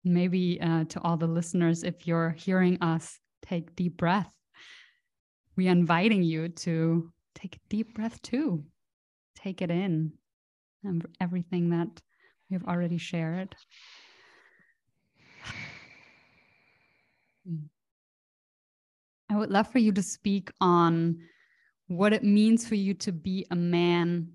Maybe 0.04 0.62
uh, 0.62 0.86
to 0.86 1.02
all 1.02 1.18
the 1.18 1.28
listeners, 1.28 1.84
if 1.84 2.08
you're 2.08 2.32
hearing 2.32 2.82
us, 2.82 3.20
take 3.42 3.76
deep 3.76 3.98
breath. 3.98 4.34
We 5.56 5.68
are 5.68 5.72
inviting 5.72 6.24
you 6.24 6.50
to 6.50 7.12
take 7.36 7.56
a 7.58 7.60
deep 7.70 7.96
breath 7.96 8.22
too. 8.22 8.64
Take 9.36 9.62
it 9.62 9.72
in 9.72 10.14
and 10.84 11.06
everything 11.20 11.72
that 11.72 12.02
we've 12.50 12.66
already 12.66 12.98
shared. 12.98 13.56
I 19.30 19.36
would 19.36 19.50
love 19.50 19.72
for 19.72 19.80
you 19.80 19.92
to 19.92 20.02
speak 20.02 20.52
on 20.62 21.20
what 21.88 22.14
it 22.14 22.24
means 22.24 22.68
for 22.68 22.76
you 22.76 22.94
to 22.96 23.12
be 23.12 23.46
a 23.52 23.56
man 23.56 24.34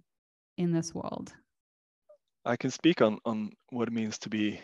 in 0.57 0.72
this 0.72 0.94
world. 0.94 1.34
I 2.44 2.57
can 2.57 2.70
speak 2.70 3.00
on 3.02 3.18
on 3.24 3.52
what 3.70 3.88
it 3.88 3.92
means 3.92 4.18
to 4.20 4.30
be. 4.30 4.61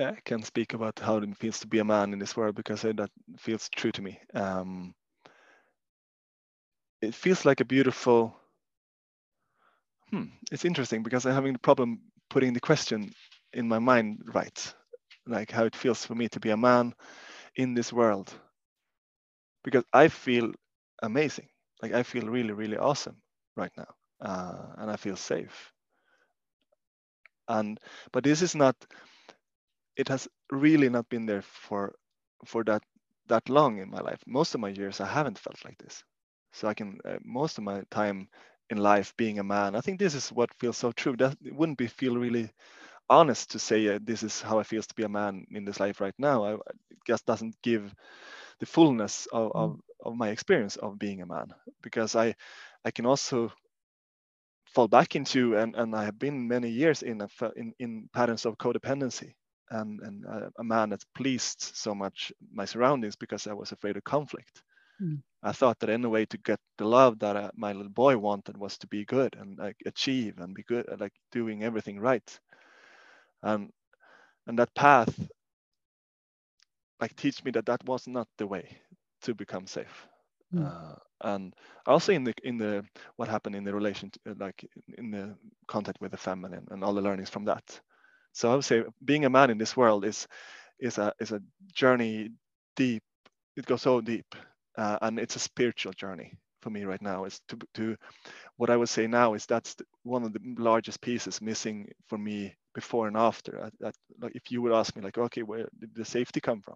I 0.00 0.16
can 0.24 0.42
speak 0.42 0.72
about 0.74 0.98
how 0.98 1.18
it 1.18 1.36
feels 1.36 1.60
to 1.60 1.66
be 1.66 1.78
a 1.78 1.84
man 1.84 2.12
in 2.12 2.18
this 2.18 2.36
world 2.36 2.54
because 2.56 2.82
that 2.82 3.10
feels 3.38 3.68
true 3.68 3.92
to 3.92 4.02
me. 4.02 4.20
Um, 4.34 4.94
it 7.02 7.14
feels 7.14 7.44
like 7.44 7.60
a 7.60 7.64
beautiful. 7.64 8.36
Hmm, 10.10 10.24
it's 10.50 10.64
interesting 10.64 11.02
because 11.02 11.26
I'm 11.26 11.34
having 11.34 11.54
a 11.54 11.58
problem 11.58 12.00
putting 12.30 12.52
the 12.52 12.60
question 12.60 13.12
in 13.52 13.68
my 13.68 13.78
mind 13.78 14.22
right, 14.32 14.74
like 15.26 15.50
how 15.50 15.64
it 15.64 15.76
feels 15.76 16.04
for 16.04 16.14
me 16.14 16.28
to 16.28 16.40
be 16.40 16.50
a 16.50 16.56
man 16.56 16.94
in 17.56 17.74
this 17.74 17.92
world. 17.92 18.32
Because 19.64 19.84
I 19.92 20.08
feel 20.08 20.52
amazing, 21.02 21.48
like 21.82 21.92
I 21.92 22.02
feel 22.02 22.26
really, 22.28 22.52
really 22.52 22.76
awesome 22.78 23.20
right 23.56 23.72
now, 23.76 23.94
uh, 24.20 24.74
and 24.78 24.90
I 24.90 24.96
feel 24.96 25.16
safe. 25.16 25.72
And 27.48 27.80
but 28.12 28.24
this 28.24 28.42
is 28.42 28.54
not. 28.54 28.76
It 29.96 30.08
has 30.08 30.28
really 30.50 30.88
not 30.88 31.08
been 31.08 31.26
there 31.26 31.42
for 31.42 31.94
for 32.46 32.64
that 32.64 32.82
that 33.26 33.48
long 33.48 33.78
in 33.78 33.90
my 33.90 34.00
life. 34.00 34.22
Most 34.26 34.54
of 34.54 34.60
my 34.60 34.68
years, 34.68 35.00
I 35.00 35.06
haven't 35.06 35.38
felt 35.38 35.64
like 35.64 35.78
this. 35.78 36.02
So 36.52 36.68
I 36.68 36.74
can 36.74 36.98
uh, 37.04 37.18
most 37.24 37.58
of 37.58 37.64
my 37.64 37.82
time 37.90 38.28
in 38.70 38.78
life 38.78 39.14
being 39.16 39.38
a 39.38 39.44
man. 39.44 39.74
I 39.76 39.80
think 39.80 39.98
this 39.98 40.14
is 40.14 40.30
what 40.30 40.54
feels 40.54 40.76
so 40.78 40.92
true. 40.92 41.16
That 41.16 41.36
it 41.44 41.54
wouldn't 41.54 41.78
be 41.78 41.86
feel 41.88 42.16
really 42.16 42.50
honest 43.10 43.52
to 43.52 43.58
say 43.58 43.88
uh, 43.88 43.98
this 44.02 44.22
is 44.22 44.40
how 44.42 44.58
I 44.58 44.64
feels 44.64 44.86
to 44.88 44.94
be 44.94 45.04
a 45.04 45.08
man 45.08 45.46
in 45.50 45.64
this 45.64 45.80
life 45.80 46.00
right 46.00 46.14
now. 46.18 46.44
I, 46.44 46.54
it 46.54 46.98
just 47.06 47.26
doesn't 47.26 47.56
give 47.62 47.94
the 48.60 48.66
fullness 48.66 49.26
of, 49.32 49.52
mm. 49.56 49.74
of, 49.74 49.80
of 50.04 50.16
my 50.16 50.28
experience 50.30 50.76
of 50.76 50.98
being 50.98 51.22
a 51.22 51.26
man 51.26 51.48
because 51.82 52.16
I 52.16 52.34
I 52.86 52.92
can 52.92 53.06
also 53.06 53.52
fall 54.66 54.88
back 54.88 55.16
into 55.16 55.56
and, 55.56 55.74
and 55.76 55.94
I 55.94 56.04
have 56.04 56.18
been 56.18 56.48
many 56.48 56.70
years 56.70 57.02
in 57.02 57.20
a, 57.22 57.28
in, 57.56 57.72
in 57.78 58.08
patterns 58.12 58.46
of 58.46 58.58
codependency 58.58 59.34
and 59.70 60.00
and 60.02 60.24
a, 60.24 60.50
a 60.58 60.64
man 60.64 60.90
that 60.90 61.04
pleased 61.14 61.60
so 61.60 61.94
much 61.94 62.32
my 62.52 62.64
surroundings 62.66 63.16
because 63.16 63.46
I 63.46 63.54
was 63.54 63.72
afraid 63.72 63.96
of 63.96 64.04
conflict. 64.04 64.62
Mm. 65.00 65.22
I 65.42 65.52
thought 65.52 65.78
that 65.80 65.90
any 65.90 66.06
way 66.08 66.26
to 66.26 66.38
get 66.38 66.60
the 66.78 66.86
love 66.86 67.18
that 67.20 67.36
uh, 67.36 67.50
my 67.54 67.72
little 67.72 67.92
boy 67.92 68.16
wanted 68.18 68.56
was 68.58 68.78
to 68.78 68.86
be 68.88 69.04
good 69.04 69.36
and 69.36 69.58
like 69.58 69.76
achieve 69.86 70.38
and 70.38 70.54
be 70.54 70.64
good, 70.64 70.86
like 71.00 71.14
doing 71.32 71.62
everything 71.64 72.00
right. 72.00 72.40
And 73.42 73.70
and 74.46 74.58
that 74.58 74.74
path, 74.74 75.14
like, 77.00 77.14
teach 77.16 77.44
me 77.44 77.50
that 77.52 77.66
that 77.66 77.84
was 77.84 78.06
not 78.08 78.28
the 78.38 78.46
way 78.46 78.78
to 79.22 79.34
become 79.34 79.66
safe. 79.66 80.06
Mm. 80.52 80.72
Uh, 80.72 80.96
and 81.22 81.54
also 81.86 82.12
in 82.12 82.24
the 82.24 82.34
in 82.44 82.58
the 82.58 82.84
what 83.16 83.28
happened 83.28 83.56
in 83.56 83.64
the 83.64 83.74
relation, 83.74 84.10
to, 84.10 84.34
like 84.38 84.64
in 84.98 85.10
the 85.10 85.34
contact 85.68 86.00
with 86.00 86.12
the 86.12 86.16
feminine 86.18 86.66
and, 86.70 86.84
all 86.84 86.94
the 86.94 87.02
learnings 87.02 87.30
from 87.30 87.44
that. 87.46 87.80
So 88.32 88.52
I 88.52 88.54
would 88.56 88.64
say 88.64 88.84
being 89.04 89.24
a 89.24 89.30
man 89.30 89.50
in 89.50 89.58
this 89.58 89.76
world 89.76 90.04
is 90.04 90.26
is 90.80 90.98
a 90.98 91.12
is 91.20 91.32
a 91.32 91.42
journey 91.74 92.30
deep. 92.76 93.02
It 93.56 93.66
goes 93.66 93.82
so 93.82 94.00
deep 94.00 94.26
uh, 94.76 94.98
and 95.02 95.18
it's 95.18 95.36
a 95.36 95.40
spiritual 95.40 95.92
journey 95.92 96.34
for 96.62 96.70
me 96.70 96.84
right 96.84 97.02
now 97.02 97.24
is 97.24 97.40
to, 97.48 97.58
to 97.74 97.96
what 98.56 98.70
i 98.70 98.76
would 98.76 98.88
say 98.88 99.06
now 99.06 99.34
is 99.34 99.46
that's 99.46 99.76
one 100.02 100.24
of 100.24 100.32
the 100.32 100.40
largest 100.58 101.00
pieces 101.00 101.40
missing 101.40 101.88
for 102.08 102.18
me 102.18 102.54
before 102.74 103.06
and 103.08 103.16
after 103.16 103.70
that, 103.80 103.94
like 104.20 104.32
if 104.34 104.50
you 104.50 104.62
would 104.62 104.72
ask 104.72 104.96
me 104.96 105.02
like 105.02 105.18
okay 105.18 105.42
where 105.42 105.68
did 105.80 105.94
the 105.94 106.04
safety 106.04 106.40
come 106.40 106.60
from 106.60 106.74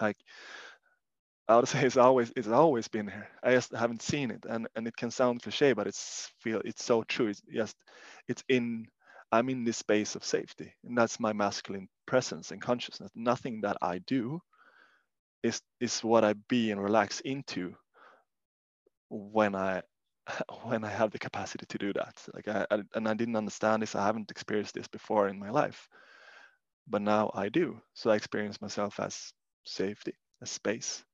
like 0.00 0.16
I 1.48 1.56
would 1.56 1.68
say 1.68 1.84
it's 1.84 1.96
always 1.96 2.32
it's 2.36 2.48
always 2.48 2.88
been 2.88 3.08
here. 3.08 3.28
I 3.42 3.52
just 3.52 3.74
haven't 3.74 4.02
seen 4.02 4.30
it, 4.30 4.44
and 4.48 4.68
and 4.76 4.86
it 4.86 4.96
can 4.96 5.10
sound 5.10 5.42
cliche, 5.42 5.72
but 5.72 5.86
it's 5.86 6.30
feel 6.40 6.60
it's 6.64 6.84
so 6.84 7.02
true. 7.04 7.28
It's 7.28 7.42
just 7.52 7.76
it's 8.28 8.44
in 8.48 8.86
I'm 9.32 9.48
in 9.48 9.64
this 9.64 9.78
space 9.78 10.14
of 10.16 10.24
safety, 10.24 10.72
and 10.84 10.96
that's 10.96 11.20
my 11.20 11.32
masculine 11.32 11.88
presence 12.06 12.50
and 12.52 12.62
consciousness. 12.62 13.10
Nothing 13.14 13.62
that 13.62 13.76
I 13.82 13.98
do 13.98 14.40
is 15.42 15.60
is 15.80 16.00
what 16.02 16.24
I 16.24 16.34
be 16.48 16.70
and 16.70 16.82
relax 16.82 17.20
into 17.20 17.74
when 19.10 19.54
I 19.54 19.82
when 20.64 20.84
I 20.84 20.90
have 20.90 21.10
the 21.10 21.18
capacity 21.18 21.66
to 21.66 21.78
do 21.78 21.92
that. 21.94 22.14
Like 22.34 22.48
I, 22.48 22.66
I, 22.70 22.82
and 22.94 23.08
I 23.08 23.14
didn't 23.14 23.36
understand 23.36 23.82
this. 23.82 23.94
I 23.94 24.04
haven't 24.06 24.30
experienced 24.30 24.74
this 24.74 24.88
before 24.88 25.28
in 25.28 25.38
my 25.38 25.50
life, 25.50 25.88
but 26.88 27.02
now 27.02 27.30
I 27.34 27.48
do. 27.48 27.80
So 27.94 28.10
I 28.10 28.16
experience 28.16 28.60
myself 28.60 29.00
as 29.00 29.32
safety, 29.64 30.14
as 30.42 30.50
space, 30.50 31.04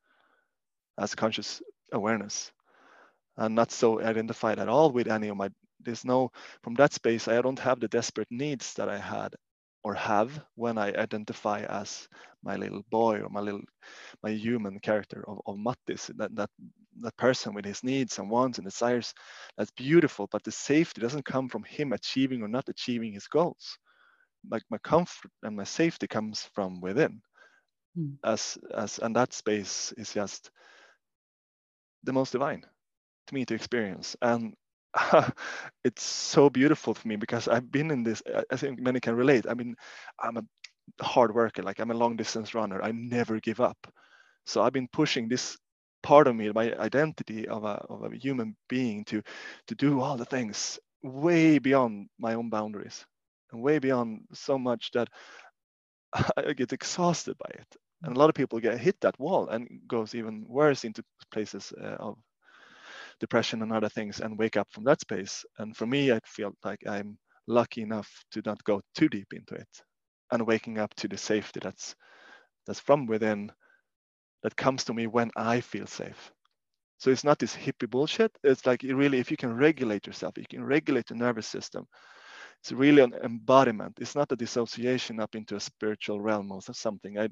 as 0.99 1.15
conscious 1.15 1.63
awareness, 1.93 2.51
and 3.37 3.55
not 3.55 3.71
so 3.71 4.01
identified 4.01 4.59
at 4.59 4.69
all 4.69 4.93
with 4.93 5.09
any 5.09 5.29
of 5.29 5.37
my. 5.37 5.51
There's 5.83 6.05
no 6.05 6.31
from 6.63 6.75
that 6.75 6.93
space. 6.93 7.29
I 7.29 7.41
don't 7.41 7.59
have 7.59 7.81
the 7.81 7.89
desperate 7.89 8.29
needs 8.31 8.75
that 8.75 8.89
I 8.89 8.99
had 8.99 9.35
or 9.83 9.95
have 9.95 10.43
when 10.57 10.77
I 10.77 10.89
identify 10.93 11.63
as 11.63 12.09
my 12.43 12.57
little 12.57 12.83
boy 12.91 13.21
or 13.21 13.29
my 13.31 13.41
little 13.41 13.63
my 14.23 14.31
human 14.31 14.79
character 14.81 15.25
of, 15.27 15.41
of 15.47 15.57
Mattis, 15.57 16.15
that, 16.17 16.35
that 16.37 16.51
that 17.01 17.17
person 17.17 17.55
with 17.55 17.65
his 17.65 17.83
needs 17.83 18.19
and 18.19 18.29
wants 18.29 18.59
and 18.59 18.67
desires, 18.67 19.15
that's 19.57 19.71
beautiful, 19.71 20.29
but 20.31 20.45
the 20.45 20.53
safety 20.53 21.01
doesn't 21.01 21.25
come 21.25 21.49
from 21.49 21.63
him 21.65 21.93
achieving 21.93 22.43
or 22.43 22.49
not 22.49 22.69
achieving 22.69 23.13
his 23.13 23.27
goals. 23.27 23.79
Like 24.51 24.63
my 24.71 24.79
comfort 24.79 25.31
and 25.43 25.57
my 25.57 25.65
safety 25.65 26.07
comes 26.07 26.49
from 26.55 26.81
within. 26.81 27.23
Mm. 27.99 28.17
As 28.25 28.59
as 28.75 28.99
and 28.99 29.17
that 29.17 29.33
space 29.33 29.93
is 29.97 30.13
just 30.13 30.51
the 32.05 32.13
most 32.13 32.33
divine 32.33 32.65
to 33.29 33.35
me 33.35 33.45
to 33.47 33.55
experience. 33.55 34.17
And 34.23 34.55
it's 35.85 36.03
so 36.03 36.51
beautiful 36.51 36.95
for 36.95 37.09
me 37.09 37.17
because 37.17 37.49
I've 37.49 37.71
been 37.71 37.91
in 37.91 38.03
this. 38.03 38.23
I 38.51 38.57
think 38.57 38.81
many 38.81 39.01
can 39.01 39.15
relate. 39.15 39.47
I 39.49 39.55
mean, 39.55 39.77
I'm 40.19 40.37
a 40.37 41.05
hard 41.05 41.35
worker. 41.35 41.63
Like 41.63 41.81
I'm 41.81 41.91
a 41.91 41.95
long 41.95 42.17
distance 42.17 42.55
runner. 42.55 42.83
I 42.83 42.93
never 42.93 43.41
give 43.41 43.61
up. 43.61 43.79
So 44.47 44.63
I've 44.63 44.73
been 44.73 44.89
pushing 44.93 45.29
this 45.29 45.57
part 46.03 46.27
of 46.27 46.35
me, 46.35 46.51
my 46.53 46.75
identity 46.77 47.47
of 47.49 47.65
a, 47.65 47.85
of 47.89 48.13
a 48.13 48.17
human 48.17 48.57
being, 48.69 49.05
to 49.07 49.23
to 49.69 49.75
do 49.75 50.01
all 50.01 50.17
the 50.17 50.25
things 50.25 50.79
way 51.03 51.59
beyond 51.59 52.09
my 52.19 52.35
own 52.35 52.51
boundaries 52.51 53.07
and 53.53 53.63
way 53.63 53.79
beyond 53.79 54.23
so 54.33 54.59
much 54.59 54.91
that 54.93 55.09
I 56.37 56.53
get 56.53 56.73
exhausted 56.73 57.37
by 57.39 57.51
it. 57.55 57.77
And 58.03 58.17
a 58.17 58.19
lot 58.19 58.29
of 58.31 58.35
people 58.35 58.61
get 58.61 58.79
hit 58.81 59.01
that 59.01 59.19
wall 59.21 59.49
and 59.49 59.69
goes 59.87 60.15
even 60.15 60.45
worse 60.49 60.85
into 60.85 61.05
places 61.31 61.73
uh, 61.81 61.97
of 62.01 62.17
depression 63.21 63.63
and 63.63 63.73
other 63.73 63.89
things 63.89 64.21
and 64.21 64.39
wake 64.39 64.57
up 64.57 64.69
from 64.73 64.85
that 64.85 65.01
space. 65.01 65.45
And 65.59 65.77
for 65.77 65.87
me, 65.87 66.13
I 66.13 66.21
feel 66.25 66.53
like 66.65 66.81
I'm 66.87 67.19
lucky 67.47 67.83
enough 67.83 68.11
to 68.33 68.43
not 68.45 68.63
go 68.65 68.81
too 68.95 69.09
deep 69.09 69.33
into 69.33 69.55
it 69.55 69.69
and 70.33 70.47
waking 70.47 70.79
up 70.79 70.95
to 70.97 71.09
the 71.09 71.19
safety 71.19 71.61
that's 71.63 71.95
that's 72.67 72.81
from 72.81 73.07
within 73.07 73.51
that 74.43 74.57
comes 74.57 74.85
to 74.85 74.95
me 74.95 75.07
when 75.07 75.31
I 75.37 75.61
feel 75.61 75.87
safe. 75.87 76.33
So 76.99 77.11
it's 77.11 77.25
not 77.25 77.39
this 77.39 77.57
hippie 77.57 77.91
bullshit. 77.91 78.33
It's 78.45 78.67
like 78.67 78.83
really, 78.83 79.19
if 79.19 79.31
you 79.31 79.37
can 79.37 79.55
regulate 79.57 80.07
yourself, 80.07 80.39
you 80.39 80.45
can 80.49 80.65
regulate 80.65 81.07
the 81.09 81.15
nervous 81.15 81.47
system. 81.47 81.87
It's 82.63 82.73
really 82.73 83.03
an 83.03 83.15
embodiment. 83.25 83.99
It's 84.01 84.15
not 84.15 84.33
a 84.33 84.37
dissociation 84.37 85.21
up 85.21 85.35
into 85.35 85.57
a 85.57 85.61
spiritual 85.61 86.21
realm 86.21 86.53
or 86.53 86.61
something. 86.63 87.19
I, 87.19 87.29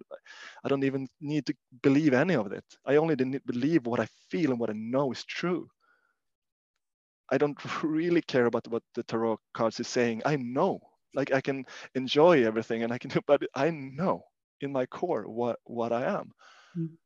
I 0.65 0.69
don't 0.69 0.85
even 0.85 1.07
need 1.21 1.47
to 1.47 1.55
believe 1.83 2.15
any 2.15 2.35
of 2.35 2.51
it. 2.53 2.65
I 2.87 2.97
only 2.97 3.15
need 3.17 3.45
believe 3.45 3.87
what 3.87 4.01
I 4.01 4.09
feel 4.31 4.51
and 4.51 4.61
what 4.61 4.71
I 4.71 4.75
know 4.75 5.13
is 5.13 5.25
true. 5.25 5.69
I 7.31 7.39
don't 7.39 7.59
really 7.83 8.23
care 8.23 8.47
about 8.47 8.69
what 8.69 8.83
the 8.95 9.03
tarot 9.03 9.39
cards 9.55 9.81
is 9.81 9.89
saying. 9.89 10.23
I 10.25 10.37
know, 10.37 10.81
like 11.15 11.33
I 11.33 11.41
can 11.41 11.65
enjoy 11.95 12.45
everything 12.47 12.83
and 12.83 12.93
I 12.93 12.99
can 12.99 13.11
do, 13.11 13.21
but 13.27 13.43
I 13.55 13.71
know 13.71 14.25
in 14.61 14.73
my 14.73 14.87
core 14.87 15.25
what 15.29 15.59
what 15.65 15.93
I 15.93 16.05
am. 16.19 16.33
Mm. 16.77 16.97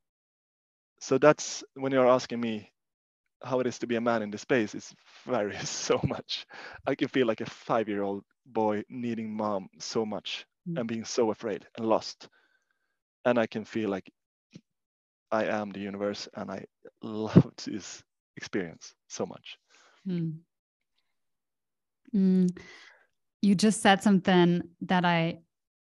So 1.01 1.18
that's 1.18 1.64
when 1.75 1.93
you're 1.93 2.09
asking 2.09 2.41
me 2.41 2.73
how 3.45 3.61
it 3.61 3.66
is 3.66 3.78
to 3.80 3.86
be 3.86 3.97
a 3.97 4.01
man 4.01 4.22
in 4.22 4.30
the 4.30 4.38
space. 4.38 4.74
is 4.74 4.95
varies 5.26 5.68
so 5.88 6.01
much. 6.05 6.47
I 6.86 6.95
can 6.95 7.09
feel 7.09 7.26
like 7.26 7.40
a 7.40 7.47
five-year-old 7.47 8.24
boy 8.47 8.82
needing 8.88 9.34
mom 9.34 9.68
so 9.78 10.05
much 10.05 10.47
mm. 10.68 10.78
and 10.78 10.88
being 10.88 11.05
so 11.05 11.30
afraid 11.30 11.66
and 11.76 11.86
lost, 11.86 12.28
and 13.24 13.38
I 13.38 13.47
can 13.47 13.64
feel 13.64 13.90
like 13.90 14.11
I 15.30 15.45
am 15.45 15.70
the 15.70 15.80
universe 15.80 16.28
and 16.34 16.51
I 16.51 16.64
love 17.03 17.51
this 17.64 18.03
experience 18.36 18.95
so 19.09 19.26
much. 19.26 19.57
Mm. 20.07 20.38
Mm. 22.14 22.57
You 23.40 23.55
just 23.55 23.80
said 23.82 24.03
something 24.03 24.62
that 24.82 25.05
I 25.05 25.38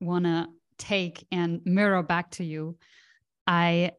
want 0.00 0.24
to 0.24 0.48
take 0.78 1.26
and 1.32 1.60
mirror 1.64 2.02
back 2.02 2.30
to 2.32 2.44
you. 2.44 2.76
I 3.46 3.92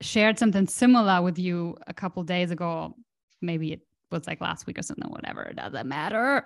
shared 0.00 0.38
something 0.38 0.66
similar 0.66 1.22
with 1.22 1.38
you 1.38 1.76
a 1.86 1.94
couple 1.94 2.22
days 2.22 2.50
ago. 2.50 2.94
Maybe 3.42 3.72
it 3.72 3.80
was 4.10 4.26
like 4.26 4.40
last 4.40 4.66
week 4.66 4.78
or 4.78 4.82
something, 4.82 5.10
whatever. 5.10 5.42
It 5.42 5.56
doesn't 5.56 5.88
matter. 5.88 6.44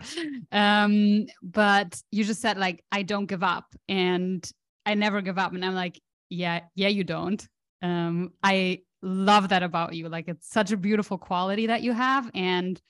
Um, 0.52 1.26
but 1.42 2.00
you 2.11 2.24
just 2.24 2.40
said 2.40 2.59
like 2.59 2.84
I 2.92 3.02
don't 3.02 3.26
give 3.26 3.42
up, 3.42 3.66
and 3.88 4.48
I 4.86 4.94
never 4.94 5.20
give 5.20 5.38
up. 5.38 5.52
And 5.52 5.64
I'm 5.64 5.74
like, 5.74 6.00
yeah, 6.28 6.61
yeah, 6.74 6.88
you 6.88 7.05
don't. 7.05 7.46
Um, 7.82 8.32
I 8.42 8.80
love 9.02 9.50
that 9.50 9.62
about 9.62 9.94
you. 9.94 10.09
Like 10.09 10.28
it's 10.28 10.50
such 10.50 10.72
a 10.72 10.76
beautiful 10.76 11.18
quality 11.18 11.68
that 11.68 11.82
you 11.82 11.92
have. 11.92 12.30
And 12.34 12.80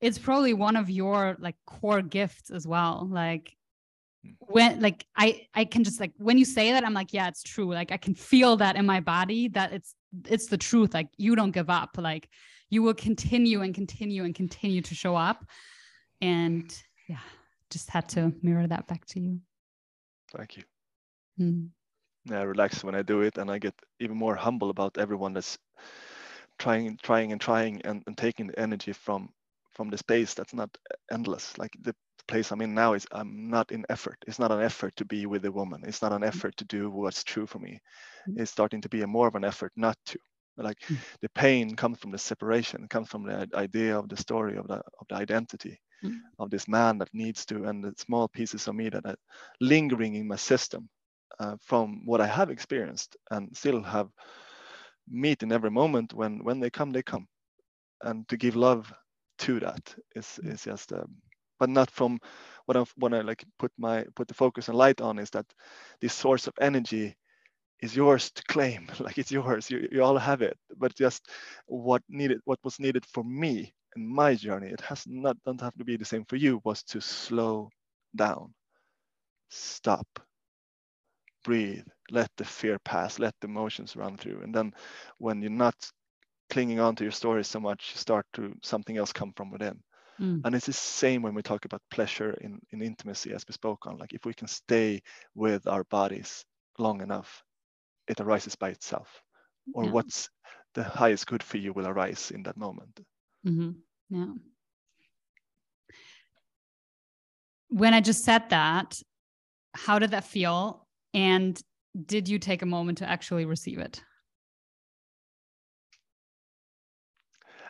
it's 0.00 0.18
probably 0.18 0.54
one 0.54 0.76
of 0.76 0.90
your 0.90 1.36
like 1.38 1.56
core 1.66 2.02
gifts 2.02 2.50
as 2.50 2.66
well. 2.66 3.08
Like. 3.10 3.56
When 4.38 4.80
like 4.80 5.04
I 5.16 5.46
I 5.54 5.64
can 5.64 5.84
just 5.84 6.00
like 6.00 6.12
when 6.18 6.38
you 6.38 6.44
say 6.44 6.72
that, 6.72 6.84
I'm 6.84 6.94
like, 6.94 7.12
yeah, 7.12 7.28
it's 7.28 7.42
true. 7.42 7.72
Like 7.72 7.92
I 7.92 7.96
can 7.96 8.14
feel 8.14 8.56
that 8.58 8.76
in 8.76 8.86
my 8.86 9.00
body 9.00 9.48
that 9.48 9.72
it's 9.72 9.94
it's 10.26 10.46
the 10.46 10.58
truth. 10.58 10.94
Like 10.94 11.08
you 11.16 11.34
don't 11.34 11.50
give 11.50 11.70
up. 11.70 11.96
Like 11.98 12.28
you 12.70 12.82
will 12.82 12.94
continue 12.94 13.62
and 13.62 13.74
continue 13.74 14.24
and 14.24 14.34
continue 14.34 14.82
to 14.82 14.94
show 14.94 15.16
up. 15.16 15.44
And 16.20 16.76
yeah, 17.08 17.18
just 17.70 17.90
had 17.90 18.08
to 18.10 18.32
mirror 18.42 18.66
that 18.66 18.86
back 18.86 19.04
to 19.06 19.20
you. 19.20 19.40
Thank 20.36 20.56
you. 20.56 20.64
Mm. 21.40 21.68
Yeah, 22.30 22.40
I 22.40 22.42
relax 22.44 22.82
when 22.82 22.94
I 22.94 23.02
do 23.02 23.20
it, 23.20 23.38
and 23.38 23.50
I 23.50 23.58
get 23.58 23.74
even 24.00 24.16
more 24.16 24.34
humble 24.34 24.70
about 24.70 24.96
everyone 24.96 25.34
that's 25.34 25.58
trying, 26.58 26.98
trying, 27.02 27.32
and 27.32 27.40
trying, 27.40 27.82
and, 27.82 28.02
and 28.06 28.16
taking 28.16 28.46
the 28.46 28.58
energy 28.58 28.92
from 28.92 29.28
from 29.72 29.90
the 29.90 29.98
space 29.98 30.34
that's 30.34 30.54
not 30.54 30.70
endless. 31.10 31.58
Like 31.58 31.72
the 31.82 31.94
place 32.26 32.50
I'm 32.50 32.60
in 32.60 32.74
now 32.74 32.94
is 32.94 33.06
I'm 33.12 33.50
not 33.50 33.72
in 33.72 33.84
effort. 33.88 34.16
It's 34.26 34.38
not 34.38 34.52
an 34.52 34.60
effort 34.60 34.94
to 34.96 35.04
be 35.04 35.26
with 35.26 35.44
a 35.44 35.52
woman. 35.52 35.82
It's 35.86 36.02
not 36.02 36.12
an 36.12 36.22
mm. 36.22 36.26
effort 36.26 36.56
to 36.58 36.64
do 36.64 36.90
what's 36.90 37.24
true 37.24 37.46
for 37.46 37.58
me. 37.58 37.80
Mm. 38.28 38.40
It's 38.40 38.50
starting 38.50 38.80
to 38.82 38.88
be 38.88 39.02
a 39.02 39.06
more 39.06 39.28
of 39.28 39.34
an 39.34 39.44
effort 39.44 39.72
not 39.76 39.96
to. 40.06 40.18
Like 40.56 40.78
mm. 40.88 40.96
the 41.20 41.28
pain 41.30 41.74
comes 41.74 41.98
from 41.98 42.12
the 42.12 42.18
separation, 42.18 42.86
comes 42.88 43.08
from 43.08 43.24
the 43.24 43.48
idea 43.54 43.98
of 43.98 44.08
the 44.08 44.16
story 44.16 44.56
of 44.56 44.68
the 44.68 44.76
of 45.00 45.06
the 45.08 45.16
identity 45.16 45.80
mm. 46.04 46.18
of 46.38 46.50
this 46.50 46.68
man 46.68 46.98
that 46.98 47.12
needs 47.12 47.44
to, 47.46 47.64
and 47.64 47.82
the 47.82 47.92
small 47.98 48.28
pieces 48.28 48.68
of 48.68 48.74
me 48.74 48.88
that 48.88 49.06
are 49.06 49.16
lingering 49.60 50.14
in 50.14 50.28
my 50.28 50.36
system 50.36 50.88
uh, 51.40 51.56
from 51.60 52.02
what 52.04 52.20
I 52.20 52.26
have 52.26 52.50
experienced 52.50 53.16
and 53.30 53.56
still 53.56 53.82
have 53.82 54.08
meet 55.08 55.42
in 55.42 55.52
every 55.52 55.70
moment 55.70 56.14
when 56.14 56.44
when 56.44 56.60
they 56.60 56.70
come, 56.70 56.92
they 56.92 57.02
come, 57.02 57.26
and 58.02 58.28
to 58.28 58.36
give 58.36 58.56
love 58.56 58.92
to 59.38 59.60
that 59.60 59.94
is 60.14 60.38
mm. 60.42 60.52
is 60.52 60.64
just, 60.64 60.92
um, 60.92 61.16
but 61.60 61.70
not 61.70 61.90
from 61.90 62.18
what 62.66 62.76
I 62.76 62.84
want 62.98 63.14
to 63.14 63.22
like 63.22 63.44
put 63.58 63.72
my 63.78 64.04
put 64.16 64.28
the 64.28 64.34
focus 64.34 64.68
and 64.68 64.78
light 64.78 65.00
on 65.00 65.18
is 65.18 65.30
that 65.30 65.46
this 66.00 66.14
source 66.14 66.46
of 66.48 66.54
energy 66.60 67.16
is 67.82 67.96
yours 67.96 68.30
to 68.32 68.42
claim. 68.44 68.88
Like 69.00 69.18
it's 69.18 69.32
yours. 69.32 69.70
You, 69.70 69.88
you 69.92 70.02
all 70.02 70.18
have 70.18 70.42
it. 70.42 70.56
But 70.78 70.94
just 70.94 71.28
what 71.66 72.02
needed 72.08 72.40
what 72.44 72.58
was 72.64 72.80
needed 72.80 73.04
for 73.06 73.24
me 73.24 73.74
in 73.96 74.06
my 74.06 74.34
journey 74.34 74.68
it 74.68 74.80
has 74.82 75.04
not 75.06 75.36
doesn't 75.44 75.62
have 75.62 75.74
to 75.76 75.84
be 75.84 75.96
the 75.96 76.04
same 76.04 76.24
for 76.26 76.36
you 76.36 76.60
was 76.64 76.82
to 76.84 77.00
slow 77.00 77.70
down. 78.16 78.54
Stop. 79.50 80.06
Breathe. 81.44 81.86
Let 82.10 82.30
the 82.38 82.44
fear 82.44 82.78
pass. 82.84 83.18
Let 83.18 83.34
the 83.40 83.48
emotions 83.48 83.96
run 83.96 84.16
through. 84.18 84.42
And 84.42 84.54
then 84.54 84.74
when 85.18 85.42
you're 85.42 85.50
not 85.50 85.76
clinging 86.50 86.80
on 86.80 86.96
to 86.96 87.04
your 87.04 87.12
story 87.12 87.44
so 87.44 87.60
much 87.60 87.92
you 87.94 87.98
start 87.98 88.26
to 88.34 88.54
something 88.62 88.96
else 88.98 89.12
come 89.12 89.32
from 89.36 89.50
within 89.50 89.80
mm. 90.20 90.40
and 90.44 90.54
it's 90.54 90.66
the 90.66 90.72
same 90.72 91.22
when 91.22 91.34
we 91.34 91.42
talk 91.42 91.64
about 91.64 91.80
pleasure 91.90 92.32
in, 92.40 92.60
in 92.70 92.82
intimacy 92.82 93.32
as 93.32 93.44
we 93.46 93.52
spoke 93.52 93.86
on 93.86 93.96
like 93.98 94.12
if 94.12 94.24
we 94.24 94.34
can 94.34 94.48
stay 94.48 95.00
with 95.34 95.66
our 95.66 95.84
bodies 95.84 96.44
long 96.78 97.00
enough 97.00 97.42
it 98.08 98.20
arises 98.20 98.54
by 98.54 98.70
itself 98.70 99.22
or 99.74 99.84
yeah. 99.84 99.90
what's 99.90 100.28
the 100.74 100.84
highest 100.84 101.26
good 101.26 101.42
for 101.42 101.56
you 101.56 101.72
will 101.72 101.86
arise 101.86 102.30
in 102.30 102.42
that 102.42 102.56
moment 102.56 103.00
mm-hmm. 103.46 103.70
yeah 104.10 104.32
when 107.68 107.94
i 107.94 108.00
just 108.00 108.24
said 108.24 108.48
that 108.50 109.00
how 109.74 109.98
did 109.98 110.10
that 110.10 110.24
feel 110.24 110.86
and 111.12 111.60
did 112.06 112.28
you 112.28 112.38
take 112.38 112.62
a 112.62 112.66
moment 112.66 112.98
to 112.98 113.08
actually 113.08 113.44
receive 113.44 113.78
it 113.78 114.02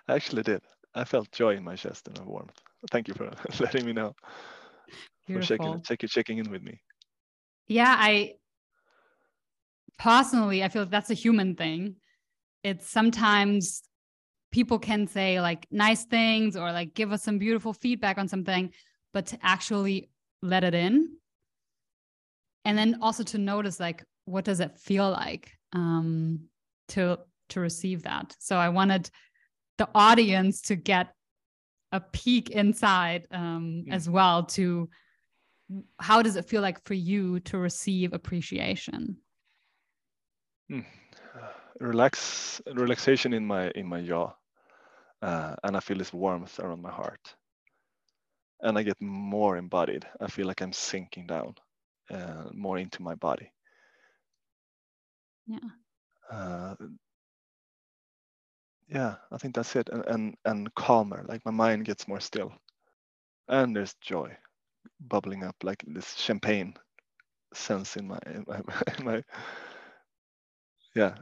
i 0.08 0.14
actually 0.14 0.42
did 0.42 0.60
i 0.94 1.04
felt 1.04 1.30
joy 1.32 1.54
in 1.54 1.64
my 1.64 1.76
chest 1.76 2.08
and 2.08 2.18
a 2.18 2.22
warmth 2.22 2.60
thank 2.90 3.08
you 3.08 3.14
for 3.14 3.30
letting 3.60 3.86
me 3.86 3.92
know 3.92 4.14
Beautiful. 5.26 5.74
for 5.74 5.80
checking, 5.84 6.08
checking 6.08 6.38
in 6.38 6.50
with 6.50 6.62
me 6.62 6.80
yeah 7.66 7.96
i 7.98 8.34
personally, 9.98 10.62
I 10.62 10.68
feel 10.68 10.86
that's 10.86 11.10
a 11.10 11.14
human 11.14 11.54
thing. 11.54 11.96
It's 12.62 12.88
sometimes 12.88 13.82
people 14.52 14.78
can 14.78 15.06
say 15.06 15.40
like 15.40 15.66
nice 15.70 16.04
things 16.04 16.56
or 16.56 16.72
like 16.72 16.94
give 16.94 17.12
us 17.12 17.22
some 17.22 17.38
beautiful 17.38 17.72
feedback 17.72 18.18
on 18.18 18.28
something, 18.28 18.72
but 19.12 19.26
to 19.26 19.38
actually 19.42 20.10
let 20.42 20.64
it 20.64 20.74
in. 20.74 21.16
And 22.64 22.78
then 22.78 22.98
also 23.02 23.22
to 23.24 23.38
notice 23.38 23.78
like 23.78 24.04
what 24.24 24.44
does 24.44 24.60
it 24.60 24.78
feel 24.78 25.10
like 25.10 25.50
um, 25.72 26.40
to 26.88 27.18
to 27.50 27.60
receive 27.60 28.04
that. 28.04 28.34
So 28.38 28.56
I 28.56 28.70
wanted 28.70 29.10
the 29.78 29.88
audience 29.94 30.62
to 30.62 30.76
get 30.76 31.08
a 31.92 32.00
peek 32.00 32.50
inside 32.50 33.26
um, 33.30 33.84
as 33.90 34.08
well 34.08 34.44
to 34.44 34.88
how 35.98 36.22
does 36.22 36.36
it 36.36 36.44
feel 36.44 36.60
like 36.62 36.82
for 36.84 36.94
you 36.94 37.40
to 37.40 37.58
receive 37.58 38.12
appreciation 38.12 39.16
Hmm. 40.68 40.80
Relax, 41.80 42.62
relaxation 42.72 43.32
in 43.34 43.44
my 43.44 43.70
in 43.70 43.86
my 43.86 44.00
jaw, 44.00 44.32
uh, 45.22 45.56
and 45.64 45.76
I 45.76 45.80
feel 45.80 45.98
this 45.98 46.12
warmth 46.12 46.60
around 46.60 46.80
my 46.82 46.90
heart, 46.90 47.34
and 48.62 48.78
I 48.78 48.84
get 48.84 49.00
more 49.00 49.56
embodied. 49.56 50.06
I 50.20 50.28
feel 50.28 50.46
like 50.46 50.60
I'm 50.62 50.72
sinking 50.72 51.26
down, 51.26 51.54
uh, 52.10 52.44
more 52.52 52.78
into 52.78 53.02
my 53.02 53.16
body. 53.16 53.50
Yeah. 55.46 55.68
Uh, 56.30 56.74
yeah, 58.88 59.16
I 59.32 59.38
think 59.38 59.54
that's 59.54 59.76
it, 59.76 59.88
and, 59.90 60.04
and 60.06 60.34
and 60.44 60.74
calmer. 60.74 61.24
Like 61.28 61.44
my 61.44 61.50
mind 61.50 61.84
gets 61.84 62.08
more 62.08 62.20
still, 62.20 62.52
and 63.48 63.74
there's 63.74 63.94
joy 64.00 64.36
bubbling 65.00 65.44
up, 65.44 65.56
like 65.62 65.82
this 65.86 66.14
champagne 66.14 66.74
sense 67.54 67.96
in 67.96 68.08
my 68.08 68.18
in 68.26 68.44
my, 68.46 68.60
in 68.98 69.04
my 69.04 69.22
yeah, 70.94 71.14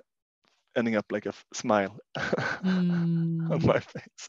ending 0.76 0.96
up 0.96 1.06
like 1.10 1.26
a 1.26 1.30
f- 1.30 1.44
smile 1.54 1.96
mm. 2.18 3.50
on 3.50 3.66
my 3.66 3.80
face. 3.80 4.28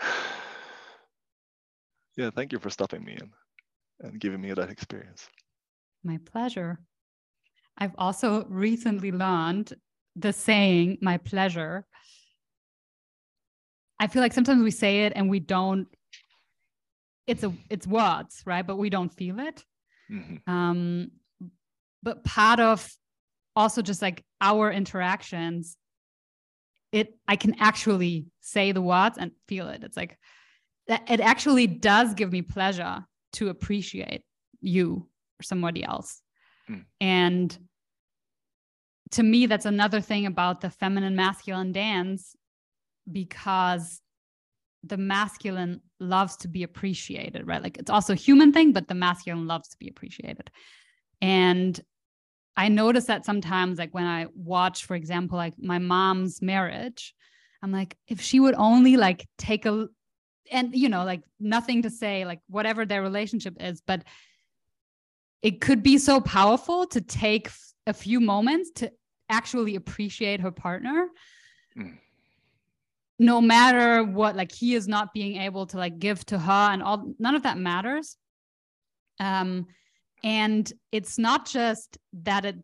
yeah, 2.16 2.30
thank 2.34 2.52
you 2.52 2.58
for 2.58 2.70
stopping 2.70 3.04
me 3.04 3.16
and, 3.20 3.30
and 4.00 4.20
giving 4.20 4.40
me 4.40 4.52
that 4.52 4.70
experience. 4.70 5.28
My 6.04 6.18
pleasure. 6.24 6.80
I've 7.78 7.94
also 7.98 8.44
recently 8.48 9.12
learned 9.12 9.72
the 10.16 10.32
saying, 10.32 10.98
my 11.00 11.16
pleasure. 11.18 11.86
I 14.02 14.08
feel 14.08 14.20
like 14.20 14.32
sometimes 14.32 14.62
we 14.64 14.72
say 14.72 15.04
it 15.04 15.12
and 15.14 15.30
we 15.30 15.38
don't, 15.38 15.86
it's 17.28 17.44
a 17.44 17.52
it's 17.70 17.86
words, 17.86 18.42
right? 18.44 18.66
But 18.66 18.76
we 18.76 18.90
don't 18.90 19.14
feel 19.14 19.38
it. 19.38 19.64
Mm-hmm. 20.10 20.52
Um, 20.52 21.12
but 22.02 22.24
part 22.24 22.58
of 22.58 22.90
also 23.54 23.80
just 23.80 24.02
like 24.02 24.24
our 24.40 24.72
interactions 24.72 25.76
it 26.90 27.14
i 27.28 27.36
can 27.36 27.54
actually 27.58 28.26
say 28.40 28.72
the 28.72 28.82
words 28.82 29.18
and 29.18 29.30
feel 29.46 29.68
it 29.68 29.84
it's 29.84 29.96
like 29.96 30.18
that 30.88 31.02
it 31.10 31.20
actually 31.20 31.66
does 31.66 32.14
give 32.14 32.32
me 32.32 32.42
pleasure 32.42 33.04
to 33.32 33.50
appreciate 33.50 34.22
you 34.60 35.06
or 35.38 35.42
somebody 35.42 35.84
else 35.84 36.22
mm. 36.68 36.84
and 37.00 37.58
to 39.10 39.22
me 39.22 39.46
that's 39.46 39.66
another 39.66 40.00
thing 40.00 40.26
about 40.26 40.60
the 40.60 40.70
feminine 40.70 41.14
masculine 41.14 41.72
dance 41.72 42.34
because 43.10 44.00
the 44.84 44.96
masculine 44.96 45.80
loves 46.00 46.36
to 46.36 46.48
be 46.48 46.62
appreciated 46.62 47.46
right 47.46 47.62
like 47.62 47.78
it's 47.78 47.90
also 47.90 48.12
a 48.12 48.16
human 48.16 48.52
thing 48.52 48.72
but 48.72 48.88
the 48.88 48.94
masculine 48.94 49.46
loves 49.46 49.68
to 49.68 49.76
be 49.78 49.88
appreciated 49.88 50.50
and 51.20 51.80
I 52.56 52.68
notice 52.68 53.06
that 53.06 53.24
sometimes, 53.24 53.78
like 53.78 53.94
when 53.94 54.04
I 54.04 54.26
watch, 54.34 54.84
for 54.84 54.94
example, 54.94 55.38
like 55.38 55.54
my 55.58 55.78
mom's 55.78 56.42
marriage, 56.42 57.14
I'm 57.62 57.72
like, 57.72 57.96
if 58.08 58.20
she 58.20 58.40
would 58.40 58.54
only 58.54 58.96
like 58.96 59.26
take 59.38 59.64
a, 59.64 59.88
and 60.50 60.74
you 60.74 60.88
know, 60.88 61.04
like 61.04 61.22
nothing 61.40 61.82
to 61.82 61.90
say, 61.90 62.26
like 62.26 62.40
whatever 62.48 62.84
their 62.84 63.00
relationship 63.00 63.56
is, 63.60 63.80
but 63.86 64.04
it 65.40 65.60
could 65.60 65.82
be 65.82 65.96
so 65.96 66.20
powerful 66.20 66.86
to 66.88 67.00
take 67.00 67.48
a 67.86 67.94
few 67.94 68.20
moments 68.20 68.70
to 68.76 68.92
actually 69.30 69.74
appreciate 69.74 70.40
her 70.40 70.50
partner. 70.50 71.08
Mm. 71.76 71.98
No 73.22 73.40
matter 73.40 74.02
what, 74.02 74.34
like 74.34 74.50
he 74.50 74.74
is 74.74 74.88
not 74.88 75.14
being 75.14 75.36
able 75.36 75.64
to 75.66 75.76
like 75.76 76.00
give 76.00 76.26
to 76.26 76.38
her 76.38 76.70
and 76.72 76.82
all, 76.82 77.14
none 77.18 77.36
of 77.36 77.44
that 77.44 77.56
matters. 77.56 78.16
Um, 79.20 79.66
and 80.24 80.72
it's 80.90 81.18
not 81.18 81.46
just 81.46 81.98
that 82.24 82.44
it 82.44 82.56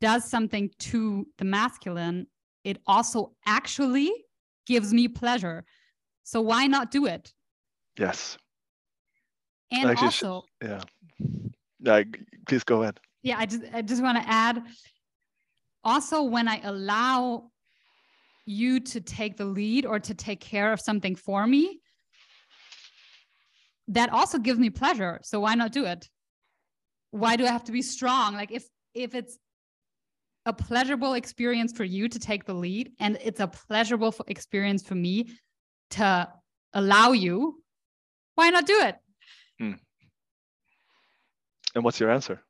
does 0.00 0.24
something 0.24 0.70
to 0.78 1.26
the 1.36 1.44
masculine, 1.44 2.26
it 2.64 2.78
also 2.86 3.32
actually 3.44 4.10
gives 4.66 4.92
me 4.92 5.06
pleasure. 5.08 5.64
So 6.24 6.40
why 6.40 6.66
not 6.66 6.90
do 6.90 7.06
it? 7.06 7.32
Yes. 7.98 8.38
And 9.70 9.98
also, 9.98 10.44
yeah. 10.62 10.80
Yeah, 11.80 12.02
please 12.46 12.64
go 12.64 12.82
ahead. 12.82 13.00
yeah, 13.22 13.36
I 13.38 13.46
just 13.46 13.62
I 13.72 13.82
just 13.82 14.02
want 14.02 14.16
to 14.18 14.28
add 14.28 14.62
also 15.84 16.22
when 16.22 16.48
I 16.48 16.60
allow 16.64 17.50
you 18.48 18.80
to 18.80 19.00
take 19.00 19.36
the 19.36 19.44
lead 19.44 19.84
or 19.84 20.00
to 20.00 20.14
take 20.14 20.40
care 20.40 20.72
of 20.72 20.80
something 20.80 21.14
for 21.14 21.46
me, 21.46 21.80
that 23.88 24.10
also 24.10 24.38
gives 24.38 24.58
me 24.58 24.70
pleasure. 24.70 25.20
So 25.22 25.40
why 25.40 25.54
not 25.54 25.72
do 25.72 25.84
it? 25.84 26.08
Why 27.10 27.36
do 27.36 27.44
I 27.44 27.50
have 27.50 27.64
to 27.64 27.72
be 27.72 27.82
strong? 27.82 28.34
Like 28.34 28.50
if 28.52 28.64
if 28.94 29.14
it's 29.14 29.38
a 30.46 30.52
pleasurable 30.52 31.14
experience 31.14 31.72
for 31.72 31.84
you 31.84 32.08
to 32.08 32.18
take 32.18 32.44
the 32.44 32.54
lead 32.54 32.92
and 33.00 33.18
it's 33.22 33.40
a 33.40 33.46
pleasurable 33.46 34.14
experience 34.28 34.82
for 34.82 34.94
me 34.94 35.30
to 35.90 36.28
allow 36.72 37.12
you, 37.12 37.62
why 38.34 38.48
not 38.50 38.66
do 38.66 38.80
it? 38.80 38.96
Hmm. 39.58 39.72
And 41.74 41.84
what's 41.84 42.00
your 42.00 42.10
answer? 42.10 42.40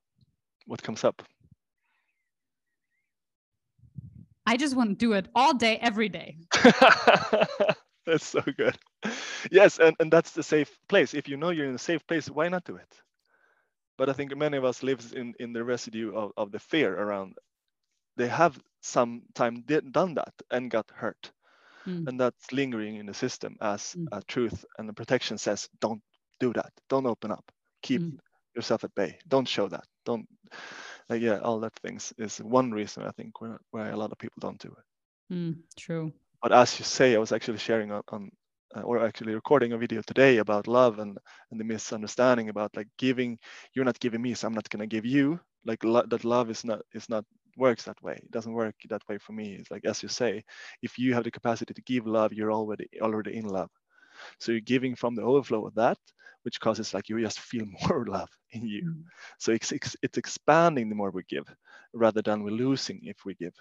What 0.67 0.83
comes 0.83 1.03
up? 1.03 1.23
I 4.49 4.57
just 4.57 4.75
want 4.75 4.89
to 4.89 4.97
do 4.97 5.13
it 5.13 5.29
all 5.35 5.53
day, 5.53 5.77
every 5.77 6.09
day. 6.09 6.39
that's 8.07 8.27
so 8.27 8.41
good. 8.57 8.79
Yes, 9.51 9.79
and, 9.79 9.95
and 10.01 10.11
that's 10.11 10.33
the 10.33 10.43
safe 10.43 10.71
place. 10.89 11.13
If 11.13 11.29
you 11.29 11.37
know 11.37 11.51
you're 11.51 11.69
in 11.69 11.75
a 11.75 11.87
safe 11.91 12.07
place, 12.07 12.31
why 12.31 12.49
not 12.49 12.65
do 12.65 12.77
it? 12.77 12.95
But 13.99 14.09
I 14.09 14.15
think 14.15 14.35
many 14.35 14.57
of 14.57 14.65
us 14.65 14.83
lives 14.83 15.13
in, 15.13 15.35
in 15.39 15.53
the 15.53 15.63
residue 15.63 16.15
of, 16.15 16.33
of 16.39 16.51
the 16.51 16.59
fear 16.59 16.97
around 16.99 17.35
they 18.17 18.27
have 18.27 18.59
some 18.81 19.23
time 19.35 19.65
did, 19.67 19.93
done 19.93 20.15
that 20.15 20.33
and 20.51 20.71
got 20.71 20.91
hurt. 20.95 21.31
Mm. 21.87 22.09
And 22.09 22.19
that's 22.19 22.51
lingering 22.51 22.97
in 22.97 23.05
the 23.05 23.15
system 23.15 23.57
as 23.61 23.95
mm. 23.99 24.07
a 24.13 24.23
truth 24.23 24.65
and 24.79 24.89
the 24.89 24.95
protection 24.95 25.37
says, 25.37 25.69
don't 25.79 26.03
do 26.41 26.55
that. 26.55 26.73
Don't 26.89 27.07
open 27.07 27.31
up. 27.31 27.45
Keep 27.83 28.01
mm. 28.01 28.19
yourself 28.57 28.83
at 28.83 28.95
bay. 28.95 29.19
Don't 29.29 29.47
show 29.47 29.69
that. 29.69 29.85
Don't 30.07 30.27
like 31.09 31.23
yeah, 31.23 31.39
all 31.41 31.61
that 31.61 31.75
things 31.81 32.13
is 32.19 32.39
one 32.39 32.71
reason 32.73 33.05
I 33.05 33.11
think 33.13 33.41
where, 33.41 33.59
where 33.71 33.91
a 33.93 33.97
lot 33.97 34.13
of 34.13 34.19
people 34.19 34.39
don't 34.41 34.59
do 34.61 34.69
it. 34.69 34.85
Mm, 35.31 35.63
true. 35.77 36.13
But 36.43 36.53
as 36.53 36.79
you 36.79 36.85
say, 36.85 37.15
I 37.15 37.19
was 37.19 37.33
actually 37.33 37.59
sharing 37.59 37.91
on, 37.93 38.03
on 38.09 38.31
uh, 38.77 38.81
or 38.83 39.05
actually 39.05 39.35
recording 39.35 39.73
a 39.73 39.79
video 39.79 40.03
today 40.03 40.39
about 40.39 40.67
love 40.69 40.99
and 40.99 41.19
and 41.51 41.61
the 41.61 41.65
misunderstanding 41.65 42.49
about 42.49 42.77
like 42.77 42.89
giving. 42.99 43.39
You're 43.75 43.85
not 43.85 43.99
giving 44.01 44.21
me, 44.23 44.35
so 44.35 44.47
I'm 44.47 44.55
not 44.55 44.69
gonna 44.71 44.87
give 44.87 45.05
you. 45.07 45.41
Like 45.65 45.85
lo- 45.85 46.07
that 46.07 46.25
love 46.25 46.51
is 46.51 46.65
not 46.65 46.81
is 46.93 47.09
not 47.09 47.25
works 47.57 47.85
that 47.85 48.01
way. 48.03 48.15
It 48.15 48.31
doesn't 48.31 48.53
work 48.53 48.75
that 48.89 49.07
way 49.09 49.19
for 49.19 49.33
me. 49.33 49.55
It's 49.55 49.71
like 49.71 49.85
as 49.85 50.03
you 50.03 50.09
say, 50.09 50.45
if 50.83 50.99
you 50.99 51.15
have 51.15 51.25
the 51.25 51.31
capacity 51.31 51.75
to 51.75 51.83
give 51.83 52.07
love, 52.07 52.33
you're 52.33 52.53
already 52.53 52.89
already 53.01 53.37
in 53.37 53.47
love. 53.47 53.71
So 54.39 54.53
you're 54.53 54.61
giving 54.61 54.95
from 54.95 55.15
the 55.15 55.23
overflow 55.23 55.67
of 55.67 55.75
that, 55.75 55.99
which 56.43 56.61
causes 56.61 56.95
like 56.95 57.09
you 57.09 57.21
just 57.21 57.41
feel 57.41 57.67
more 57.89 58.07
love 58.07 58.31
in 58.53 58.67
you. 58.67 58.83
Mm. 58.83 59.03
So 59.39 59.53
it's, 59.53 59.73
it's, 59.73 59.97
it's 60.03 60.19
expanding 60.19 60.89
the 60.89 60.95
more 60.95 61.11
we 61.11 61.23
give 61.29 61.47
rather 61.93 62.23
than 62.23 62.43
we're 62.43 62.51
losing 62.51 63.01
if 63.03 63.25
we 63.25 63.35
give. 63.35 63.55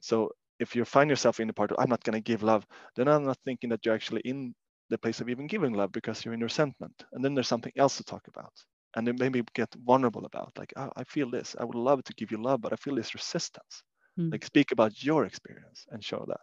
So 0.00 0.30
if 0.58 0.76
you 0.76 0.84
find 0.84 1.10
yourself 1.10 1.40
in 1.40 1.48
the 1.48 1.54
part 1.54 1.72
of, 1.72 1.78
I'm 1.78 1.88
not 1.88 2.04
going 2.04 2.14
to 2.14 2.20
give 2.20 2.42
love, 2.42 2.66
then 2.94 3.08
I'm 3.08 3.24
not 3.24 3.38
thinking 3.44 3.70
that 3.70 3.84
you're 3.84 3.94
actually 3.94 4.20
in 4.24 4.54
the 4.90 4.98
place 4.98 5.20
of 5.20 5.28
even 5.28 5.46
giving 5.46 5.72
love 5.72 5.92
because 5.92 6.24
you're 6.24 6.34
in 6.34 6.40
resentment. 6.40 7.04
And 7.12 7.24
then 7.24 7.34
there's 7.34 7.48
something 7.48 7.72
else 7.76 7.96
to 7.96 8.04
talk 8.04 8.26
about. 8.28 8.52
And 8.96 9.06
then 9.06 9.16
maybe 9.18 9.42
get 9.54 9.72
vulnerable 9.86 10.26
about, 10.26 10.52
like, 10.58 10.72
oh, 10.76 10.90
I 10.96 11.04
feel 11.04 11.30
this. 11.30 11.54
I 11.58 11.64
would 11.64 11.76
love 11.76 12.02
to 12.04 12.14
give 12.14 12.32
you 12.32 12.42
love, 12.42 12.60
but 12.60 12.72
I 12.72 12.76
feel 12.76 12.96
this 12.96 13.14
resistance. 13.14 13.84
Mm. 14.18 14.32
Like, 14.32 14.44
speak 14.44 14.72
about 14.72 15.02
your 15.02 15.24
experience 15.26 15.86
and 15.90 16.04
show 16.04 16.24
that. 16.26 16.40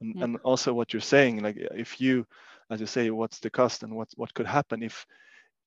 And, 0.00 0.14
yeah. 0.16 0.24
and 0.24 0.36
also 0.44 0.72
what 0.72 0.92
you're 0.92 1.00
saying, 1.00 1.42
like, 1.42 1.56
if 1.56 2.00
you 2.00 2.26
as 2.70 2.80
you 2.80 2.86
say, 2.86 3.10
what's 3.10 3.40
the 3.40 3.50
cost 3.50 3.82
and 3.82 3.94
what 3.94 4.08
what 4.16 4.32
could 4.34 4.46
happen 4.46 4.82
if 4.82 5.06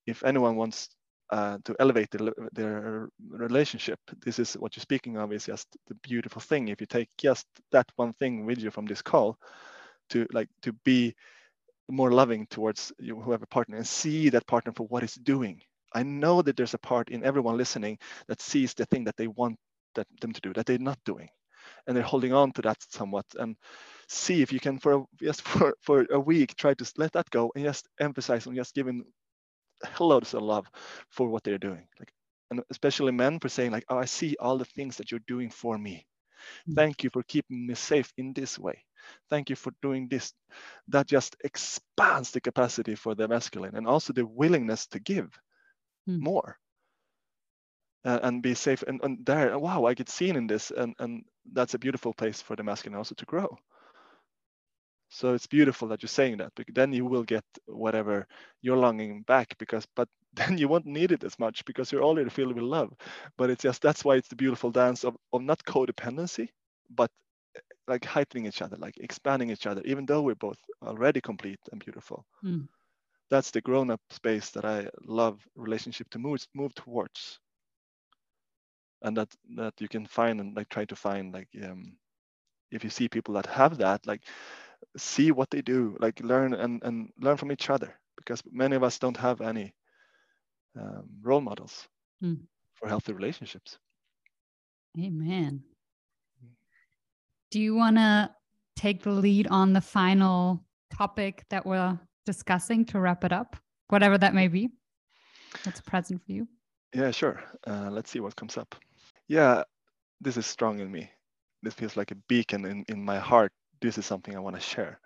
if 0.06 0.24
anyone 0.24 0.56
wants 0.56 0.90
uh, 1.30 1.58
to 1.66 1.76
elevate 1.80 2.10
the, 2.12 2.32
their 2.54 3.10
relationship. 3.30 4.00
This 4.24 4.40
is 4.40 4.54
what 4.54 4.76
you're 4.76 4.82
speaking 4.82 5.18
of 5.18 5.34
is 5.34 5.46
just 5.46 5.68
the 5.88 5.96
beautiful 5.96 6.42
thing. 6.42 6.70
If 6.70 6.80
you 6.80 6.88
take 6.88 7.10
just 7.18 7.46
that 7.72 7.92
one 7.98 8.14
thing 8.14 8.46
with 8.46 8.60
you 8.60 8.72
from 8.72 8.86
this 8.86 9.02
call, 9.02 9.38
to 10.12 10.26
like 10.32 10.48
to 10.62 10.72
be 10.86 11.14
more 11.90 12.12
loving 12.12 12.48
towards 12.48 12.94
you, 13.00 13.20
whoever 13.20 13.46
partner 13.46 13.78
and 13.78 13.88
see 13.88 14.30
that 14.30 14.48
partner 14.48 14.72
for 14.74 14.88
what 14.88 15.04
it's 15.04 15.16
doing. 15.16 15.62
I 15.94 16.04
know 16.04 16.42
that 16.42 16.56
there's 16.56 16.74
a 16.74 16.80
part 16.80 17.10
in 17.10 17.24
everyone 17.24 17.58
listening 17.58 17.98
that 18.28 18.42
sees 18.42 18.74
the 18.74 18.86
thing 18.86 19.06
that 19.06 19.18
they 19.18 19.28
want 19.28 19.58
that, 19.96 20.08
them 20.22 20.32
to 20.34 20.42
do 20.42 20.54
that 20.54 20.66
they're 20.66 20.78
not 20.78 21.00
doing, 21.06 21.30
and 21.88 21.96
they're 21.96 22.04
holding 22.04 22.34
on 22.34 22.52
to 22.54 22.62
that 22.62 22.78
somewhat. 22.90 23.26
And 23.40 23.56
see 24.08 24.42
if 24.42 24.52
you 24.52 24.60
can 24.60 24.80
for 24.80 24.94
a, 24.94 25.04
just 25.22 25.42
for, 25.42 25.76
for 25.82 26.06
a 26.12 26.20
week 26.20 26.56
try 26.56 26.74
to 26.74 26.92
let 26.98 27.12
that 27.14 27.30
go 27.30 27.52
and 27.56 27.66
just 27.66 27.88
emphasize 28.00 28.48
on 28.48 28.56
just 28.56 28.74
giving 28.74 29.04
loads 30.00 30.34
of 30.34 30.42
love 30.42 30.66
for 31.10 31.28
what 31.30 31.44
they're 31.44 31.58
doing 31.58 31.88
like 32.00 32.12
and 32.50 32.62
especially 32.72 33.12
men 33.12 33.40
for 33.40 33.50
saying 33.50 33.72
like 33.72 33.86
oh 33.90 33.98
i 33.98 34.06
see 34.06 34.36
all 34.40 34.58
the 34.58 34.66
things 34.66 34.98
that 34.98 35.12
you're 35.12 35.20
doing 35.28 35.50
for 35.50 35.78
me 35.78 36.06
mm. 36.68 36.76
thank 36.76 37.04
you 37.04 37.10
for 37.12 37.22
keeping 37.24 37.68
me 37.68 37.76
safe 37.76 38.12
in 38.18 38.34
this 38.34 38.58
way 38.58 38.82
thank 39.30 39.50
you 39.50 39.56
for 39.56 39.72
doing 39.82 40.08
this 40.08 40.34
that 40.88 41.06
just 41.06 41.36
expands 41.44 42.32
the 42.32 42.42
capacity 42.42 42.96
for 42.96 43.14
the 43.14 43.28
masculine 43.28 43.76
and 43.76 43.86
also 43.86 44.14
the 44.14 44.26
willingness 44.26 44.88
to 44.88 45.00
give 45.00 45.30
mm. 46.10 46.20
more 46.20 46.58
uh, 48.08 48.20
and 48.24 48.42
be 48.42 48.56
safe. 48.56 48.84
And, 48.88 49.00
and 49.04 49.26
there 49.26 49.60
wow 49.60 49.86
i 49.86 49.94
get 49.94 50.10
seen 50.10 50.36
in 50.36 50.48
this. 50.48 50.72
And 50.72 50.96
and 51.00 51.24
that's 51.54 51.76
a 51.76 51.80
beautiful 51.80 52.14
place 52.14 52.42
for 52.42 52.56
the 52.56 52.64
masculine 52.64 52.98
also 52.98 53.16
to 53.16 53.26
grow. 53.26 53.58
So 55.10 55.34
it's 55.34 55.48
beautiful 55.48 55.88
that 55.90 56.02
you're 56.02 56.10
saying 56.10 56.38
that 56.38 56.54
because 56.56 56.74
then 56.74 56.94
you 56.94 57.06
will 57.06 57.24
get 57.24 57.46
whatever 57.66 58.28
you're 58.62 58.78
longing 58.78 59.24
back 59.24 59.56
because 59.58 59.86
but 59.96 60.10
then 60.34 60.58
you 60.58 60.68
won't 60.68 60.86
need 60.86 61.12
it 61.12 61.24
as 61.24 61.40
much 61.40 61.66
because 61.66 61.92
you're 61.92 62.04
already 62.04 62.30
filled 62.30 62.56
with 62.56 62.64
love. 62.64 62.94
But 63.38 63.50
it's 63.50 63.64
just 63.64 63.82
that's 63.82 64.06
why 64.06 64.16
it's 64.16 64.30
the 64.30 64.36
beautiful 64.36 64.72
dance 64.72 65.04
of, 65.04 65.16
of 65.34 65.42
not 65.42 65.64
codependency 65.64 66.50
but 66.90 67.12
eh, 67.56 67.60
like 67.88 68.06
heightening 68.06 68.46
each 68.46 68.62
other 68.62 68.78
like 68.78 68.98
expanding 68.98 69.50
each 69.50 69.68
other 69.68 69.82
even 69.86 70.06
though 70.06 70.22
we're 70.22 70.36
both 70.36 70.60
already 70.82 71.22
complete 71.22 71.60
and 71.72 71.84
beautiful. 71.84 72.26
Mm. 72.44 72.68
that's 73.30 73.52
the 73.52 73.62
grown-up 73.62 74.02
space 74.12 74.52
that 74.52 74.66
i 74.66 74.88
love 75.06 75.42
relationship 75.56 76.10
to 76.10 76.20
move 76.20 76.46
move 76.54 76.74
towards 76.76 77.40
and 79.02 79.18
that 79.18 79.30
that 79.56 79.74
you 79.80 79.88
can 79.88 80.06
find 80.06 80.40
and 80.40 80.56
like 80.56 80.70
try 80.70 80.86
to 80.86 80.96
find 80.96 81.34
like 81.34 81.50
um 81.64 81.98
if 82.72 82.84
you 82.84 82.90
see 82.90 83.08
people 83.08 83.34
that 83.34 83.46
have 83.46 83.78
that 83.78 84.06
like 84.06 84.22
see 84.98 85.32
what 85.32 85.50
they 85.50 85.62
do, 85.62 85.96
like 86.00 86.20
learn 86.22 86.54
and, 86.54 86.82
and 86.84 87.10
learn 87.20 87.38
from 87.38 87.52
each 87.52 87.70
other 87.70 87.94
because 88.16 88.42
many 88.52 88.76
of 88.76 88.84
us 88.84 89.00
don't 89.00 89.18
have 89.18 89.42
any 89.42 89.74
um, 90.80 91.06
role 91.22 91.42
models 91.42 91.88
mm. 92.24 92.40
for 92.76 92.88
healthy 92.88 93.14
relationships. 93.14 93.78
Amen. 95.00 95.64
Do 97.52 97.60
you 97.60 97.76
want 97.76 97.98
to 97.98 98.32
take 98.76 99.04
the 99.04 99.12
lead 99.12 99.48
on 99.48 99.74
the 99.74 99.82
final 99.82 100.64
topic 100.96 101.46
that 101.50 101.66
we're 101.66 101.98
discussing 102.26 102.86
to 102.86 103.00
wrap 103.00 103.24
it 103.24 103.32
up, 103.32 103.56
whatever 103.90 104.18
that 104.18 104.34
may 104.34 104.48
be? 104.48 104.70
That's 105.64 105.80
present 105.82 106.22
for 106.26 106.32
you. 106.32 106.48
Yeah, 106.94 107.12
sure. 107.12 107.42
Uh, 107.66 107.90
let's 107.92 108.10
see 108.10 108.20
what 108.20 108.36
comes 108.36 108.58
up. 108.58 108.76
Yeah, 109.28 109.64
this 110.22 110.38
is 110.38 110.48
strong 110.48 110.80
in 110.80 110.92
me. 110.92 111.12
This 111.64 111.74
feels 111.76 111.98
like 111.98 112.12
a 112.12 112.16
beacon 112.30 112.66
in, 112.66 112.86
in 112.90 113.04
my 113.06 113.20
heart 113.20 113.54
this 113.82 113.98
is 113.98 114.06
something 114.06 114.36
I 114.36 114.40
want 114.40 114.56
to 114.56 114.62
share. 114.62 115.00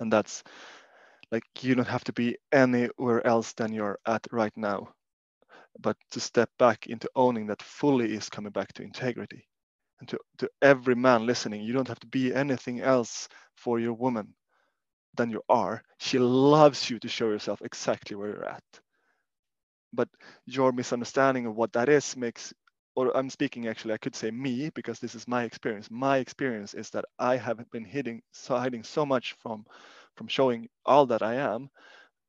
And 0.00 0.12
that's 0.12 0.44
like 1.32 1.44
you 1.62 1.74
don't 1.74 1.88
have 1.88 2.04
to 2.04 2.12
be 2.12 2.38
anywhere 2.52 3.26
else 3.26 3.52
than 3.54 3.72
you're 3.72 3.98
at 4.06 4.26
right 4.32 4.52
now. 4.56 4.94
But 5.80 5.96
to 6.12 6.20
step 6.20 6.50
back 6.58 6.86
into 6.86 7.10
owning 7.16 7.46
that 7.48 7.62
fully 7.62 8.14
is 8.14 8.28
coming 8.30 8.52
back 8.52 8.72
to 8.74 8.82
integrity. 8.82 9.48
And 10.00 10.08
to, 10.10 10.18
to 10.38 10.50
every 10.62 10.94
man 10.96 11.26
listening, 11.26 11.62
you 11.62 11.72
don't 11.74 11.88
have 11.88 12.00
to 12.00 12.06
be 12.08 12.34
anything 12.34 12.80
else 12.80 13.28
for 13.56 13.80
your 13.80 13.94
woman 13.94 14.34
than 15.16 15.30
you 15.30 15.42
are. 15.48 15.82
She 15.98 16.18
loves 16.18 16.90
you 16.90 16.98
to 17.00 17.08
show 17.08 17.28
yourself 17.30 17.62
exactly 17.62 18.16
where 18.16 18.28
you're 18.30 18.46
at. 18.48 18.64
But 19.92 20.08
your 20.46 20.72
misunderstanding 20.72 21.44
of 21.46 21.54
what 21.54 21.74
that 21.74 21.90
is 21.90 22.16
makes 22.16 22.54
or 22.98 23.16
I'm 23.16 23.30
speaking 23.30 23.68
actually, 23.68 23.94
I 23.94 23.98
could 23.98 24.16
say 24.16 24.32
me 24.32 24.70
because 24.74 24.98
this 24.98 25.14
is 25.14 25.28
my 25.28 25.44
experience. 25.44 25.88
My 25.90 26.18
experience 26.18 26.74
is 26.74 26.90
that 26.90 27.04
I 27.18 27.36
have 27.36 27.58
been 27.70 27.84
hiding 27.84 28.22
so 28.32 28.56
hiding 28.56 28.82
so 28.82 29.06
much 29.06 29.36
from 29.40 29.66
from 30.16 30.26
showing 30.26 30.68
all 30.84 31.06
that 31.06 31.22
I 31.22 31.34
am 31.36 31.70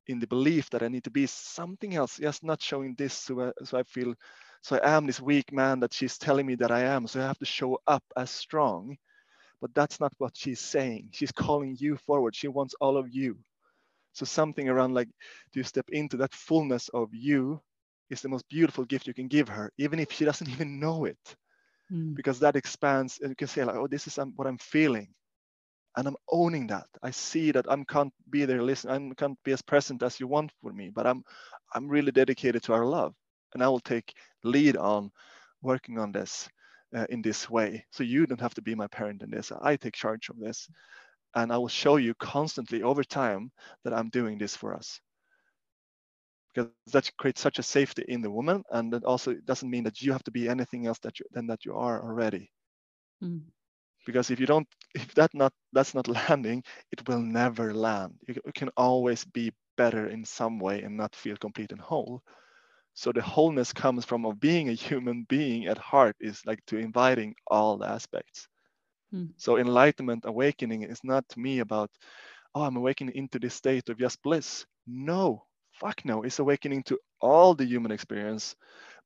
in 0.07 0.19
the 0.19 0.27
belief 0.27 0.69
that 0.71 0.83
I 0.83 0.89
need 0.89 1.05
to 1.05 1.11
be 1.11 1.25
something 1.27 1.95
else, 1.95 2.17
just 2.17 2.43
not 2.43 2.61
showing 2.61 2.95
this 2.97 3.15
so 3.15 3.41
I, 3.41 3.51
so 3.65 3.79
I 3.79 3.83
feel 3.83 4.13
so 4.61 4.77
I 4.77 4.95
am 4.97 5.07
this 5.07 5.21
weak 5.21 5.51
man 5.51 5.79
that 5.81 5.93
she's 5.93 6.19
telling 6.19 6.45
me 6.45 6.55
that 6.57 6.71
I 6.71 6.81
am. 6.81 7.07
So 7.07 7.19
I 7.19 7.27
have 7.27 7.39
to 7.39 7.45
show 7.45 7.79
up 7.87 8.03
as 8.17 8.29
strong. 8.29 8.97
But 9.61 9.73
that's 9.75 9.99
not 9.99 10.13
what 10.19 10.37
she's 10.37 10.61
saying. 10.61 11.09
She's 11.13 11.31
calling 11.31 11.75
you 11.79 11.97
forward. 12.05 12.35
She 12.35 12.47
wants 12.47 12.75
all 12.81 12.97
of 12.97 13.07
you. 13.09 13.39
So 14.13 14.25
something 14.25 14.69
around 14.69 14.93
like, 14.95 15.09
do 15.53 15.59
you 15.59 15.63
step 15.63 15.89
into 15.91 16.17
that 16.17 16.33
fullness 16.33 16.89
of 16.89 17.09
you 17.13 17.61
is 18.09 18.21
the 18.21 18.29
most 18.29 18.47
beautiful 18.49 18.85
gift 18.85 19.07
you 19.07 19.13
can 19.13 19.27
give 19.27 19.49
her, 19.49 19.71
even 19.77 19.99
if 19.99 20.11
she 20.11 20.25
doesn't 20.25 20.49
even 20.55 20.79
know 20.79 21.05
it. 21.05 21.17
Mm. 21.91 22.15
Because 22.15 22.39
that 22.39 22.55
expands 22.55 23.19
and 23.21 23.29
you 23.29 23.35
can 23.35 23.47
say, 23.47 23.63
like, 23.63 23.75
oh, 23.75 23.87
this 23.87 24.07
is 24.07 24.17
um, 24.17 24.33
what 24.35 24.47
I'm 24.47 24.57
feeling. 24.57 25.09
And 25.97 26.07
I'm 26.07 26.15
owning 26.31 26.67
that. 26.67 26.87
I 27.03 27.11
see 27.11 27.51
that 27.51 27.69
I 27.69 27.83
can't 27.83 28.13
be 28.29 28.45
there 28.45 28.61
listen, 28.61 29.11
I 29.11 29.13
can't 29.15 29.37
be 29.43 29.51
as 29.53 29.61
present 29.61 30.03
as 30.03 30.19
you 30.19 30.27
want 30.27 30.51
for 30.61 30.71
me, 30.71 30.89
but 30.89 31.07
I'm 31.07 31.23
I'm 31.73 31.87
really 31.87 32.11
dedicated 32.11 32.63
to 32.63 32.73
our 32.73 32.85
love. 32.85 33.13
and 33.53 33.63
I 33.63 33.67
will 33.67 33.79
take 33.79 34.13
lead 34.43 34.77
on 34.77 35.11
working 35.61 35.99
on 35.99 36.11
this 36.11 36.47
uh, 36.95 37.05
in 37.09 37.21
this 37.21 37.49
way. 37.49 37.85
So 37.91 38.03
you 38.03 38.25
don't 38.25 38.41
have 38.41 38.53
to 38.55 38.61
be 38.61 38.75
my 38.75 38.87
parent 38.87 39.23
in 39.23 39.31
this. 39.31 39.51
I 39.51 39.75
take 39.75 39.93
charge 39.95 40.29
of 40.29 40.39
this, 40.39 40.69
and 41.35 41.51
I 41.51 41.57
will 41.57 41.67
show 41.67 41.97
you 41.97 42.13
constantly 42.15 42.83
over 42.83 43.03
time 43.03 43.51
that 43.83 43.93
I'm 43.93 44.09
doing 44.09 44.37
this 44.37 44.55
for 44.55 44.73
us. 44.73 45.01
Because 46.53 46.69
that 46.69 46.89
creates 46.95 47.15
such 47.19 47.35
a 47.35 47.41
safety 47.41 47.83
in 47.85 47.99
the 47.99 48.09
woman, 48.09 48.41
and 48.51 48.75
it 48.75 48.85
also 48.85 49.17
doesn't 49.23 49.57
mean 49.57 49.73
that 49.73 49.91
you 49.91 50.03
have 50.03 50.15
to 50.15 50.23
be 50.23 50.47
anything 50.47 50.85
else 50.85 50.99
that 50.99 51.19
you, 51.19 51.25
than 51.31 51.47
that 51.47 51.65
you 51.65 51.73
are 51.75 52.01
already. 52.03 52.51
Mm. 53.21 53.41
Because 54.05 54.29
if 54.31 54.39
you 54.39 54.45
don't 54.47 54.67
if 54.95 55.13
that 55.15 55.33
not 55.33 55.53
that's 55.73 55.93
not 55.93 56.07
landing 56.29 56.63
it 56.91 57.07
will 57.07 57.19
never 57.21 57.73
land. 57.73 58.17
You, 58.27 58.35
you 58.45 58.51
can 58.53 58.69
always 58.77 59.25
be 59.25 59.51
better 59.77 60.07
in 60.07 60.25
some 60.25 60.59
way 60.59 60.81
and 60.81 60.97
not 60.97 61.15
feel 61.15 61.37
complete 61.37 61.71
and 61.71 61.81
whole. 61.81 62.21
So 62.93 63.11
the 63.11 63.21
wholeness 63.21 63.73
comes 63.73 64.05
from 64.05 64.25
of 64.25 64.39
being 64.39 64.69
a 64.69 64.73
human 64.87 65.23
being 65.29 65.67
at 65.67 65.77
heart 65.77 66.15
is 66.19 66.45
like 66.45 66.65
to 66.67 66.77
inviting 66.77 67.35
all 67.47 67.77
the 67.77 67.87
aspects. 67.87 68.47
Hmm. 69.11 69.25
so 69.37 69.57
enlightenment 69.57 70.23
awakening 70.25 70.83
is 70.83 71.03
not 71.03 71.27
to 71.29 71.39
me 71.39 71.59
about 71.59 71.89
oh 72.53 72.63
i'm 72.63 72.77
awakening 72.77 73.15
into 73.15 73.39
this 73.39 73.53
state 73.55 73.89
of 73.89 73.97
just 73.97 74.21
bliss. 74.23 74.65
No 74.87 75.45
fuck 75.79 76.03
no 76.05 76.23
it's 76.23 76.39
awakening 76.39 76.83
to 76.83 76.97
all 77.21 77.53
the 77.55 77.65
human 77.65 77.91
experience 77.91 78.55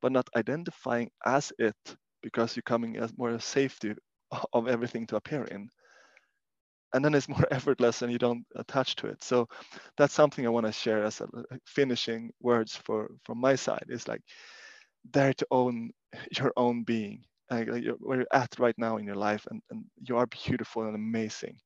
but 0.01 0.11
not 0.11 0.29
identifying 0.35 1.09
as 1.25 1.51
it 1.59 1.75
because 2.21 2.55
you're 2.55 2.63
coming 2.63 2.97
as 2.97 3.17
more 3.17 3.39
safety 3.39 3.93
of 4.53 4.67
everything 4.67 5.07
to 5.07 5.15
appear 5.17 5.43
in. 5.45 5.69
And 6.93 7.03
then 7.03 7.13
it's 7.15 7.29
more 7.29 7.45
effortless 7.51 8.01
and 8.01 8.11
you 8.11 8.17
don't 8.19 8.45
attach 8.55 8.95
to 8.97 9.07
it. 9.07 9.23
So 9.23 9.47
that's 9.97 10.13
something 10.13 10.45
i 10.45 10.49
want 10.49 10.65
to 10.67 10.71
share 10.71 11.03
as 11.03 11.21
a 11.21 11.27
finishing 11.65 12.31
words 12.41 12.75
for 12.77 13.09
from 13.25 13.39
my 13.39 13.55
side. 13.55 13.85
Is 13.89 14.07
like 14.07 14.21
dare 15.09 15.33
to 15.33 15.47
own 15.51 15.91
your 16.37 16.53
own 16.57 16.83
being. 16.83 17.23
Like 17.51 17.67
where 17.99 18.19
you're 18.19 18.27
at 18.33 18.55
right 18.59 18.75
now 18.77 18.97
in 18.97 19.05
your 19.05 19.15
life 19.15 19.45
and, 19.49 19.61
and 19.71 19.85
you 20.07 20.17
are 20.17 20.27
beautiful 20.27 20.83
and 20.83 20.95
amazing. 20.95 21.57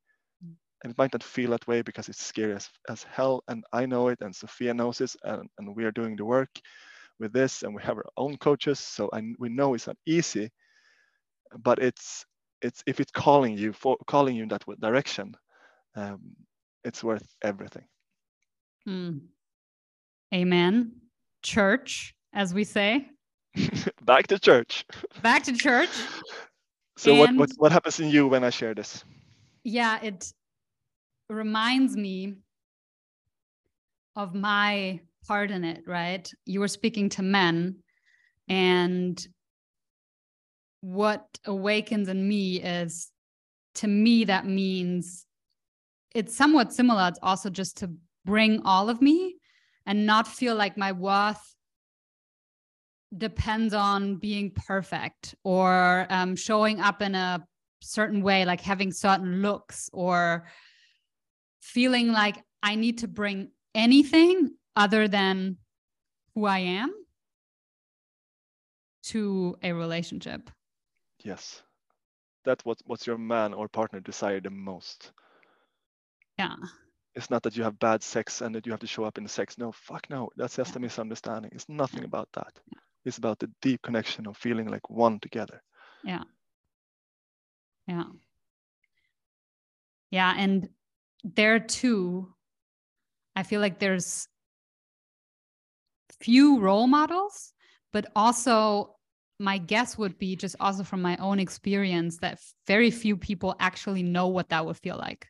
And 0.84 0.92
it 0.92 0.98
might 0.98 1.14
not 1.14 1.24
feel 1.24 1.52
that 1.52 1.68
way 1.68 1.82
because 1.82 2.10
it's 2.10 2.24
scary 2.24 2.54
as, 2.54 2.70
as 2.90 3.04
hell 3.04 3.44
and 3.48 3.64
i 3.74 3.86
know 3.86 4.08
it 4.10 4.20
and 4.22 4.36
sophia 4.36 4.74
knows 4.74 4.98
this 4.98 5.16
and, 5.24 5.50
and 5.58 5.76
we 5.76 5.84
are 5.84 5.92
doing 5.92 6.16
the 6.16 6.26
work 6.26 6.50
with 7.20 7.34
this 7.34 7.64
and 7.64 7.74
we 7.74 7.82
have 7.82 7.98
our 7.98 8.06
own 8.18 8.38
coaches 8.38 8.80
so 8.80 9.10
I, 9.12 9.22
we 9.40 9.50
know 9.50 9.74
it's 9.74 9.88
not 9.88 9.98
easy 10.06 10.52
but 11.64 11.80
it's 11.80 12.26
it's 12.62 12.84
if 12.86 13.00
it's 13.00 13.12
calling 13.12 13.58
you 13.58 13.74
for 13.74 13.98
calling 14.08 14.36
you 14.36 14.44
in 14.44 14.50
that 14.50 14.64
direction 14.80 15.36
um, 15.96 16.20
it's 16.84 17.04
worth 17.04 17.26
everything. 17.42 17.84
Mm. 18.88 19.22
amen. 20.34 20.92
Church 21.42 22.14
as 22.34 22.54
we 22.54 22.64
say. 22.64 23.10
Back 24.06 24.28
to 24.28 24.40
church. 24.40 24.86
Back 25.22 25.44
to 25.44 25.54
church. 25.54 25.90
So 27.00 27.14
what, 27.14 27.36
what 27.36 27.52
what 27.60 27.72
happens 27.72 28.00
in 28.00 28.10
you 28.10 28.28
when 28.28 28.44
i 28.44 28.50
share 28.50 28.74
this? 28.74 29.04
Yeah 29.64 30.00
it 30.02 30.34
reminds 31.30 31.96
me 31.96 32.36
of 34.16 34.34
my 34.34 35.00
part 35.28 35.52
in 35.52 35.64
it 35.64 35.84
right? 35.86 36.30
You 36.46 36.60
were 36.62 36.68
speaking 36.68 37.10
to 37.10 37.22
men 37.22 37.78
and 38.48 39.28
what 40.82 41.26
awakens 41.46 42.08
in 42.08 42.28
me 42.28 42.62
is 42.62 43.12
to 43.76 43.88
me 43.88 44.24
that 44.26 44.46
means 44.46 45.26
it's 46.16 46.36
somewhat 46.36 46.74
similar. 46.74 47.08
It's 47.10 47.20
also 47.22 47.50
just 47.50 47.78
to 47.78 47.92
bring 48.26 48.62
all 48.64 48.90
of 48.90 49.02
me 49.02 49.36
and 49.86 50.06
not 50.06 50.28
feel 50.28 50.56
like 50.56 50.78
my 50.78 50.92
worth 50.92 51.56
depends 53.16 53.74
on 53.74 54.16
being 54.16 54.52
perfect 54.52 55.36
or 55.44 56.08
um, 56.10 56.36
showing 56.36 56.80
up 56.80 57.02
in 57.02 57.16
a 57.16 57.46
certain 57.82 58.22
way 58.22 58.44
like 58.44 58.60
having 58.60 58.92
certain 58.92 59.42
looks 59.42 59.90
or 59.94 60.48
feeling 61.76 62.12
like 62.12 62.38
i 62.64 62.76
need 62.76 62.98
to 63.00 63.08
bring 63.08 63.50
anything 63.76 64.52
other 64.76 65.08
than 65.08 65.58
who 66.34 66.46
i 66.46 66.60
am 66.60 66.92
to 69.04 69.56
a 69.64 69.72
relationship 69.72 70.50
Yes. 71.24 71.62
That's 72.46 72.64
what 72.64 72.78
what's 72.86 73.06
your 73.06 73.18
man 73.18 73.54
or 73.54 73.68
partner 73.68 74.00
desire 74.00 74.40
the 74.40 74.50
most. 74.50 75.12
Yeah. 76.38 76.56
It's 77.16 77.30
not 77.30 77.44
that 77.44 77.58
you 77.58 77.64
have 77.64 77.80
bad 77.80 78.04
sex 78.04 78.42
and 78.42 78.54
that 78.56 78.66
you 78.66 78.72
have 78.72 78.80
to 78.82 78.88
show 78.88 79.04
up 79.04 79.18
in 79.18 79.24
the 79.24 79.30
sex. 79.30 79.58
No, 79.58 79.72
fuck 79.72 80.10
no. 80.10 80.30
That's 80.38 80.56
just 80.56 80.72
yeah. 80.72 80.78
a 80.78 80.82
misunderstanding. 80.82 81.52
It's 81.54 81.68
nothing 81.68 82.02
yeah. 82.02 82.06
about 82.06 82.30
that. 82.34 82.54
Yeah. 82.72 82.80
It's 83.06 83.18
about 83.18 83.40
the 83.40 83.52
deep 83.62 83.82
connection 83.82 84.28
of 84.28 84.38
feeling 84.38 84.68
like 84.68 84.90
one 84.90 85.20
together. 85.20 85.62
Yeah. 86.04 86.24
Yeah. 87.88 88.04
Yeah. 90.12 90.34
And 90.38 90.70
there 91.24 91.60
too, 91.60 92.34
I 93.36 93.44
feel 93.44 93.62
like 93.62 93.80
there's 93.80 94.28
few 96.20 96.60
role 96.60 96.88
models, 96.88 97.54
but 97.94 98.06
also 98.16 98.96
my 99.40 99.60
guess 99.60 99.98
would 99.98 100.18
be 100.18 100.36
just 100.36 100.56
also 100.60 100.84
from 100.84 101.02
my 101.02 101.16
own 101.18 101.40
experience 101.40 102.18
that 102.18 102.40
very 102.66 102.90
few 102.90 103.16
people 103.16 103.56
actually 103.60 104.02
know 104.02 104.28
what 104.28 104.50
that 104.50 104.66
would 104.66 104.78
feel 104.78 104.98
like. 104.98 105.28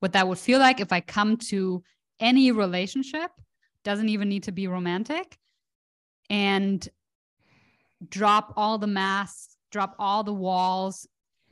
What 0.00 0.12
that 0.12 0.26
would 0.28 0.38
feel 0.38 0.58
like 0.60 0.80
if 0.80 0.92
I 0.92 1.00
come 1.00 1.36
to 1.48 1.82
any 2.20 2.52
relationship, 2.52 3.30
doesn't 3.84 4.08
even 4.08 4.28
need 4.28 4.44
to 4.44 4.52
be 4.52 4.66
romantic, 4.66 5.36
and 6.30 6.86
drop 8.08 8.54
all 8.56 8.78
the 8.78 8.86
masks, 8.86 9.56
drop 9.70 9.94
all 9.98 10.24
the 10.24 10.32
walls, 10.32 11.06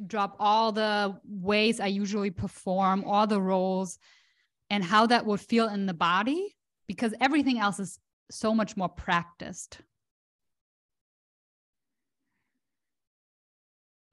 drop 0.05 0.37
all 0.39 0.73
the 0.73 1.19
ways 1.25 1.81
I 1.81 1.87
usually 1.87 2.31
perform, 2.31 3.05
all 3.05 3.27
the 3.27 3.41
roles, 3.41 3.99
and 4.69 4.85
how 4.85 5.07
that 5.07 5.25
would 5.25 5.41
feel 5.41 5.69
in 5.69 5.87
the 5.87 5.95
body, 5.95 6.57
because 6.87 7.15
everything 7.21 7.59
else 7.59 7.79
is 7.79 7.99
so 8.31 8.55
much 8.55 8.77
more 8.77 8.89
practiced. 8.89 9.81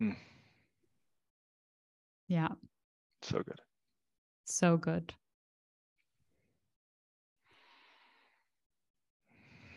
Mm. 0.02 0.16
Yeah. 2.28 2.50
So 3.22 3.42
good. 3.44 3.62
So 4.46 4.78
good. 4.78 5.14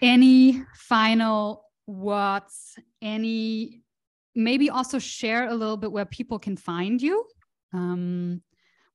Any 0.03 0.63
final 0.75 1.65
words? 1.87 2.79
Any 3.01 3.83
maybe 4.37 4.71
also 4.71 4.99
share 4.99 5.49
a 5.49 5.55
little 5.55 5.77
bit 5.77 5.91
where 5.91 6.05
people 6.05 6.39
can 6.39 6.57
find 6.57 7.01
you? 7.01 7.25
Um, 7.73 8.43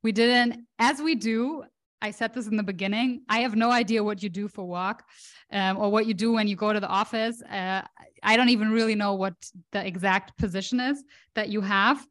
we 0.04 0.12
didn't, 0.12 0.68
as 0.80 1.02
we 1.02 1.16
do, 1.16 1.64
I 2.02 2.12
said 2.12 2.34
this 2.34 2.48
in 2.48 2.58
the 2.58 2.64
beginning. 2.64 3.22
I 3.30 3.40
have 3.40 3.56
no 3.56 3.70
idea 3.70 4.04
what 4.04 4.24
you 4.24 4.30
do 4.30 4.48
for 4.48 4.66
work 4.66 5.04
um, 5.52 5.78
or 5.78 5.92
what 5.92 6.08
you 6.08 6.14
do 6.14 6.32
when 6.32 6.48
you 6.48 6.56
go 6.56 6.74
to 6.74 6.80
the 6.80 6.88
office. 6.88 7.42
Uh, 7.44 7.84
I 8.24 8.38
don't 8.38 8.50
even 8.50 8.72
really 8.72 8.96
know 8.96 9.14
what 9.14 9.36
the 9.72 9.86
exact 9.86 10.38
position 10.38 10.80
is 10.80 11.04
that 11.36 11.50
you 11.50 11.62
have. 11.62 12.04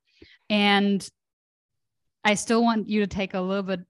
And 0.49 1.07
I 2.25 2.35
still 2.35 2.63
want 2.63 2.89
you 2.89 3.01
to 3.01 3.07
take 3.07 3.35
a 3.35 3.41
little 3.41 3.63
bit 3.65 3.81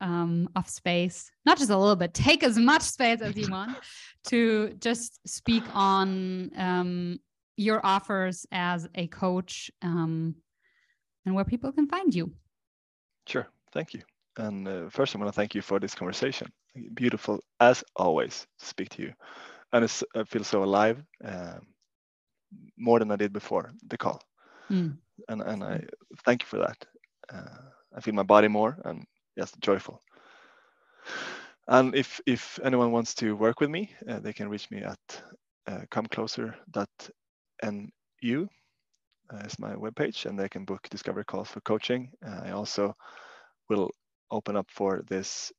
um, 0.00 0.48
of 0.56 0.68
space, 0.68 1.30
not 1.44 1.58
just 1.58 1.70
a 1.70 1.76
little 1.76 1.96
bit, 1.96 2.14
take 2.14 2.42
as 2.42 2.58
much 2.58 2.82
space 2.82 3.20
as 3.20 3.36
you 3.36 3.50
want 3.50 3.76
to 4.26 4.74
just 4.78 5.26
speak 5.28 5.64
on 5.74 6.50
um, 6.56 7.18
your 7.56 7.84
offers 7.84 8.46
as 8.52 8.88
a 8.94 9.06
coach 9.08 9.70
um, 9.82 10.34
and 11.24 11.34
where 11.34 11.44
people 11.44 11.72
can 11.72 11.88
find 11.88 12.14
you. 12.14 12.32
Sure. 13.26 13.46
Thank 13.72 13.94
you. 13.94 14.02
And 14.36 14.66
uh, 14.66 14.90
first, 14.90 15.14
I 15.14 15.18
want 15.18 15.32
to 15.32 15.36
thank 15.36 15.54
you 15.54 15.62
for 15.62 15.78
this 15.78 15.94
conversation. 15.94 16.48
Beautiful, 16.94 17.40
as 17.60 17.84
always, 17.96 18.46
to 18.58 18.66
speak 18.66 18.88
to 18.90 19.02
you. 19.02 19.12
And 19.72 19.84
it's, 19.84 20.02
I 20.14 20.24
feel 20.24 20.44
so 20.44 20.62
alive, 20.62 21.02
um, 21.24 21.66
more 22.76 22.98
than 22.98 23.10
I 23.10 23.16
did 23.16 23.32
before 23.32 23.72
the 23.88 23.96
call. 23.96 24.20
Mm. 24.70 24.96
And, 25.28 25.42
and 25.42 25.64
I 25.64 25.84
thank 26.24 26.42
you 26.42 26.46
for 26.46 26.58
that. 26.58 26.84
Uh, 27.32 27.70
I 27.96 28.00
feel 28.00 28.14
my 28.14 28.22
body 28.22 28.48
more 28.48 28.76
and 28.84 29.04
just 29.38 29.58
joyful. 29.60 30.00
And 31.68 31.94
if, 31.94 32.20
if 32.26 32.58
anyone 32.62 32.92
wants 32.92 33.14
to 33.16 33.36
work 33.36 33.60
with 33.60 33.70
me, 33.70 33.94
uh, 34.08 34.18
they 34.18 34.32
can 34.32 34.48
reach 34.48 34.70
me 34.70 34.82
at 34.82 35.22
uh, 35.66 35.80
comecloser.nu 35.90 37.14
uh, 39.32 39.46
is 39.46 39.58
my 39.58 39.74
webpage, 39.74 40.26
and 40.26 40.38
they 40.38 40.48
can 40.48 40.64
book 40.64 40.88
discovery 40.90 41.24
calls 41.24 41.48
for 41.48 41.60
coaching. 41.60 42.10
Uh, 42.26 42.40
I 42.44 42.50
also 42.50 42.94
will 43.68 43.90
open 44.30 44.56
up 44.56 44.70
for 44.70 45.02
this 45.08 45.52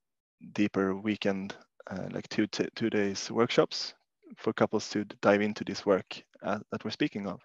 deeper 0.54 0.96
weekend, 0.96 1.56
uh, 1.90 2.08
like 2.12 2.28
two 2.30 2.48
two 2.48 2.90
days 2.90 3.32
workshops 3.32 3.94
for 4.38 4.54
couples 4.54 4.90
to 4.90 5.06
dive 5.22 5.42
into 5.42 5.64
this 5.64 5.86
work 5.86 6.24
that 6.42 6.84
we're 6.84 6.92
speaking 6.92 7.28
of. 7.28 7.42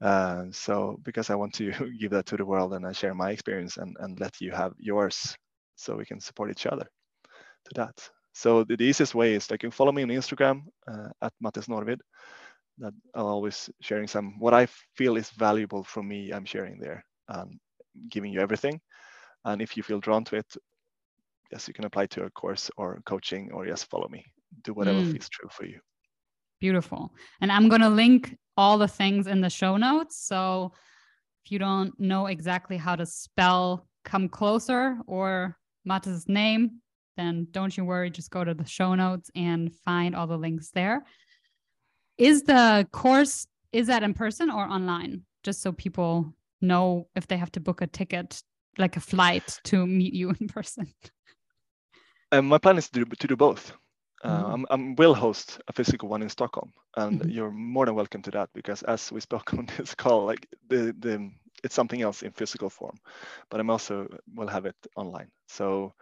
Uh, 0.00 0.44
so 0.52 0.98
because 1.02 1.30
I 1.30 1.34
want 1.34 1.54
to 1.54 1.72
give 2.00 2.10
that 2.12 2.26
to 2.26 2.36
the 2.36 2.44
world 2.44 2.74
and 2.74 2.86
I 2.86 2.92
share 2.92 3.14
my 3.14 3.30
experience 3.30 3.76
and, 3.76 3.96
and 4.00 4.20
let 4.20 4.40
you 4.40 4.52
have 4.52 4.72
yours 4.78 5.36
so 5.76 5.96
we 5.96 6.04
can 6.04 6.20
support 6.20 6.50
each 6.50 6.66
other 6.66 6.86
to 7.64 7.70
that. 7.74 8.10
So 8.32 8.64
the, 8.64 8.76
easiest 8.80 9.14
way 9.14 9.34
is 9.34 9.50
like 9.50 9.62
you 9.62 9.68
can 9.68 9.76
follow 9.76 9.92
me 9.92 10.02
on 10.02 10.08
Instagram 10.08 10.62
uh, 10.86 11.08
at 11.22 11.32
Mattis 11.42 11.68
Norrvidd. 11.68 12.00
That 12.78 12.94
I'm 13.14 13.26
always 13.26 13.70
sharing 13.80 14.06
some 14.06 14.38
what 14.38 14.54
I 14.54 14.66
feel 14.96 15.16
is 15.16 15.30
valuable 15.30 15.84
for 15.84 16.02
me. 16.02 16.30
I'm 16.30 16.44
sharing 16.44 16.78
there 16.78 17.04
and 17.28 17.58
giving 18.08 18.32
you 18.32 18.40
everything. 18.40 18.80
And 19.44 19.60
if 19.60 19.76
you 19.76 19.82
feel 19.82 20.00
drawn 20.00 20.24
to 20.24 20.36
it, 20.36 20.46
yes, 21.50 21.66
you 21.66 21.74
can 21.74 21.84
apply 21.84 22.06
to 22.06 22.24
a 22.24 22.30
course 22.30 22.70
or 22.76 23.00
coaching, 23.04 23.50
or 23.52 23.66
yes, 23.66 23.82
follow 23.82 24.08
me. 24.08 24.24
Do 24.62 24.74
whatever 24.74 25.00
mm. 25.00 25.12
feels 25.12 25.28
true 25.28 25.48
for 25.50 25.66
you. 25.66 25.80
Beautiful. 26.60 27.12
And 27.40 27.52
I'm 27.52 27.68
going 27.68 27.82
to 27.82 27.88
link 27.88 28.36
all 28.56 28.78
the 28.78 28.88
things 28.88 29.26
in 29.26 29.40
the 29.40 29.50
show 29.50 29.76
notes. 29.76 30.26
So 30.26 30.72
if 31.44 31.52
you 31.52 31.58
don't 31.58 31.98
know 31.98 32.26
exactly 32.26 32.76
how 32.76 32.96
to 32.96 33.06
spell 33.06 33.86
come 34.04 34.28
closer 34.28 34.98
or 35.06 35.56
Mattis' 35.88 36.28
name, 36.28 36.80
then 37.16 37.46
don't 37.50 37.76
you 37.76 37.84
worry. 37.84 38.10
Just 38.10 38.30
go 38.30 38.44
to 38.44 38.54
the 38.54 38.66
show 38.66 38.94
notes 38.94 39.30
and 39.34 39.72
find 39.84 40.14
all 40.14 40.26
the 40.26 40.36
links 40.36 40.70
there. 40.70 41.04
Is 42.18 42.42
the 42.42 42.86
course 42.92 43.46
is 43.72 43.86
that 43.86 44.02
in 44.02 44.14
person 44.14 44.50
or 44.50 44.64
online? 44.64 45.22
Just 45.44 45.62
so 45.62 45.72
people 45.72 46.32
know 46.60 47.06
if 47.14 47.28
they 47.28 47.36
have 47.36 47.52
to 47.52 47.60
book 47.60 47.80
a 47.80 47.86
ticket, 47.86 48.42
like 48.76 48.96
a 48.96 49.00
flight 49.00 49.60
to 49.64 49.86
meet 49.86 50.14
you 50.14 50.34
in 50.40 50.48
person. 50.48 50.92
Um, 52.30 52.44
my 52.44 52.58
plan 52.58 52.76
is 52.76 52.90
to 52.90 53.06
do, 53.06 53.16
to 53.20 53.26
do 53.26 53.36
both. 53.36 53.72
Uh, 54.22 54.42
mm-hmm. 54.42 54.52
I'm, 54.52 54.66
I'm 54.68 54.96
will 54.96 55.14
host 55.14 55.62
a 55.68 55.72
physical 55.72 56.10
one 56.10 56.20
in 56.20 56.28
Stockholm, 56.28 56.74
and 56.96 57.20
mm-hmm. 57.20 57.30
you're 57.30 57.50
more 57.50 57.86
than 57.86 57.94
welcome 57.94 58.20
to 58.20 58.30
that 58.32 58.50
because 58.52 58.82
as 58.82 59.10
we 59.10 59.20
spoke 59.20 59.54
on 59.58 59.66
this 59.78 59.94
call, 59.94 60.26
like 60.26 60.46
the 60.68 60.94
the 60.98 61.30
it's 61.64 61.74
something 61.74 62.02
else 62.02 62.22
in 62.22 62.32
physical 62.32 62.68
form, 62.68 62.96
but 63.48 63.60
I'm 63.60 63.70
also 63.70 64.08
will 64.34 64.48
have 64.48 64.66
it 64.66 64.76
online. 64.94 65.30
So 65.46 65.94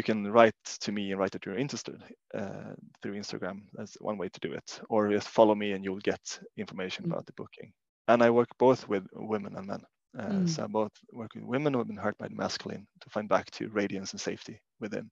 you 0.00 0.04
can 0.14 0.32
write 0.32 0.54
to 0.80 0.92
me 0.92 1.10
and 1.10 1.20
write 1.20 1.32
that 1.32 1.44
you're 1.44 1.58
interested 1.58 2.02
uh, 2.34 2.72
through 3.02 3.20
Instagram. 3.20 3.62
That's 3.74 3.94
one 4.00 4.18
way 4.18 4.28
to 4.28 4.40
do 4.40 4.52
it, 4.52 4.80
or 4.88 5.10
just 5.10 5.28
follow 5.28 5.54
me 5.54 5.72
and 5.72 5.84
you'll 5.84 6.08
get 6.12 6.40
information 6.56 7.04
mm-hmm. 7.04 7.12
about 7.12 7.26
the 7.26 7.34
booking. 7.34 7.72
And 8.08 8.22
I 8.22 8.30
work 8.30 8.48
both 8.58 8.88
with 8.88 9.04
women 9.12 9.56
and 9.56 9.66
men. 9.66 9.82
Uh, 10.18 10.32
mm. 10.32 10.48
So 10.48 10.64
I 10.64 10.66
both 10.66 10.92
work 11.12 11.32
with 11.34 11.44
women 11.44 11.72
who 11.72 11.80
have 11.80 11.86
been 11.86 12.04
hurt 12.04 12.18
by 12.18 12.28
the 12.28 12.34
masculine 12.34 12.86
to 13.02 13.10
find 13.10 13.28
back 13.28 13.50
to 13.52 13.68
radiance 13.68 14.12
and 14.12 14.20
safety 14.20 14.58
within 14.80 15.10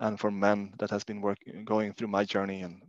and 0.00 0.18
for 0.18 0.30
men 0.30 0.72
that 0.78 0.90
has 0.90 1.04
been 1.04 1.20
working 1.20 1.64
going 1.64 1.92
through 1.92 2.08
my 2.08 2.24
journey 2.24 2.62
and 2.62 2.82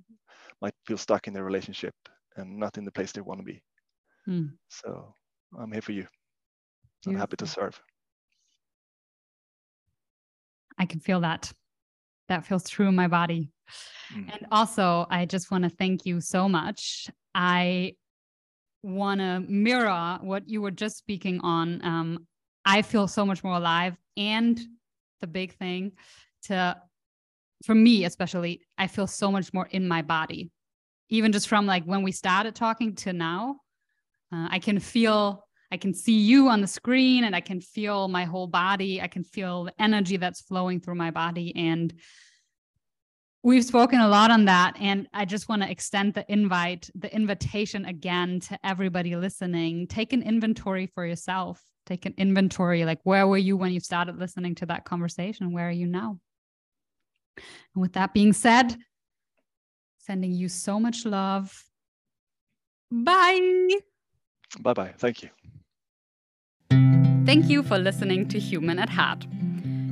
might 0.62 0.74
feel 0.88 0.97
stuck 0.97 1.28
in 1.28 1.34
their 1.34 1.43
relationship 1.43 1.93
and 2.38 2.58
not 2.58 2.78
in 2.78 2.86
the 2.86 2.91
place 2.91 3.12
they 3.12 3.22
want 3.22 3.39
to 3.39 3.45
be 3.45 3.62
mm. 4.28 4.49
so 4.70 5.14
i'm 5.60 5.72
here 5.72 5.82
for 5.82 5.91
you 5.91 6.08
i'm 7.08 7.16
happy 7.16 7.38
to 7.38 7.47
serve 7.47 7.80
i 10.78 10.86
can 10.86 10.99
feel 10.99 11.22
that. 11.22 11.51
That 12.30 12.45
feels 12.45 12.69
true 12.69 12.88
in 12.88 12.95
my 12.95 13.07
body. 13.07 13.51
Mm. 14.13 14.30
and 14.34 14.47
also 14.51 15.07
i 15.09 15.26
just 15.26 15.49
want 15.49 15.63
to 15.63 15.69
thank 15.69 16.05
you 16.05 16.19
so 16.22 16.49
much. 16.49 17.09
I 17.34 17.95
want 18.84 19.22
to 19.22 19.39
mirror 19.47 20.17
what 20.22 20.49
you 20.49 20.61
were 20.61 20.72
just 20.72 20.97
speaking 20.97 21.39
on. 21.41 21.84
Um, 21.84 22.28
i 22.65 22.82
feel 22.82 23.07
so 23.07 23.26
much 23.26 23.43
more 23.43 23.55
alive. 23.55 23.95
And 24.17 24.59
the 25.22 25.28
big 25.28 25.53
thing 25.53 25.93
to 26.43 26.76
for 27.65 27.76
me 27.76 28.05
especially 28.05 28.61
i 28.78 28.88
feel 28.88 29.07
so 29.07 29.32
much 29.32 29.53
more 29.53 29.67
in 29.72 29.88
my 29.88 30.01
body. 30.01 30.51
Even 31.09 31.32
just 31.32 31.47
from 31.47 31.65
like 31.65 31.84
when 31.86 32.03
we 32.03 32.11
started 32.11 32.55
talking 32.55 32.95
to 32.95 33.13
now 33.13 33.57
uh, 34.34 34.47
i 34.49 34.59
can 34.59 34.80
feel 34.80 35.43
i 35.72 35.78
can 35.78 35.93
see 35.93 36.17
you 36.17 36.49
on 36.49 36.61
the 36.61 36.67
screen 36.67 37.24
and 37.24 37.36
i 37.36 37.41
can 37.41 37.61
feel 37.61 38.07
my 38.07 38.26
whole 38.26 38.47
body 38.47 39.01
i 39.01 39.07
can 39.07 39.24
feel 39.24 39.65
the 39.65 39.74
energy 39.80 40.17
that's 40.17 40.41
flowing 40.41 40.80
through 40.80 40.95
my 40.95 41.11
body 41.11 41.55
and 41.55 41.93
we've 43.43 43.65
spoken 43.65 43.99
a 43.99 44.07
lot 44.07 44.32
on 44.32 44.45
that 44.45 44.76
and 44.80 45.07
i 45.13 45.26
just 45.26 45.49
want 45.49 45.61
to 45.61 45.69
extend 45.69 46.13
the 46.13 46.26
invite 46.32 46.89
the 46.95 47.13
invitation 47.13 47.86
again 47.86 48.39
to 48.39 48.57
everybody 48.63 49.15
listening 49.15 49.88
take 49.88 50.13
an 50.13 50.22
inventory 50.22 50.88
for 50.88 51.05
yourself 51.05 51.61
take 51.86 52.05
an 52.05 52.13
inventory 52.17 52.86
like 52.86 52.99
where 53.03 53.28
were 53.28 53.38
you 53.38 53.57
when 53.57 53.72
you 53.72 53.80
started 53.80 54.17
listening 54.17 54.55
to 54.55 54.65
that 54.65 54.86
conversation 54.86 55.51
where 55.51 55.67
are 55.67 55.72
you 55.72 55.88
now 55.88 56.19
and 57.38 57.82
with 57.82 57.93
that 57.93 58.13
being 58.13 58.34
said, 58.34 58.76
sending 59.99 60.32
you 60.32 60.49
so 60.49 60.80
much 60.80 61.05
love. 61.05 61.63
Bye. 62.91 63.69
Bye 64.59 64.74
bye. 64.74 64.93
Thank 64.97 65.24
you. 65.24 65.30
Thank 67.26 67.49
you 67.49 67.61
for 67.61 67.78
listening 67.78 68.28
to 68.30 68.39
Human 68.39 68.80
at 68.80 68.89
Heart. 68.89 69.28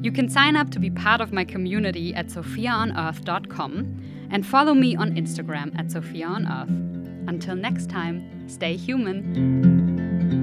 You 0.02 0.12
can 0.12 0.30
sign 0.30 0.56
up 0.56 0.72
to 0.72 0.80
be 0.80 0.90
part 0.90 1.22
of 1.22 1.32
my 1.32 1.46
community 1.46 2.14
at 2.16 2.28
sophiaonearth.com 2.28 4.28
and 4.32 4.46
follow 4.46 4.74
me 4.74 4.96
on 4.96 5.12
Instagram 5.12 5.78
at 5.78 5.88
sophiaonearth. 5.88 7.30
Until 7.30 7.56
next 7.56 7.90
time, 7.90 8.50
stay 8.50 8.76
human. 8.76 10.39